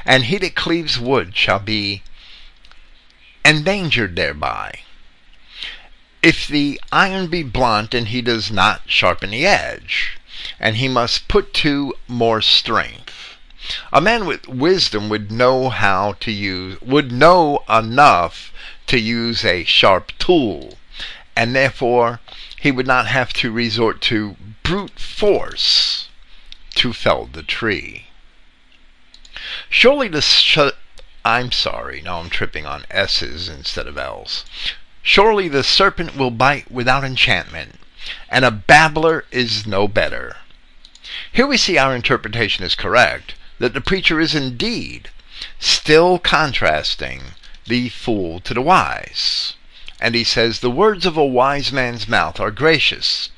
and 0.05 0.25
he 0.25 0.37
that 0.37 0.55
cleaves 0.55 0.97
wood 0.97 1.35
shall 1.35 1.59
be 1.59 2.01
endangered 3.43 4.15
thereby. 4.15 4.79
If 6.23 6.47
the 6.47 6.81
iron 6.91 7.27
be 7.27 7.43
blunt 7.43 7.93
and 7.93 8.07
he 8.07 8.21
does 8.21 8.49
not 8.49 8.89
sharpen 8.89 9.31
the 9.31 9.45
edge, 9.45 10.17
and 10.59 10.77
he 10.77 10.87
must 10.87 11.27
put 11.27 11.53
to 11.55 11.93
more 12.07 12.41
strength. 12.41 13.04
A 13.91 13.99
man 13.99 14.27
with 14.27 14.47
wisdom 14.47 15.09
would 15.09 15.31
know 15.31 15.69
how 15.69 16.13
to 16.19 16.31
use, 16.31 16.79
would 16.81 17.11
know 17.11 17.63
enough 17.67 18.53
to 18.85 18.99
use 18.99 19.43
a 19.43 19.63
sharp 19.63 20.11
tool, 20.19 20.77
and 21.35 21.55
therefore 21.55 22.19
he 22.59 22.71
would 22.71 22.85
not 22.85 23.07
have 23.07 23.33
to 23.33 23.51
resort 23.51 24.01
to 24.01 24.35
brute 24.61 24.99
force 24.99 26.09
to 26.75 26.93
fell 26.93 27.25
the 27.25 27.41
tree. 27.41 28.07
Surely 29.69 30.09
the 30.09 30.21
sh- 30.21 30.57
I'm 31.23 31.51
sorry, 31.51 32.01
now 32.01 32.19
I'm 32.19 32.29
tripping 32.29 32.67
on 32.67 32.85
S's 32.91 33.49
instead 33.49 33.87
of 33.87 33.97
L's. 33.97 34.45
Surely 35.01 35.47
the 35.47 35.63
serpent 35.63 36.15
will 36.15 36.31
bite 36.31 36.69
without 36.69 37.03
enchantment, 37.03 37.79
and 38.29 38.45
a 38.45 38.51
babbler 38.51 39.25
is 39.31 39.65
no 39.65 39.87
better. 39.87 40.37
Here 41.31 41.47
we 41.47 41.57
see 41.57 41.77
our 41.77 41.95
interpretation 41.95 42.63
is 42.63 42.75
correct, 42.75 43.33
that 43.59 43.73
the 43.73 43.81
preacher 43.81 44.19
is 44.19 44.35
indeed 44.35 45.09
still 45.59 46.19
contrasting 46.19 47.21
the 47.65 47.89
fool 47.89 48.39
to 48.41 48.53
the 48.53 48.61
wise. 48.61 49.53
And 49.99 50.13
he 50.13 50.23
says, 50.23 50.59
The 50.59 50.69
words 50.69 51.05
of 51.05 51.17
a 51.17 51.25
wise 51.25 51.71
man's 51.71 52.07
mouth 52.07 52.39
are 52.39 52.51
gracious, 52.51 53.29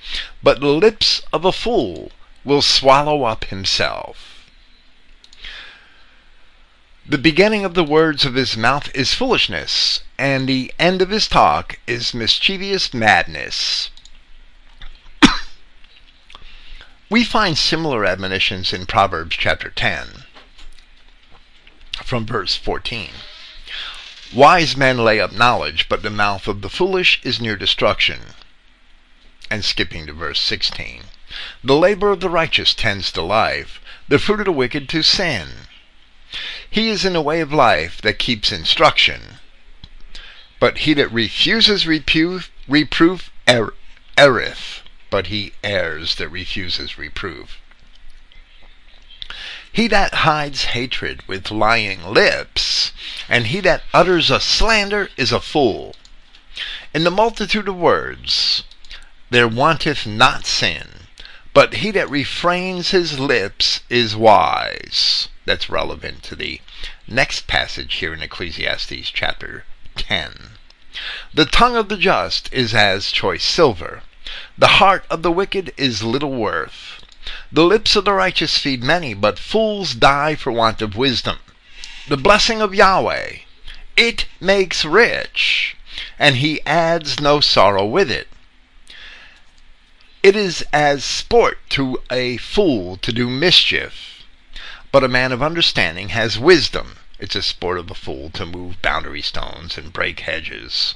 but 0.41 0.59
the 0.59 0.67
lips 0.67 1.21
of 1.31 1.45
a 1.45 1.51
fool 1.51 2.11
will 2.43 2.61
swallow 2.61 3.23
up 3.23 3.45
himself. 3.45 4.45
The 7.05 7.17
beginning 7.17 7.63
of 7.63 7.73
the 7.73 7.85
words 7.85 8.25
of 8.25 8.33
his 8.33 8.57
mouth 8.57 8.93
is 8.93 9.13
foolishness, 9.13 10.01
and 10.17 10.47
the 10.47 10.73
end 10.77 11.01
of 11.01 11.09
his 11.09 11.27
talk 11.27 11.79
is 11.87 12.13
mischievous 12.13 12.93
madness. 12.93 13.91
We 17.09 17.23
find 17.23 17.57
similar 17.57 18.05
admonitions 18.05 18.73
in 18.73 18.85
Proverbs 18.85 19.37
chapter 19.37 19.69
10, 19.69 20.25
from 22.03 22.25
verse 22.25 22.55
14. 22.57 23.11
Wise 24.33 24.75
men 24.75 24.97
lay 24.97 25.17
up 25.17 25.31
knowledge, 25.31 25.87
but 25.87 26.03
the 26.03 26.09
mouth 26.09 26.49
of 26.49 26.61
the 26.61 26.69
foolish 26.69 27.21
is 27.23 27.39
near 27.39 27.55
destruction. 27.55 28.19
And 29.49 29.63
skipping 29.63 30.05
to 30.07 30.13
verse 30.13 30.41
16. 30.41 31.03
The 31.63 31.75
labor 31.75 32.11
of 32.11 32.19
the 32.19 32.29
righteous 32.29 32.73
tends 32.73 33.09
to 33.13 33.21
life, 33.21 33.79
the 34.09 34.19
fruit 34.19 34.41
of 34.41 34.45
the 34.45 34.51
wicked 34.51 34.89
to 34.89 35.01
sin. 35.01 35.67
He 36.69 36.89
is 36.89 37.05
in 37.05 37.15
a 37.15 37.21
way 37.21 37.39
of 37.39 37.53
life 37.53 38.01
that 38.01 38.19
keeps 38.19 38.51
instruction, 38.51 39.37
but 40.59 40.79
he 40.79 40.93
that 40.95 41.11
refuses 41.13 41.87
reproof, 41.87 42.51
reproof 42.67 43.31
er, 43.49 43.73
erreth, 44.17 44.76
but 45.09 45.27
he 45.27 45.53
errs 45.63 46.15
that 46.15 46.29
refuses 46.29 46.97
reproof. 46.97 47.57
He 49.71 49.87
that 49.87 50.13
hides 50.25 50.65
hatred 50.65 51.27
with 51.27 51.51
lying 51.51 52.03
lips, 52.05 52.91
and 53.29 53.47
he 53.47 53.59
that 53.61 53.83
utters 53.93 54.31
a 54.31 54.39
slander 54.39 55.09
is 55.17 55.31
a 55.31 55.39
fool. 55.39 55.95
In 56.93 57.03
the 57.03 57.11
multitude 57.11 57.67
of 57.67 57.75
words 57.75 58.63
there 59.29 59.47
wanteth 59.47 60.07
not 60.07 60.45
sin, 60.45 61.07
but 61.53 61.75
he 61.75 61.91
that 61.91 62.09
refrains 62.09 62.91
his 62.91 63.19
lips 63.19 63.81
is 63.89 64.15
wise. 64.15 65.27
That's 65.45 65.69
relevant 65.69 66.23
to 66.23 66.35
the 66.35 66.61
next 67.07 67.45
passage 67.47 67.95
here 67.95 68.13
in 68.13 68.21
Ecclesiastes 68.21 69.11
chapter 69.11 69.65
10. 69.95 70.51
The 71.33 71.45
tongue 71.45 71.75
of 71.75 71.89
the 71.89 71.97
just 71.97 72.51
is 72.51 72.73
as 72.73 73.11
choice 73.11 73.43
silver. 73.43 74.01
The 74.57 74.79
heart 74.79 75.05
of 75.09 75.21
the 75.21 75.31
wicked 75.31 75.73
is 75.77 76.03
little 76.03 76.33
worth. 76.33 77.03
The 77.51 77.63
lips 77.63 77.95
of 77.95 78.05
the 78.05 78.13
righteous 78.13 78.57
feed 78.57 78.83
many, 78.83 79.13
but 79.13 79.39
fools 79.39 79.93
die 79.93 80.35
for 80.35 80.51
want 80.51 80.81
of 80.81 80.95
wisdom. 80.95 81.39
The 82.07 82.17
blessing 82.17 82.61
of 82.61 82.75
Yahweh, 82.75 83.39
it 83.95 84.25
makes 84.39 84.85
rich, 84.85 85.75
and 86.19 86.37
he 86.37 86.65
adds 86.65 87.19
no 87.19 87.39
sorrow 87.39 87.85
with 87.85 88.09
it. 88.11 88.27
It 90.23 90.35
is 90.35 90.63
as 90.73 91.03
sport 91.03 91.59
to 91.71 92.01
a 92.11 92.37
fool 92.37 92.97
to 92.97 93.13
do 93.13 93.29
mischief, 93.29 94.23
but 94.91 95.03
a 95.03 95.07
man 95.07 95.31
of 95.31 95.41
understanding 95.41 96.09
has 96.09 96.37
wisdom. 96.37 96.97
It's 97.19 97.35
a 97.35 97.41
sport 97.41 97.79
of 97.79 97.89
a 97.89 97.95
fool 97.95 98.29
to 98.31 98.45
move 98.45 98.81
boundary 98.81 99.21
stones 99.21 99.77
and 99.77 99.93
break 99.93 100.21
hedges. 100.21 100.95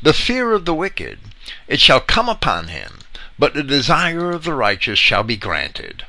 The 0.00 0.12
fear 0.12 0.52
of 0.52 0.64
the 0.64 0.74
wicked, 0.74 1.18
it 1.66 1.80
shall 1.80 2.00
come 2.00 2.28
upon 2.28 2.68
him, 2.68 3.00
but 3.38 3.54
the 3.54 3.62
desire 3.62 4.30
of 4.30 4.44
the 4.44 4.54
righteous 4.54 4.98
shall 4.98 5.22
be 5.22 5.36
granted. 5.36 6.04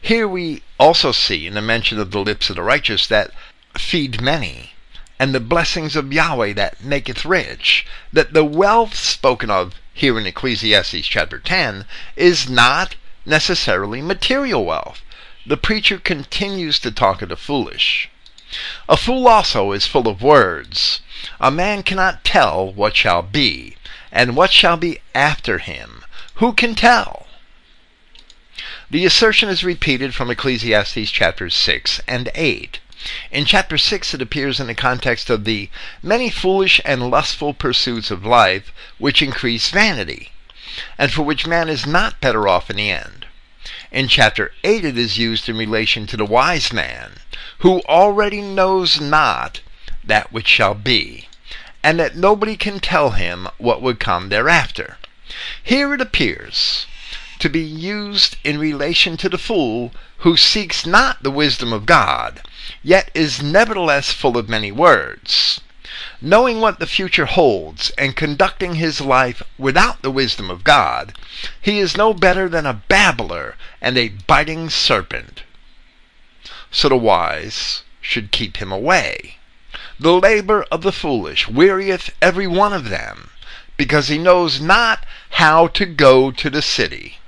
Here 0.00 0.28
we 0.28 0.62
also 0.78 1.12
see 1.12 1.46
in 1.46 1.54
the 1.54 1.60
mention 1.60 1.98
of 1.98 2.12
the 2.12 2.20
lips 2.20 2.48
of 2.50 2.56
the 2.56 2.62
righteous 2.62 3.06
that 3.08 3.32
feed 3.76 4.20
many, 4.20 4.72
and 5.18 5.34
the 5.34 5.40
blessings 5.40 5.96
of 5.96 6.12
Yahweh 6.12 6.52
that 6.52 6.82
maketh 6.82 7.24
rich, 7.24 7.84
that 8.12 8.32
the 8.32 8.44
wealth 8.44 8.94
spoken 8.94 9.50
of 9.50 9.74
here 9.92 10.18
in 10.18 10.26
Ecclesiastes 10.26 11.06
chapter 11.06 11.38
10 11.38 11.84
is 12.14 12.48
not 12.48 12.94
necessarily 13.26 14.00
material 14.00 14.64
wealth. 14.64 15.02
The 15.44 15.56
preacher 15.56 15.98
continues 15.98 16.78
to 16.80 16.92
talk 16.92 17.20
of 17.22 17.30
the 17.30 17.36
foolish. 17.36 18.08
A 18.88 18.96
fool 18.96 19.28
also 19.28 19.72
is 19.72 19.86
full 19.86 20.08
of 20.08 20.22
words. 20.22 21.00
A 21.40 21.50
man 21.50 21.82
cannot 21.82 22.24
tell 22.24 22.72
what 22.72 22.96
shall 22.96 23.20
be, 23.20 23.76
and 24.10 24.36
what 24.36 24.52
shall 24.52 24.76
be 24.76 25.00
after 25.14 25.58
him? 25.58 26.04
Who 26.36 26.54
can 26.54 26.74
tell? 26.74 27.26
The 28.90 29.04
assertion 29.04 29.50
is 29.50 29.62
repeated 29.62 30.14
from 30.14 30.30
Ecclesiastes 30.30 31.10
chapters 31.10 31.54
6 31.54 32.00
and 32.08 32.30
8. 32.34 32.80
In 33.30 33.44
chapter 33.44 33.76
6, 33.76 34.14
it 34.14 34.22
appears 34.22 34.58
in 34.58 34.66
the 34.66 34.74
context 34.74 35.28
of 35.28 35.44
the 35.44 35.68
many 36.02 36.30
foolish 36.30 36.80
and 36.84 37.10
lustful 37.10 37.52
pursuits 37.52 38.10
of 38.10 38.24
life 38.24 38.72
which 38.96 39.20
increase 39.20 39.68
vanity, 39.68 40.32
and 40.96 41.12
for 41.12 41.22
which 41.22 41.46
man 41.46 41.68
is 41.68 41.86
not 41.86 42.20
better 42.20 42.48
off 42.48 42.70
in 42.70 42.76
the 42.76 42.90
end. 42.90 43.26
In 43.92 44.08
chapter 44.08 44.52
8, 44.64 44.84
it 44.84 44.96
is 44.98 45.18
used 45.18 45.48
in 45.48 45.56
relation 45.56 46.06
to 46.06 46.16
the 46.16 46.24
wise 46.24 46.72
man, 46.72 47.20
who 47.58 47.80
already 47.88 48.40
knows 48.40 49.00
not 49.00 49.60
that 50.04 50.32
which 50.32 50.46
shall 50.46 50.74
be 50.74 51.28
and 51.82 51.98
that 51.98 52.16
nobody 52.16 52.56
can 52.56 52.80
tell 52.80 53.10
him 53.10 53.48
what 53.58 53.80
would 53.80 54.00
come 54.00 54.28
thereafter. 54.28 54.98
Here 55.62 55.94
it 55.94 56.00
appears 56.00 56.86
to 57.38 57.48
be 57.48 57.60
used 57.60 58.36
in 58.42 58.58
relation 58.58 59.16
to 59.18 59.28
the 59.28 59.38
fool 59.38 59.92
who 60.18 60.36
seeks 60.36 60.84
not 60.84 61.22
the 61.22 61.30
wisdom 61.30 61.72
of 61.72 61.86
God, 61.86 62.42
yet 62.82 63.10
is 63.14 63.42
nevertheless 63.42 64.12
full 64.12 64.36
of 64.36 64.48
many 64.48 64.72
words. 64.72 65.60
Knowing 66.20 66.60
what 66.60 66.80
the 66.80 66.86
future 66.86 67.26
holds 67.26 67.90
and 67.90 68.16
conducting 68.16 68.74
his 68.74 69.00
life 69.00 69.42
without 69.56 70.02
the 70.02 70.10
wisdom 70.10 70.50
of 70.50 70.64
God, 70.64 71.16
he 71.60 71.78
is 71.78 71.96
no 71.96 72.12
better 72.12 72.48
than 72.48 72.66
a 72.66 72.82
babbler 72.88 73.56
and 73.80 73.96
a 73.96 74.08
biting 74.08 74.68
serpent. 74.68 75.42
So 76.70 76.88
the 76.88 76.96
wise 76.96 77.82
should 78.00 78.30
keep 78.30 78.58
him 78.58 78.70
away. 78.72 79.36
The 79.98 80.12
labor 80.12 80.64
of 80.70 80.82
the 80.82 80.92
foolish 80.92 81.48
wearieth 81.48 82.10
every 82.22 82.46
one 82.46 82.72
of 82.72 82.88
them, 82.88 83.30
because 83.76 84.08
he 84.08 84.18
knows 84.18 84.60
not 84.60 85.04
how 85.30 85.66
to 85.68 85.86
go 85.86 86.30
to 86.30 86.50
the 86.50 86.62
city. 86.62 87.18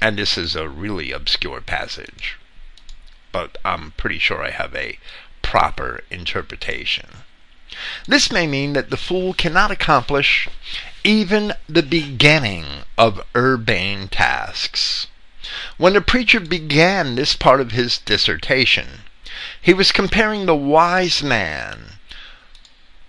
And 0.00 0.18
this 0.18 0.36
is 0.36 0.56
a 0.56 0.68
really 0.68 1.12
obscure 1.12 1.60
passage, 1.60 2.38
but 3.30 3.58
I'm 3.64 3.92
pretty 3.92 4.18
sure 4.18 4.42
I 4.42 4.50
have 4.50 4.74
a 4.74 4.98
proper 5.42 6.02
interpretation. 6.10 7.06
This 8.06 8.30
may 8.30 8.46
mean 8.46 8.74
that 8.74 8.90
the 8.90 8.96
fool 8.96 9.32
cannot 9.32 9.70
accomplish 9.70 10.48
even 11.04 11.54
the 11.68 11.82
beginning 11.82 12.66
of 12.98 13.24
urbane 13.34 14.08
tasks. 14.08 15.06
When 15.76 15.94
the 15.94 16.00
preacher 16.00 16.40
began 16.40 17.14
this 17.14 17.34
part 17.34 17.60
of 17.60 17.72
his 17.72 17.98
dissertation, 17.98 19.02
he 19.60 19.74
was 19.74 19.90
comparing 19.90 20.46
the 20.46 20.54
wise 20.54 21.22
man 21.22 21.98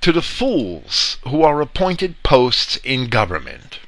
to 0.02 0.12
the 0.12 0.22
fools 0.22 1.18
who 1.28 1.44
are 1.44 1.62
appointed 1.62 2.22
posts 2.24 2.78
in 2.78 3.08
government. 3.08 3.80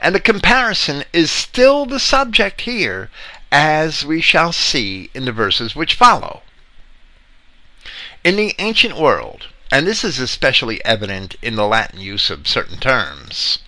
And 0.00 0.14
the 0.14 0.20
comparison 0.20 1.04
is 1.12 1.30
still 1.30 1.86
the 1.86 1.98
subject 1.98 2.62
here, 2.62 3.10
as 3.50 4.04
we 4.04 4.20
shall 4.20 4.52
see 4.52 5.10
in 5.14 5.24
the 5.24 5.32
verses 5.32 5.74
which 5.74 5.94
follow. 5.94 6.42
In 8.22 8.36
the 8.36 8.54
ancient 8.58 8.96
world, 8.96 9.48
and 9.70 9.86
this 9.86 10.04
is 10.04 10.18
especially 10.18 10.84
evident 10.84 11.36
in 11.42 11.56
the 11.56 11.66
Latin 11.66 12.00
use 12.00 12.30
of 12.30 12.46
certain 12.46 12.78
terms, 12.78 13.58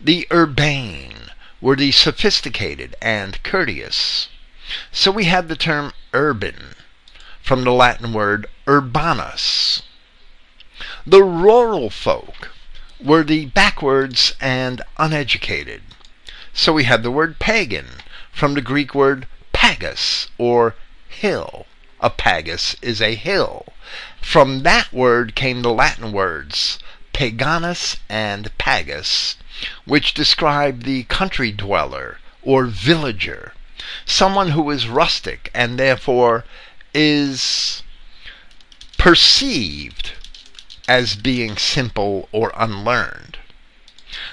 the 0.00 0.26
urbane 0.30 1.23
were 1.64 1.76
the 1.76 1.90
sophisticated 1.90 2.94
and 3.00 3.42
courteous. 3.42 4.28
So 4.92 5.10
we 5.10 5.24
have 5.24 5.48
the 5.48 5.56
term 5.56 5.94
urban, 6.12 6.74
from 7.40 7.64
the 7.64 7.72
Latin 7.72 8.12
word 8.12 8.46
urbanus. 8.68 9.80
The 11.06 11.22
rural 11.22 11.88
folk 11.88 12.50
were 13.02 13.24
the 13.24 13.46
backwards 13.46 14.34
and 14.42 14.82
uneducated. 14.98 15.80
So 16.52 16.74
we 16.74 16.84
have 16.84 17.02
the 17.02 17.10
word 17.10 17.38
pagan 17.38 18.02
from 18.30 18.52
the 18.52 18.60
Greek 18.60 18.94
word 18.94 19.26
pagus 19.54 20.28
or 20.36 20.74
hill. 21.08 21.64
A 21.98 22.10
pagus 22.10 22.76
is 22.82 23.00
a 23.00 23.14
hill. 23.14 23.72
From 24.20 24.64
that 24.64 24.92
word 24.92 25.34
came 25.34 25.62
the 25.62 25.72
Latin 25.72 26.12
words 26.12 26.78
paganus 27.14 27.96
and 28.08 28.50
pagus, 28.58 29.36
which 29.86 30.12
describe 30.12 30.82
the 30.82 31.04
country 31.04 31.50
dweller 31.52 32.18
or 32.42 32.66
villager, 32.66 33.54
someone 34.04 34.50
who 34.50 34.70
is 34.70 34.88
rustic 34.88 35.50
and 35.54 35.78
therefore 35.78 36.44
is 36.92 37.82
perceived 38.98 40.12
as 40.88 41.14
being 41.14 41.56
simple 41.56 42.28
or 42.32 42.52
unlearned. 42.56 43.38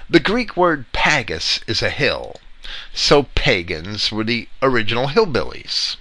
The 0.10 0.20
Greek 0.20 0.58
word 0.58 0.92
pagus 0.92 1.60
is 1.68 1.82
a 1.82 1.90
hill, 1.90 2.42
so 2.94 3.24
pagans 3.36 4.12
were 4.12 4.24
the 4.24 4.50
original 4.62 5.10
hillbillies. 5.10 5.98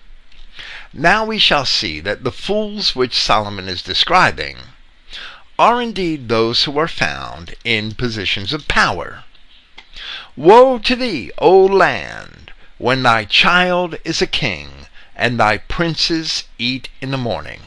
Now 0.93 1.24
we 1.24 1.39
shall 1.39 1.66
see 1.66 2.01
that 2.01 2.24
the 2.24 2.33
fools 2.33 2.97
which 2.97 3.14
Solomon 3.14 3.68
is 3.68 3.83
describing 3.83 4.57
are 5.61 5.82
indeed 5.82 6.26
those 6.26 6.64
who 6.64 6.78
are 6.78 6.88
found 6.88 7.54
in 7.64 7.92
positions 7.92 8.54
of 8.54 8.66
power. 8.66 9.24
Woe 10.34 10.78
to 10.78 10.96
thee, 10.96 11.30
O 11.36 11.66
land, 11.66 12.50
when 12.78 13.02
thy 13.02 13.26
child 13.26 13.98
is 14.02 14.22
a 14.22 14.26
king, 14.26 14.86
and 15.14 15.38
thy 15.38 15.58
princes 15.58 16.44
eat 16.56 16.88
in 17.02 17.11
the 17.11 17.18
morning. 17.18 17.61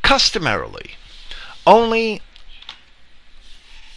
Customarily, 0.00 0.92
only 1.66 2.22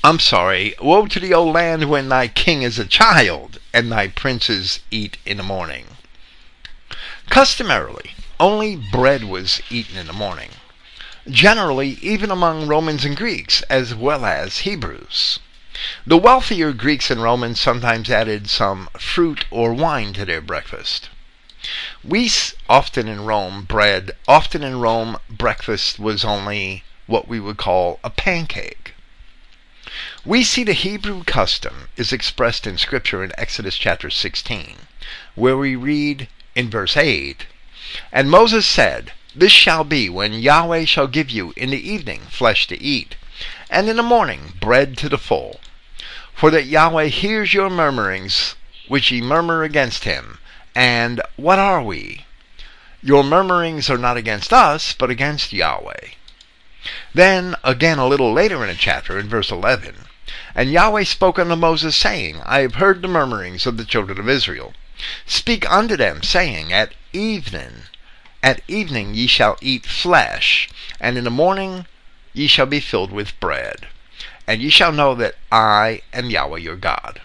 I'm 0.03 0.19
sorry, 0.19 0.75
woe 0.81 1.07
to 1.07 1.21
the 1.21 1.33
old 1.33 1.55
land 1.55 1.89
when 1.89 2.09
thy 2.09 2.27
king 2.27 2.63
is 2.63 2.77
a 2.77 2.85
child, 2.85 3.59
and 3.73 3.89
thy 3.89 4.09
princes 4.09 4.81
eat 4.91 5.17
in 5.25 5.37
the 5.37 5.43
morning. 5.43 5.85
Customarily, 7.29 8.11
only 8.41 8.75
bread 8.75 9.23
was 9.23 9.61
eaten 9.69 9.95
in 9.95 10.07
the 10.07 10.11
morning. 10.11 10.49
Generally, 11.29 11.97
even 12.03 12.29
among 12.29 12.67
Romans 12.67 13.03
and 13.03 13.17
Greeks, 13.17 13.63
as 13.63 13.95
well 13.95 14.25
as 14.25 14.59
Hebrews. 14.59 15.39
The 16.05 16.19
wealthier 16.19 16.71
Greeks 16.71 17.09
and 17.09 17.19
Romans 17.19 17.59
sometimes 17.59 18.11
added 18.11 18.47
some 18.47 18.89
fruit 18.99 19.45
or 19.49 19.73
wine 19.73 20.13
to 20.13 20.23
their 20.23 20.39
breakfast. 20.39 21.09
We 22.03 22.31
often 22.69 23.07
in 23.07 23.25
Rome 23.25 23.63
bread, 23.63 24.11
often 24.27 24.61
in 24.61 24.79
Rome 24.79 25.17
breakfast 25.27 25.97
was 25.97 26.23
only 26.23 26.83
what 27.07 27.27
we 27.27 27.39
would 27.39 27.57
call 27.57 27.99
a 28.03 28.11
pancake. 28.11 28.93
We 30.23 30.43
see 30.43 30.63
the 30.63 30.73
Hebrew 30.73 31.23
custom 31.23 31.89
is 31.97 32.13
expressed 32.13 32.67
in 32.67 32.77
Scripture 32.77 33.23
in 33.23 33.31
Exodus 33.35 33.79
chapter 33.79 34.11
16, 34.11 34.75
where 35.33 35.57
we 35.57 35.75
read 35.75 36.27
in 36.53 36.69
verse 36.69 36.95
8 36.95 37.47
And 38.11 38.29
Moses 38.29 38.67
said, 38.67 39.11
This 39.37 39.51
shall 39.51 39.83
be 39.83 40.07
when 40.07 40.33
Yahweh 40.33 40.85
shall 40.85 41.07
give 41.07 41.29
you 41.29 41.53
in 41.57 41.71
the 41.71 41.89
evening 41.91 42.21
flesh 42.29 42.67
to 42.67 42.81
eat, 42.81 43.15
and 43.69 43.89
in 43.89 43.97
the 43.97 44.03
morning 44.03 44.53
bread 44.61 44.97
to 44.99 45.09
the 45.09 45.17
full. 45.17 45.59
For 46.33 46.49
that 46.51 46.67
Yahweh 46.67 47.07
hears 47.07 47.53
your 47.53 47.69
murmurings 47.69 48.55
which 48.87 49.11
ye 49.11 49.21
murmur 49.21 49.63
against 49.63 50.05
him. 50.05 50.37
And 50.73 51.21
what 51.35 51.59
are 51.59 51.81
we? 51.81 52.25
Your 53.01 53.25
murmurings 53.25 53.89
are 53.89 53.97
not 53.97 54.15
against 54.15 54.53
us, 54.53 54.93
but 54.93 55.09
against 55.09 55.51
Yahweh. 55.51 56.11
Then, 57.13 57.55
again 57.61 57.99
a 57.99 58.07
little 58.07 58.31
later 58.31 58.61
in 58.61 58.69
the 58.69 58.75
chapter, 58.75 59.19
in 59.19 59.27
verse 59.27 59.51
11, 59.51 59.95
And 60.55 60.71
Yahweh 60.71 61.03
spoke 61.03 61.37
unto 61.37 61.57
Moses, 61.57 61.95
saying, 61.95 62.41
I 62.45 62.59
have 62.59 62.75
heard 62.75 63.01
the 63.01 63.09
murmurings 63.09 63.65
of 63.65 63.75
the 63.75 63.85
children 63.85 64.17
of 64.17 64.29
Israel. 64.29 64.73
Speak 65.25 65.69
unto 65.69 65.97
them, 65.97 66.23
saying, 66.23 66.71
At 66.71 66.93
evening, 67.11 67.83
at 68.45 68.61
evening 68.67 69.15
ye 69.15 69.25
shall 69.25 69.57
eat 69.59 69.87
flesh, 69.87 70.69
and 70.99 71.17
in 71.17 71.23
the 71.23 71.31
morning 71.31 71.87
ye 72.31 72.45
shall 72.45 72.67
be 72.67 72.79
filled 72.79 73.11
with 73.11 73.39
bread. 73.39 73.87
And 74.45 74.61
ye 74.61 74.69
shall 74.69 74.91
know 74.91 75.15
that 75.15 75.33
I 75.51 76.03
am 76.13 76.29
Yahweh 76.29 76.59
your 76.59 76.75
God. 76.75 77.21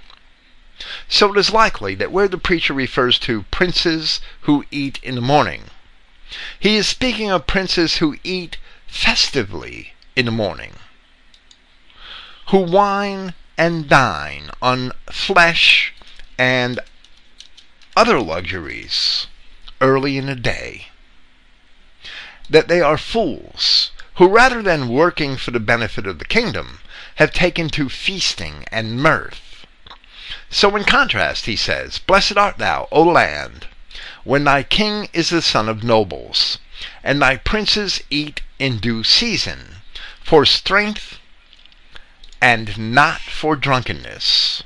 So 1.11 1.31
it 1.31 1.39
is 1.39 1.53
likely 1.53 1.95
that 1.97 2.11
where 2.11 2.27
the 2.27 2.39
preacher 2.39 2.73
refers 2.73 3.18
to 3.18 3.43
princes 3.51 4.23
who 4.43 4.64
eat 4.71 4.99
in 5.03 5.14
the 5.14 5.21
morning, 5.21 5.64
he 6.59 6.77
is 6.77 6.89
speaking 6.89 7.31
of 7.31 7.47
princes 7.47 7.99
who 7.99 8.16
eat 8.25 8.57
festively 8.87 9.93
in 10.16 10.25
the 10.25 10.33
morning, 10.33 10.77
who 12.49 12.61
wine 12.61 13.35
and 13.59 13.91
dine 13.91 14.51
on 14.62 14.93
flesh 15.11 15.93
and 16.39 16.81
other 17.95 18.21
luxuries 18.21 19.27
early 19.83 20.16
in 20.16 20.25
the 20.25 20.35
day. 20.35 20.87
That 22.51 22.69
they 22.69 22.83
are 22.83 22.99
fools 22.99 23.93
who, 24.17 24.29
rather 24.29 24.61
than 24.61 24.91
working 24.91 25.39
for 25.39 25.51
the 25.51 25.61
benefit 25.61 26.07
of 26.07 26.19
the 26.19 26.27
kingdom, 26.27 26.81
have 27.15 27.33
taken 27.33 27.71
to 27.71 27.89
feasting 27.89 28.67
and 28.71 29.01
mirth. 29.01 29.65
So, 30.51 30.77
in 30.77 30.85
contrast, 30.85 31.47
he 31.47 31.57
says, 31.57 31.99
Blessed 31.99 32.37
art 32.37 32.59
thou, 32.59 32.89
O 32.93 33.03
land, 33.03 33.69
when 34.25 34.45
thy 34.45 34.63
king 34.63 35.09
is 35.13 35.31
the 35.31 35.41
son 35.41 35.69
of 35.69 35.83
nobles, 35.83 36.59
and 37.03 37.23
thy 37.23 37.37
princes 37.37 38.03
eat 38.11 38.43
in 38.59 38.79
due 38.79 39.05
season, 39.05 39.77
for 40.23 40.45
strength 40.45 41.19
and 42.41 42.95
not 42.95 43.21
for 43.21 43.57
drunkenness. 43.57 44.63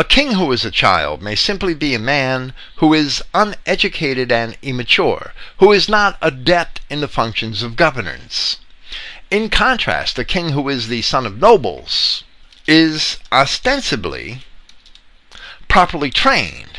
A 0.00 0.04
king 0.04 0.34
who 0.34 0.52
is 0.52 0.64
a 0.64 0.70
child 0.70 1.20
may 1.20 1.34
simply 1.34 1.74
be 1.74 1.92
a 1.92 1.98
man 1.98 2.54
who 2.76 2.94
is 2.94 3.20
uneducated 3.34 4.30
and 4.30 4.56
immature, 4.62 5.34
who 5.56 5.72
is 5.72 5.88
not 5.88 6.16
adept 6.22 6.80
in 6.88 7.00
the 7.00 7.08
functions 7.08 7.64
of 7.64 7.74
governance. 7.74 8.58
In 9.28 9.50
contrast, 9.50 10.16
a 10.16 10.24
king 10.24 10.50
who 10.50 10.68
is 10.68 10.86
the 10.86 11.02
son 11.02 11.26
of 11.26 11.40
nobles 11.40 12.22
is 12.68 13.16
ostensibly 13.32 14.42
properly 15.66 16.10
trained 16.10 16.78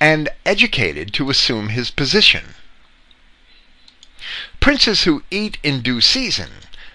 and 0.00 0.30
educated 0.46 1.12
to 1.12 1.28
assume 1.28 1.68
his 1.68 1.90
position. 1.90 2.54
Princes 4.58 5.02
who 5.02 5.22
eat 5.30 5.58
in 5.62 5.82
due 5.82 6.00
season 6.00 6.50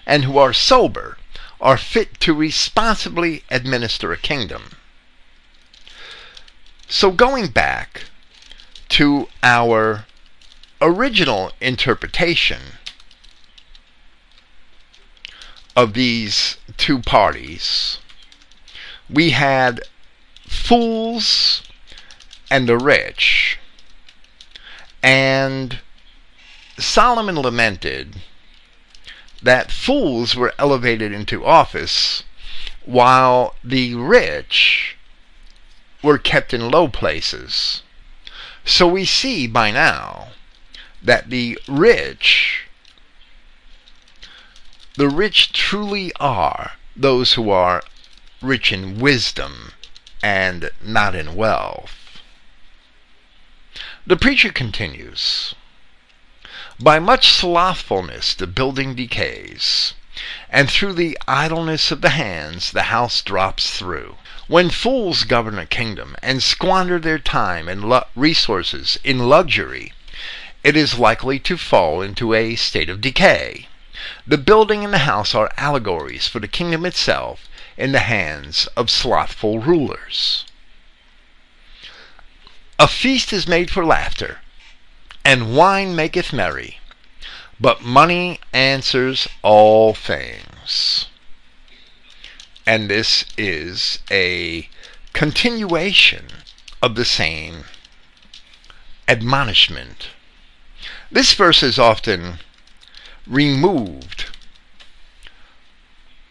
and 0.08 0.24
who 0.24 0.40
are 0.40 0.52
sober 0.52 1.20
are 1.60 1.78
fit 1.78 2.20
to 2.20 2.34
responsibly 2.34 3.44
administer 3.50 4.12
a 4.12 4.18
kingdom. 4.18 4.72
So, 6.88 7.12
going 7.12 7.48
back 7.48 8.06
to 8.90 9.28
our 9.44 10.06
original 10.82 11.52
interpretation 11.60 12.60
of 15.76 15.94
these 15.94 16.58
two 16.78 17.00
parties, 17.00 18.00
we 19.10 19.32
had 19.32 19.82
fools 20.48 21.62
and 22.50 22.68
the 22.68 22.78
rich. 22.78 23.60
And 25.04 25.80
Solomon 26.78 27.36
lamented 27.40 28.22
that 29.48 29.72
fools 29.72 30.36
were 30.36 30.54
elevated 30.60 31.14
into 31.14 31.46
office 31.46 32.24
while 32.84 33.56
the 33.64 33.96
rich 33.96 34.98
were 36.04 36.18
kept 36.18 36.54
in 36.54 36.70
low 36.70 36.90
places. 36.90 37.82
So 38.66 38.90
we 38.90 39.06
see 39.06 39.48
by 39.48 39.72
now 39.72 40.32
that 41.02 41.30
the 41.30 41.58
rich, 41.66 42.66
the 44.98 45.08
rich 45.08 45.54
truly 45.54 46.12
are 46.20 46.74
those 46.94 47.36
who 47.36 47.50
are 47.50 47.82
rich 48.42 48.74
in 48.74 49.00
wisdom 49.00 49.72
and 50.22 50.72
not 50.84 51.16
in 51.16 51.36
wealth. 51.36 52.20
The 54.06 54.18
preacher 54.18 54.52
continues. 54.52 55.56
By 56.80 57.00
much 57.00 57.30
slothfulness 57.30 58.36
the 58.36 58.46
building 58.46 58.94
decays, 58.94 59.96
and 60.48 60.70
through 60.70 60.94
the 60.94 61.18
idleness 61.28 61.90
of 61.90 62.02
the 62.02 62.12
hands 62.12 62.70
the 62.70 62.94
house 62.94 63.24
drops 63.24 63.72
through. 63.72 64.18
When 64.48 64.70
fools 64.70 65.24
govern 65.24 65.58
a 65.58 65.66
kingdom 65.66 66.16
and 66.22 66.44
squander 66.44 67.00
their 67.00 67.18
time 67.18 67.68
and 67.68 67.90
lu- 67.90 68.04
resources 68.16 69.00
in 69.04 69.28
luxury, 69.28 69.92
it 70.64 70.78
is 70.78 71.00
likely 71.00 71.40
to 71.40 71.58
fall 71.58 72.04
into 72.04 72.36
a 72.36 72.56
state 72.56 72.92
of 72.92 73.02
decay. 73.02 73.68
The 74.28 74.38
building 74.38 74.86
and 74.86 74.94
the 74.94 75.10
house 75.10 75.34
are 75.34 75.52
allegories 75.58 76.28
for 76.28 76.40
the 76.40 76.48
kingdom 76.48 76.86
itself 76.86 77.50
in 77.76 77.92
the 77.92 78.02
hands 78.02 78.68
of 78.78 78.92
slothful 78.92 79.58
rulers. 79.58 80.46
A 82.78 82.88
feast 82.88 83.34
is 83.34 83.48
made 83.48 83.72
for 83.72 83.84
laughter, 83.84 84.42
and 85.28 85.54
wine 85.54 85.94
maketh 85.94 86.32
merry, 86.32 86.80
but 87.60 87.82
money 87.82 88.40
answers 88.54 89.28
all 89.42 89.94
things. 89.94 91.08
And 92.66 92.90
this 92.90 93.26
is 93.38 94.00
a 94.10 94.70
continuation 95.12 96.28
of 96.82 96.96
the 96.96 97.04
same 97.04 97.66
admonishment. 99.06 100.12
This 101.12 101.34
verse 101.34 101.62
is 101.62 101.78
often 101.78 102.40
removed 103.26 104.28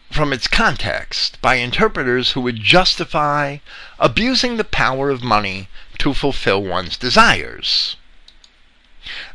from 0.09 0.33
its 0.33 0.47
context 0.47 1.39
by 1.39 1.57
interpreters 1.57 2.31
who 2.31 2.41
would 2.41 2.63
justify 2.63 3.57
abusing 3.99 4.57
the 4.57 4.63
power 4.63 5.11
of 5.11 5.21
money 5.21 5.69
to 5.99 6.15
fulfill 6.15 6.63
one's 6.63 6.97
desires. 6.97 7.95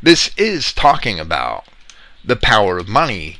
This 0.01 0.31
is 0.37 0.73
talking 0.73 1.19
about 1.19 1.65
the 2.23 2.35
power 2.35 2.77
of 2.77 2.87
money 2.87 3.39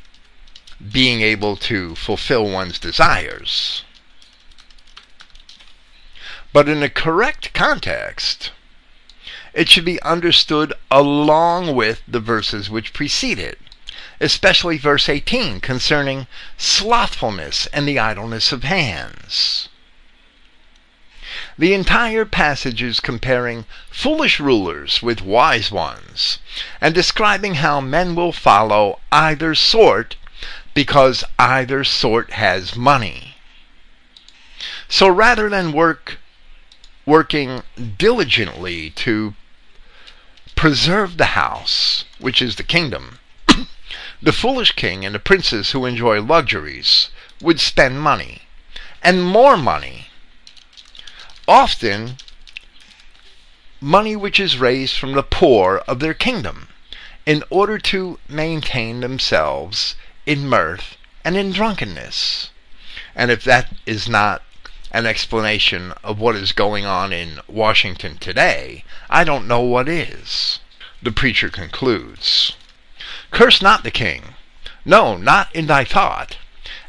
being 0.92 1.22
able 1.22 1.56
to 1.56 1.94
fulfill 1.94 2.46
one's 2.46 2.78
desires. 2.78 3.82
But 6.52 6.68
in 6.68 6.82
a 6.82 6.88
correct 6.88 7.52
context, 7.52 8.52
it 9.52 9.68
should 9.68 9.84
be 9.84 10.02
understood 10.02 10.72
along 10.90 11.74
with 11.74 12.02
the 12.06 12.20
verses 12.20 12.68
which 12.68 12.92
precede 12.92 13.38
it, 13.38 13.58
especially 14.20 14.78
verse 14.78 15.08
18 15.08 15.60
concerning 15.60 16.26
slothfulness 16.56 17.66
and 17.72 17.88
the 17.88 17.98
idleness 17.98 18.52
of 18.52 18.64
hands. 18.64 19.68
The 21.58 21.74
entire 21.74 22.24
passage 22.24 22.82
is 22.82 23.00
comparing 23.00 23.64
foolish 23.90 24.38
rulers 24.38 25.02
with 25.02 25.20
wise 25.20 25.70
ones 25.70 26.38
and 26.80 26.94
describing 26.94 27.56
how 27.56 27.80
men 27.80 28.14
will 28.14 28.32
follow 28.32 29.00
either 29.10 29.54
sort 29.54 30.16
because 30.74 31.24
either 31.38 31.84
sort 31.84 32.32
has 32.32 32.76
money. 32.76 33.36
So 34.88 35.08
rather 35.08 35.48
than 35.48 35.72
work 35.72 36.18
working 37.06 37.62
diligently 37.98 38.90
to 38.90 39.34
preserve 40.56 41.16
the 41.16 41.34
house, 41.36 42.04
which 42.18 42.40
is 42.40 42.56
the 42.56 42.62
kingdom, 42.62 43.18
the 44.22 44.32
foolish 44.32 44.72
king 44.72 45.04
and 45.04 45.14
the 45.14 45.18
princes 45.18 45.72
who 45.72 45.84
enjoy 45.84 46.20
luxuries 46.22 47.10
would 47.40 47.60
spend 47.60 48.00
money, 48.00 48.42
and 49.02 49.22
more 49.22 49.56
money, 49.56 50.03
often 51.46 52.16
money 53.80 54.16
which 54.16 54.40
is 54.40 54.58
raised 54.58 54.96
from 54.96 55.12
the 55.12 55.22
poor 55.22 55.82
of 55.86 56.00
their 56.00 56.14
kingdom, 56.14 56.68
in 57.26 57.42
order 57.50 57.78
to 57.78 58.18
maintain 58.28 59.00
themselves 59.00 59.96
in 60.26 60.48
mirth 60.48 60.96
and 61.24 61.36
in 61.36 61.52
drunkenness. 61.52 62.50
And 63.14 63.30
if 63.30 63.44
that 63.44 63.74
is 63.86 64.08
not 64.08 64.42
an 64.90 65.06
explanation 65.06 65.92
of 66.02 66.18
what 66.18 66.36
is 66.36 66.52
going 66.52 66.86
on 66.86 67.12
in 67.12 67.40
Washington 67.48 68.16
today, 68.16 68.84
I 69.10 69.24
don't 69.24 69.48
know 69.48 69.60
what 69.60 69.88
is. 69.88 70.60
The 71.02 71.12
preacher 71.12 71.50
concludes 71.50 72.56
Curse 73.30 73.60
not 73.60 73.82
the 73.82 73.90
king, 73.90 74.34
no, 74.84 75.16
not 75.16 75.54
in 75.54 75.66
thy 75.66 75.84
thought, 75.84 76.36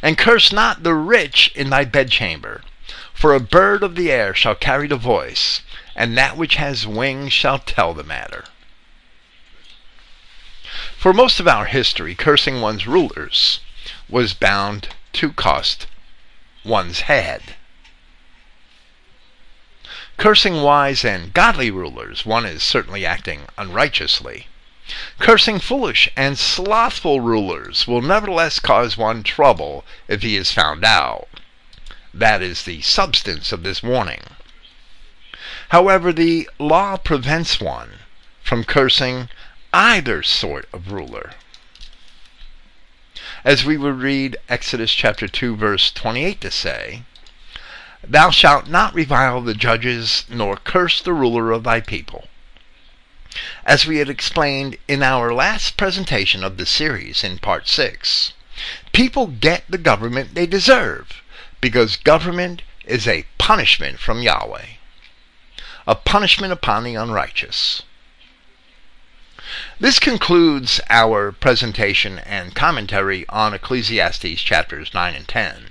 and 0.02 0.18
curse 0.18 0.52
not 0.52 0.84
the 0.84 0.94
rich 0.94 1.52
in 1.56 1.70
thy 1.70 1.86
bedchamber. 1.86 2.62
For 3.16 3.34
a 3.34 3.40
bird 3.40 3.82
of 3.82 3.96
the 3.96 4.12
air 4.12 4.36
shall 4.36 4.56
carry 4.56 4.88
the 4.88 4.98
voice, 4.98 5.62
and 5.96 6.18
that 6.18 6.36
which 6.36 6.56
has 6.56 6.86
wings 6.86 7.32
shall 7.32 7.60
tell 7.60 7.94
the 7.94 8.04
matter. 8.04 8.44
For 10.98 11.14
most 11.14 11.40
of 11.40 11.48
our 11.48 11.66
history, 11.66 12.14
cursing 12.14 12.60
one's 12.60 12.86
rulers 12.86 13.62
was 14.10 14.34
bound 14.34 14.90
to 15.14 15.32
cost 15.32 15.88
one's 16.66 17.02
head. 17.02 17.56
Cursing 20.18 20.62
wise 20.62 21.06
and 21.06 21.34
godly 21.34 21.72
rulers, 21.72 22.26
one 22.26 22.46
is 22.46 22.64
certainly 22.64 23.06
acting 23.06 23.48
unrighteously. 23.58 24.48
Cursing 25.20 25.60
foolish 25.60 26.10
and 26.18 26.38
slothful 26.38 27.22
rulers 27.22 27.88
will 27.88 28.02
nevertheless 28.02 28.60
cause 28.60 28.98
one 28.98 29.24
trouble 29.24 29.86
if 30.10 30.22
he 30.22 30.36
is 30.36 30.52
found 30.52 30.84
out. 30.84 31.30
That 32.18 32.42
is 32.42 32.64
the 32.64 32.80
substance 32.80 33.52
of 33.52 33.64
this 33.64 33.84
warning. 33.84 34.22
However, 35.68 36.14
the 36.14 36.50
law 36.58 36.96
prevents 36.96 37.60
one 37.60 38.00
from 38.42 38.64
cursing 38.64 39.28
either 39.74 40.24
sort 40.24 40.70
of 40.72 40.94
ruler. 40.94 41.34
As 43.44 43.66
we 43.66 43.76
would 43.76 44.00
read 44.00 44.38
Exodus 44.48 44.94
chapter 44.94 45.28
2 45.28 45.58
verse 45.58 45.92
28 45.92 46.40
to 46.40 46.52
say, 46.52 47.04
Thou 48.02 48.30
shalt 48.30 48.68
not 48.68 48.96
revile 48.96 49.42
the 49.42 49.54
judges, 49.54 50.24
nor 50.30 50.56
curse 50.56 51.02
the 51.02 51.12
ruler 51.12 51.52
of 51.52 51.64
thy 51.64 51.82
people. 51.82 52.30
As 53.66 53.86
we 53.86 53.98
had 53.98 54.08
explained 54.08 54.78
in 54.88 55.04
our 55.04 55.34
last 55.34 55.76
presentation 55.76 56.46
of 56.46 56.56
the 56.56 56.66
series 56.66 57.26
in 57.26 57.40
part 57.40 57.68
6, 57.68 58.32
people 58.94 59.28
get 59.28 59.66
the 59.68 59.78
government 59.78 60.34
they 60.34 60.46
deserve 60.48 61.22
because 61.62 61.96
government 61.98 62.62
is 62.86 63.08
a 63.08 63.26
punishment 63.38 64.00
from 64.00 64.22
Yahweh, 64.22 64.66
a 65.88 65.96
punishment 65.96 66.52
upon 66.52 66.84
the 66.84 66.96
unrighteous. 66.96 67.82
This 69.80 70.00
concludes 70.00 70.82
our 70.90 71.32
presentation 71.32 72.18
and 72.20 72.56
commentary 72.56 73.26
on 73.30 73.54
Ecclesiastes 73.54 74.42
chapters 74.42 74.94
9 74.94 75.14
and 75.14 75.28
10. 75.28 75.68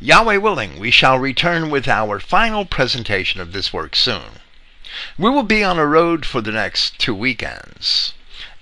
Yahweh 0.00 0.38
willing, 0.38 0.80
we 0.80 0.90
shall 0.90 1.18
return 1.18 1.70
with 1.70 1.86
our 1.86 2.18
final 2.18 2.64
presentation 2.64 3.40
of 3.40 3.52
this 3.52 3.72
work 3.72 3.94
soon. 3.94 4.40
We 5.16 5.30
will 5.30 5.44
be 5.44 5.62
on 5.62 5.78
a 5.78 5.86
road 5.86 6.26
for 6.26 6.40
the 6.40 6.50
next 6.50 6.98
two 6.98 7.14
weekends, 7.14 8.12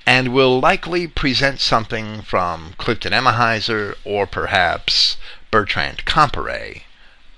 and 0.04 0.34
will 0.34 0.60
likely 0.60 1.06
present 1.06 1.60
something 1.60 2.20
from 2.20 2.74
Clifton 2.76 3.14
Emahiser 3.14 3.94
or 4.04 4.26
perhaps 4.26 5.16
Bertrand 5.50 6.04
Comparet 6.04 6.82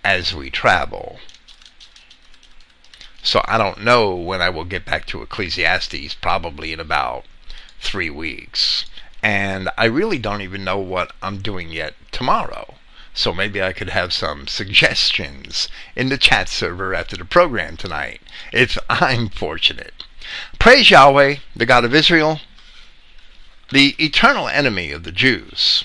as 0.03 0.35
we 0.35 0.51
travel. 0.51 1.21
So 3.23 3.43
I 3.47 3.59
don't 3.59 3.85
know 3.85 4.15
when 4.15 4.41
I 4.41 4.49
will 4.49 4.65
get 4.65 4.85
back 4.85 5.07
to 5.07 5.23
Ecclesiastes, 5.23 6.15
probably 6.15 6.73
in 6.73 6.81
about 6.81 7.27
three 7.79 8.11
weeks. 8.11 8.87
And 9.23 9.69
I 9.77 9.85
really 9.85 10.19
don't 10.19 10.41
even 10.41 10.65
know 10.65 10.79
what 10.79 11.13
I'm 11.23 11.39
doing 11.39 11.71
yet 11.71 11.95
tomorrow. 12.11 12.75
So 13.13 13.35
maybe 13.35 13.63
I 13.63 13.73
could 13.73 13.91
have 13.91 14.13
some 14.13 14.47
suggestions 14.47 15.69
in 15.95 16.09
the 16.09 16.17
chat 16.17 16.49
server 16.49 16.95
after 16.95 17.17
the 17.17 17.25
program 17.25 17.77
tonight, 17.77 18.23
if 18.53 18.79
I'm 18.89 19.29
fortunate. 19.29 20.05
Praise 20.59 20.91
Yahweh, 20.91 21.37
the 21.55 21.67
God 21.67 21.85
of 21.85 21.95
Israel, 21.95 22.41
the 23.71 23.95
eternal 23.99 24.49
enemy 24.49 24.93
of 24.93 25.03
the 25.03 25.13
Jews. 25.13 25.85